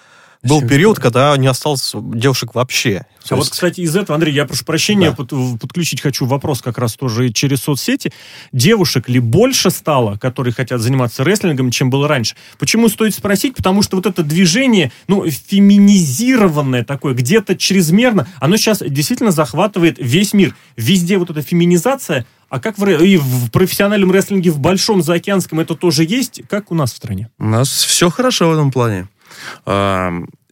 был 0.43 0.62
период, 0.62 0.99
когда 0.99 1.36
не 1.38 1.47
осталось 1.47 1.93
девушек 1.93 2.56
вообще. 2.56 3.06
А 3.30 3.36
вот, 3.36 3.49
кстати, 3.49 3.82
из 3.82 3.95
этого, 3.95 4.15
Андрей, 4.15 4.34
я 4.34 4.45
прошу 4.45 4.65
прощения, 4.65 5.15
Да. 5.15 5.25
подключить 5.60 6.01
хочу 6.01 6.25
вопрос 6.25 6.62
как 6.62 6.77
раз 6.80 6.95
тоже 6.95 7.30
через 7.30 7.62
соцсети. 7.62 8.12
Девушек 8.51 9.08
ли 9.08 9.19
больше 9.19 9.69
стало, 9.69 10.17
которые 10.17 10.54
хотят 10.54 10.82
заниматься 10.82 11.23
рестлингом, 11.23 11.69
чем 11.69 11.89
было 11.89 12.08
раньше? 12.08 12.36
Почему 12.58 12.89
стоит 12.89 13.13
спросить? 13.13 13.56
Потому 13.56 13.84
что 13.84 13.97
вот 13.97 14.08
это 14.08 14.23
движение, 14.23 14.91
ну, 15.08 15.30
феминизированное 15.30 16.84
такое, 16.84 17.13
где-то 17.13 17.56
чрезмерно, 17.56 18.27
оно 18.39 18.58
сейчас 18.58 18.80
действительно 18.80 19.32
захватывает 19.32 19.97
весь 19.99 20.34
мир. 20.34 20.56
Везде 20.75 21.17
вот 21.17 21.30
эта 21.30 21.41
феминизация, 21.41 22.25
а 22.49 22.60
как 22.60 22.77
в, 22.77 22.88
и 22.89 23.17
в 23.17 23.51
профессиональном 23.51 24.12
рестлинге 24.12 24.49
в 24.51 24.60
большом 24.60 25.01
заокеанском 25.04 25.60
это 25.60 25.75
тоже 25.75 26.04
есть, 26.04 26.41
как 26.49 26.71
у 26.71 26.75
нас 26.75 26.91
в 26.93 26.97
стране? 26.97 27.30
У 27.38 27.45
нас 27.45 27.69
все 27.69 28.10
хорошо 28.10 28.49
в 28.49 28.54
этом 28.54 28.71
плане. 28.71 29.08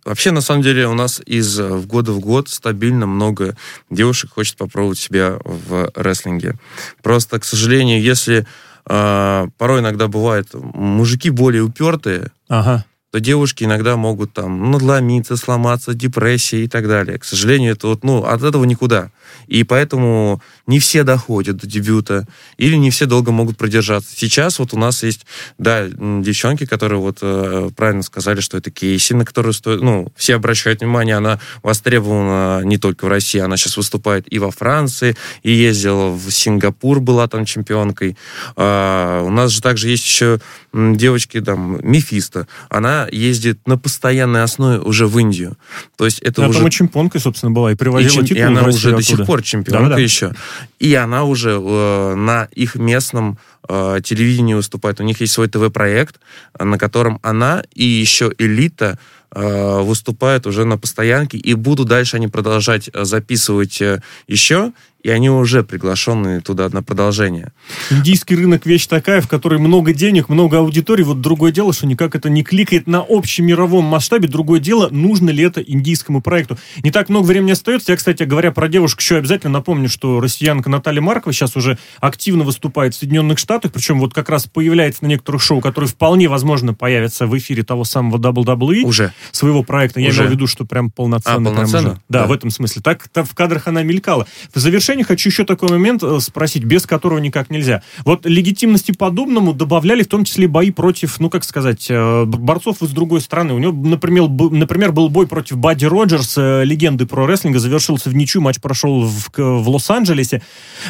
Вообще, 0.05 0.31
на 0.31 0.41
самом 0.41 0.63
деле, 0.63 0.87
у 0.87 0.93
нас 0.95 1.21
из 1.25 1.59
э, 1.59 1.67
в 1.67 1.85
года 1.85 2.13
в 2.13 2.19
год 2.19 2.49
стабильно 2.49 3.05
много 3.05 3.55
девушек 3.91 4.31
хочет 4.33 4.55
попробовать 4.57 4.97
себя 4.97 5.37
в 5.43 5.91
рестлинге. 5.93 6.55
Просто, 7.03 7.39
к 7.39 7.43
сожалению, 7.43 8.01
если 8.01 8.47
а, 8.85 9.49
порой 9.59 9.81
иногда 9.81 10.07
бывает 10.07 10.47
мужики 10.53 11.29
более 11.29 11.61
упертые, 11.61 12.31
Ага. 12.47 12.85
то 13.11 13.19
девушки 13.19 13.63
иногда 13.63 13.97
могут 13.97 14.33
там 14.33 14.71
надломиться, 14.71 15.37
сломаться, 15.37 15.93
депрессия 15.93 16.63
и 16.63 16.67
так 16.67 16.87
далее. 16.87 17.19
К 17.19 17.23
сожалению, 17.23 17.73
это 17.73 17.87
вот, 17.87 18.03
ну, 18.03 18.23
от 18.23 18.41
этого 18.41 18.65
никуда. 18.65 19.11
И 19.45 19.63
поэтому 19.63 20.41
не 20.69 20.79
все 20.79 21.03
доходят 21.03 21.57
до 21.57 21.65
дебюта, 21.65 22.27
или 22.57 22.75
не 22.75 22.91
все 22.91 23.07
долго 23.07 23.31
могут 23.31 23.57
продержаться. 23.57 24.11
Сейчас 24.15 24.59
вот 24.59 24.71
у 24.73 24.77
нас 24.77 25.01
есть, 25.01 25.25
да, 25.57 25.87
девчонки, 25.87 26.67
которые 26.67 26.99
вот 26.99 27.17
э, 27.23 27.71
правильно 27.75 28.03
сказали, 28.03 28.39
что 28.39 28.55
это 28.55 28.69
Кейси, 28.69 29.13
на 29.13 29.25
которую 29.25 29.53
стоит, 29.53 29.81
ну, 29.81 30.13
все 30.15 30.35
обращают 30.35 30.81
внимание, 30.81 31.15
она 31.15 31.39
востребована 31.63 32.61
не 32.63 32.77
только 32.77 33.05
в 33.05 33.07
России, 33.07 33.39
она 33.39 33.57
сейчас 33.57 33.77
выступает 33.77 34.31
и 34.31 34.37
во 34.37 34.51
Франции, 34.51 35.15
и 35.41 35.51
ездила 35.51 36.11
в 36.11 36.29
Сингапур, 36.29 36.99
была 36.99 37.27
там 37.27 37.45
чемпионкой. 37.45 38.15
А, 38.55 39.23
у 39.23 39.31
нас 39.31 39.49
же 39.51 39.63
также 39.63 39.89
есть 39.89 40.05
еще 40.05 40.39
девочки, 40.71 41.41
там, 41.41 41.79
Мефисто. 41.81 42.47
Она 42.69 43.07
ездит 43.11 43.67
на 43.67 43.77
постоянной 43.79 44.43
основе 44.43 44.79
уже 44.79 45.07
в 45.07 45.17
Индию. 45.17 45.57
То 45.97 46.05
есть 46.05 46.19
это 46.19 46.41
Она 46.41 46.49
уже... 46.49 46.59
там 46.59 46.67
и 46.67 46.71
чемпионкой, 46.71 47.21
собственно, 47.21 47.51
была, 47.51 47.71
и 47.71 47.73
И, 47.73 47.77
привозила 47.77 48.27
чем- 48.27 48.37
и 48.37 48.41
она 48.41 48.63
уже 48.67 48.91
до 48.95 49.01
сих 49.01 49.25
пор 49.25 49.41
чемпионка 49.41 49.83
Да-да-да. 49.83 50.01
еще. 50.01 50.31
И 50.79 50.93
она 50.95 51.23
уже 51.23 51.51
э, 51.51 52.15
на 52.15 52.47
их 52.51 52.75
местном 52.75 53.37
э, 53.67 53.99
телевидении 54.03 54.53
выступает. 54.53 54.99
У 54.99 55.03
них 55.03 55.21
есть 55.21 55.33
свой 55.33 55.47
ТВ-проект, 55.47 56.19
э, 56.57 56.63
на 56.63 56.77
котором 56.77 57.19
она 57.21 57.63
и 57.73 57.83
еще 57.83 58.31
элита 58.37 58.99
э, 59.31 59.81
выступают 59.81 60.47
уже 60.47 60.65
на 60.65 60.77
постоянке, 60.77 61.37
и 61.37 61.53
будут 61.53 61.87
дальше 61.87 62.17
они 62.17 62.27
продолжать 62.27 62.89
э, 62.93 63.05
записывать 63.05 63.81
э, 63.81 64.01
еще, 64.27 64.71
и 65.03 65.09
они 65.09 65.29
уже 65.29 65.63
приглашенные 65.63 66.41
туда 66.41 66.67
на 66.69 66.83
продолжение. 66.83 67.53
Индийский 67.89 68.35
рынок 68.35 68.65
вещь 68.65 68.87
такая, 68.87 69.21
в 69.21 69.27
которой 69.27 69.59
много 69.59 69.93
денег, 69.93 70.27
много 70.27 70.57
аудитории. 70.59 71.03
Вот 71.03 71.21
другое 71.21 71.51
дело, 71.51 71.71
что 71.71 71.87
никак 71.87 72.15
это 72.15 72.29
не 72.29 72.43
кликает 72.43 72.85
на 72.87 73.05
общемировом 73.07 73.85
масштабе. 73.85 74.27
Другое 74.27 74.59
дело, 74.59 74.89
нужно 74.91 75.29
ли 75.29 75.43
это 75.43 75.61
индийскому 75.61 76.21
проекту. 76.21 76.57
Не 76.83 76.91
так 76.91 77.07
много 77.09 77.27
времени 77.27 77.51
остается. 77.51 77.91
Я, 77.91 77.97
кстати, 77.97 78.23
говоря 78.23 78.51
про 78.51 78.67
девушек, 78.67 78.99
еще 78.99 79.17
обязательно 79.17 79.53
напомню, 79.53 79.87
что 79.87 80.19
россиянка 80.19 80.69
Наталья 80.69 81.01
Маркова 81.01 81.31
сейчас 81.31 81.55
уже 81.55 81.77
активно 82.01 82.43
выступает 82.43 82.93
в 82.93 82.97
Соединенных 82.97 83.39
Штатах, 83.39 83.48
причем 83.57 83.99
вот 83.99 84.13
как 84.13 84.29
раз 84.29 84.45
появляется 84.45 85.03
на 85.03 85.07
некоторых 85.07 85.41
шоу, 85.41 85.59
которые 85.61 85.89
вполне 85.89 86.27
возможно 86.27 86.73
появятся 86.73 87.25
в 87.25 87.35
эфире 87.37 87.63
того 87.63 87.83
самого 87.83 88.17
WWE 88.17 88.83
Уже. 88.83 89.11
своего 89.31 89.63
проекта. 89.63 89.99
Я 89.99 90.09
Уже. 90.09 90.19
имею 90.19 90.29
в 90.29 90.33
виду, 90.35 90.47
что 90.47 90.65
прям 90.65 90.91
полноценно. 90.91 91.35
А, 91.35 91.39
прям 91.41 91.55
полноценно? 91.55 91.89
уже. 91.91 92.01
Да, 92.09 92.21
Да. 92.21 92.27
в 92.27 92.31
этом 92.31 92.51
смысле. 92.51 92.81
Так 92.83 93.09
в 93.13 93.33
кадрах 93.33 93.67
она 93.67 93.81
мелькала. 93.81 94.27
В 94.53 94.59
завершение 94.59 95.03
хочу 95.03 95.29
еще 95.29 95.45
такой 95.45 95.69
момент 95.69 96.03
э, 96.03 96.19
спросить, 96.19 96.63
без 96.63 96.85
которого 96.85 97.17
никак 97.17 97.49
нельзя. 97.49 97.81
Вот 98.05 98.25
легитимности 98.25 98.91
подобному 98.91 99.53
добавляли 99.53 100.03
в 100.03 100.07
том 100.07 100.25
числе 100.25 100.47
бои 100.47 100.69
против, 100.71 101.19
ну 101.19 101.29
как 101.29 101.43
сказать, 101.43 101.87
э, 101.89 102.25
борцов 102.25 102.81
из 102.83 102.89
другой 102.91 103.21
страны. 103.21 103.53
У 103.53 103.57
него, 103.59 103.73
например, 103.73 104.27
был, 104.27 104.51
например, 104.51 104.91
был 104.91 105.09
бой 105.09 105.25
против 105.27 105.57
Бадди 105.57 105.85
Роджерс, 105.85 106.35
э, 106.37 106.63
легенды 106.65 107.05
про 107.05 107.25
рестлинга, 107.25 107.59
завершился 107.59 108.09
в 108.09 108.15
ничью, 108.15 108.41
матч 108.41 108.59
прошел 108.59 109.03
в, 109.03 109.29
в 109.35 109.69
Лос-Анджелесе. 109.69 110.41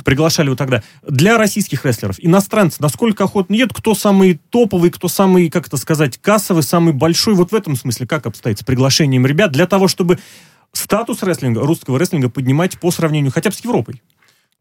Приглашали 0.03 0.47
его 0.47 0.55
тогда. 0.55 0.83
Для 1.07 1.37
российских 1.37 1.85
рестлеров 1.85 2.15
иностранные 2.19 2.48
иностранцы 2.49 2.81
насколько 2.81 3.23
охотно 3.23 3.53
едут, 3.53 3.77
кто 3.77 3.93
самый 3.93 4.39
топовый, 4.49 4.89
кто 4.89 5.07
самый, 5.07 5.49
как 5.49 5.67
это 5.67 5.77
сказать, 5.77 6.17
кассовый, 6.17 6.63
самый 6.63 6.93
большой, 6.93 7.35
вот 7.35 7.51
в 7.51 7.55
этом 7.55 7.75
смысле 7.75 8.07
как 8.07 8.25
обстоит 8.25 8.59
с 8.59 8.63
приглашением 8.63 9.25
ребят 9.25 9.51
для 9.51 9.67
того, 9.67 9.87
чтобы 9.87 10.19
статус 10.73 11.23
рестлинга, 11.23 11.61
русского 11.61 11.99
рестлинга 11.99 12.29
поднимать 12.29 12.79
по 12.79 12.91
сравнению 12.91 13.31
хотя 13.31 13.49
бы 13.49 13.55
с 13.55 13.63
Европой? 13.63 14.01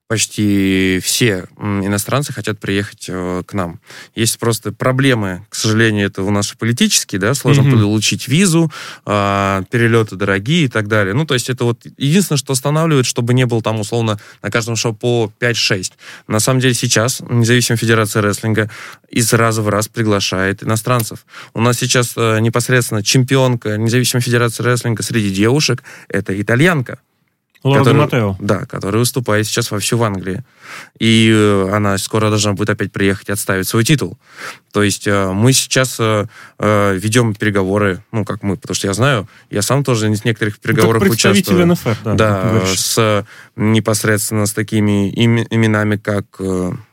Почти 0.08 1.00
все 1.02 1.44
иностранцы 1.60 2.32
хотят 2.32 2.58
приехать 2.58 3.04
э, 3.08 3.42
к 3.46 3.52
нам. 3.52 3.78
Есть 4.14 4.38
просто 4.38 4.72
проблемы, 4.72 5.46
к 5.50 5.54
сожалению, 5.54 6.06
это 6.06 6.22
у 6.22 6.30
нас 6.30 6.54
политические, 6.58 7.20
да, 7.20 7.34
сложно 7.34 7.68
mm-hmm. 7.68 7.82
получить 7.82 8.26
визу, 8.26 8.72
э, 9.04 9.62
перелеты 9.70 10.16
дорогие 10.16 10.64
и 10.64 10.68
так 10.68 10.88
далее. 10.88 11.12
Ну, 11.12 11.26
то 11.26 11.34
есть 11.34 11.50
это 11.50 11.64
вот 11.64 11.84
единственное, 11.98 12.38
что 12.38 12.54
останавливает, 12.54 13.04
чтобы 13.04 13.34
не 13.34 13.44
было 13.44 13.60
там, 13.60 13.80
условно, 13.80 14.18
на 14.42 14.50
каждом 14.50 14.76
шоу 14.76 14.94
по 14.94 15.30
5-6. 15.40 15.92
На 16.26 16.40
самом 16.40 16.60
деле 16.60 16.72
сейчас 16.72 17.20
независимая 17.28 17.76
федерация 17.76 18.22
рестлинга 18.22 18.70
из 19.10 19.30
раза 19.34 19.60
в 19.60 19.68
раз 19.68 19.88
приглашает 19.88 20.62
иностранцев. 20.62 21.26
У 21.52 21.60
нас 21.60 21.76
сейчас 21.76 22.14
э, 22.16 22.40
непосредственно 22.40 23.02
чемпионка 23.02 23.76
независимой 23.76 24.22
федерации 24.22 24.62
рестлинга 24.62 25.02
среди 25.02 25.30
девушек, 25.30 25.82
это 26.08 26.40
итальянка. 26.40 26.98
Лора 27.64 27.80
который, 27.80 27.96
Матео. 27.96 28.36
Да, 28.38 28.66
которая 28.66 29.00
выступает 29.00 29.46
сейчас 29.46 29.70
вовсю 29.70 29.98
в 29.98 30.02
Англии. 30.04 30.44
И 31.00 31.30
э, 31.32 31.70
она 31.72 31.98
скоро 31.98 32.30
должна 32.30 32.52
будет 32.52 32.70
опять 32.70 32.92
приехать 32.92 33.28
и 33.28 33.32
отставить 33.32 33.66
свой 33.66 33.84
титул. 33.84 34.16
То 34.72 34.82
есть 34.82 35.08
э, 35.08 35.32
мы 35.32 35.52
сейчас 35.52 35.96
э, 35.98 36.26
ведем 36.58 37.34
переговоры, 37.34 38.02
ну, 38.12 38.24
как 38.24 38.42
мы, 38.42 38.56
потому 38.56 38.74
что 38.76 38.86
я 38.86 38.94
знаю, 38.94 39.28
я 39.50 39.62
сам 39.62 39.82
тоже 39.82 40.08
в 40.08 40.24
некоторых 40.24 40.60
переговорах 40.60 41.02
ну, 41.02 41.10
участвую. 41.10 41.66
НФР, 41.66 41.96
да. 42.04 42.14
Да, 42.14 42.62
с 42.66 43.26
непосредственно 43.56 44.46
с 44.46 44.52
такими 44.52 45.10
именами, 45.10 45.96
как, 45.96 46.24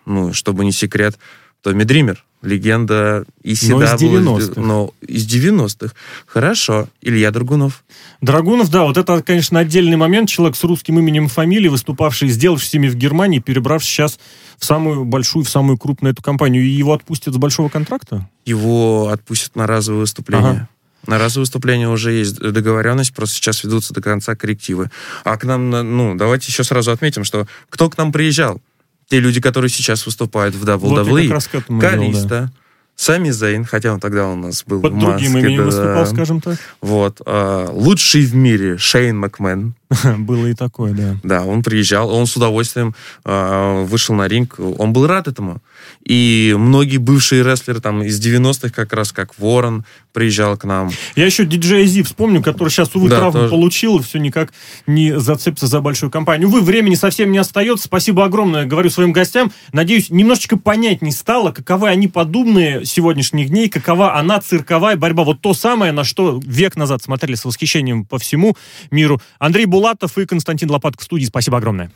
ну, 0.06 0.34
чтобы 0.34 0.66
не 0.66 0.72
секрет, 0.72 1.18
Томми 1.66 1.84
Дример 1.84 2.24
легенда 2.44 3.26
Исидаву. 3.42 3.80
Но 4.20 4.38
из 4.38 4.50
90-х. 4.50 4.62
Но 4.62 4.94
из 5.02 5.26
90-х. 5.26 5.96
Хорошо. 6.28 6.88
Илья 7.02 7.32
Драгунов. 7.32 7.84
Драгунов, 8.22 8.70
да, 8.70 8.84
вот 8.84 8.98
это, 8.98 9.24
конечно, 9.24 9.58
отдельный 9.58 9.98
момент. 9.98 10.30
Человек 10.30 10.56
с 10.56 10.64
русским 10.64 11.00
именем 11.00 11.26
и 11.26 11.28
фамилией, 11.28 11.70
выступавший, 11.70 12.30
сделавший 12.30 12.70
семьи 12.70 12.88
в 12.88 12.96
Германии, 12.96 13.40
перебравшись 13.40 13.90
сейчас 13.90 14.20
в 14.60 14.66
самую 14.66 15.06
большую, 15.06 15.44
в 15.44 15.50
самую 15.50 15.80
крупную 15.80 16.14
эту 16.14 16.22
компанию. 16.22 16.64
И 16.64 16.68
его 16.68 16.94
отпустят 16.94 17.34
с 17.34 17.38
большого 17.38 17.70
контракта? 17.70 18.30
Его 18.46 19.10
отпустят 19.10 19.56
на 19.56 19.66
разовое 19.66 20.02
выступление. 20.02 20.52
Ага. 20.52 20.70
На 21.08 21.18
разовое 21.18 21.46
выступление 21.46 21.90
уже 21.90 22.12
есть 22.12 22.38
договоренность, 22.38 23.16
просто 23.16 23.38
сейчас 23.38 23.64
ведутся 23.64 23.92
до 23.92 24.04
конца 24.04 24.36
коррективы. 24.36 24.92
А 25.24 25.36
к 25.38 25.46
нам, 25.46 25.72
ну, 25.72 26.14
давайте 26.14 26.52
еще 26.52 26.64
сразу 26.64 26.92
отметим, 26.92 27.24
что 27.24 27.48
кто 27.70 27.90
к 27.90 27.98
нам 27.98 28.12
приезжал? 28.12 28.62
Те 29.10 29.20
люди, 29.20 29.42
которые 29.42 29.70
сейчас 29.70 30.06
выступают 30.06 30.56
в 30.56 30.64
WWE, 30.64 31.28
вот 31.28 31.82
Калиста, 31.82 32.28
да. 32.28 32.52
Сами 32.98 33.30
Зейн, 33.30 33.66
хотя 33.66 33.94
он 33.94 34.00
тогда 34.00 34.28
у 34.28 34.36
нас 34.36 34.64
был 34.66 34.80
Под 34.82 34.94
в 34.94 34.96
маске, 34.96 35.12
другим 35.12 35.38
именем 35.38 35.58
да, 35.58 35.64
выступал, 35.66 36.08
скажем 36.08 36.40
так. 36.40 36.58
Вот. 36.80 37.22
А, 37.26 37.70
лучший 37.70 38.26
в 38.26 38.34
мире 38.34 38.78
Шейн 38.78 39.18
Макмен. 39.18 39.76
Было 40.20 40.46
и 40.46 40.54
такое, 40.54 40.94
да. 40.94 41.18
Да, 41.22 41.44
он 41.44 41.62
приезжал, 41.62 42.10
он 42.10 42.26
с 42.26 42.38
удовольствием 42.38 42.96
а, 43.26 43.84
вышел 43.84 44.16
на 44.16 44.30
ринг, 44.30 44.56
он 44.60 44.94
был 44.94 45.08
рад 45.08 45.28
этому. 45.28 45.62
И 46.06 46.56
многие 46.58 46.98
бывшие 46.98 47.44
рестлеры 47.44 47.80
там 47.80 48.04
из 48.04 48.24
90-х 48.24 48.70
как 48.70 48.94
раз, 48.94 49.12
как 49.12 49.38
Ворон, 49.40 49.86
приезжал 50.14 50.56
к 50.56 50.64
нам. 50.64 50.92
Я 51.16 51.26
еще 51.26 51.46
диджей 51.46 51.86
Зи 51.88 52.04
вспомню, 52.04 52.42
который 52.44 52.70
сейчас, 52.70 52.96
увы, 52.96 53.10
да, 53.10 53.18
травму 53.18 53.40
тоже. 53.42 53.50
получил, 53.50 54.00
и 54.00 54.04
все 54.04 54.20
никак 54.20 54.54
не 54.86 55.20
зацепится 55.20 55.68
за 55.68 55.82
большую 55.82 56.12
компанию. 56.12 56.48
Увы, 56.48 56.62
времени 56.62 56.96
совсем 56.96 57.32
не 57.32 57.40
остается. 57.40 57.86
Спасибо 57.86 58.24
огромное, 58.24 58.66
говорю 58.66 58.90
своим 58.92 59.12
гостям. 59.12 59.52
Надеюсь, 59.74 60.12
немножечко 60.12 60.58
понять 60.58 61.02
не 61.02 61.12
стало, 61.12 61.52
каковы 61.52 61.90
они 61.90 62.08
подобные 62.08 62.86
сегодняшних 62.86 63.50
дней, 63.50 63.68
какова 63.68 64.16
она 64.16 64.40
цирковая 64.40 64.96
борьба. 64.96 65.24
Вот 65.24 65.42
то 65.42 65.54
самое, 65.54 65.92
на 65.92 66.04
что 66.04 66.40
век 66.46 66.76
назад 66.76 67.02
смотрели 67.02 67.36
с 67.36 67.46
восхищением 67.46 68.06
по 68.06 68.20
всему 68.20 68.56
миру. 68.92 69.20
Андрей 69.40 69.66
Булатов 69.66 70.18
и 70.20 70.26
Константин 70.26 70.70
Лопатко 70.70 71.02
в 71.02 71.04
студии. 71.04 71.26
Спасибо 71.26 71.58
огромное. 71.58 71.92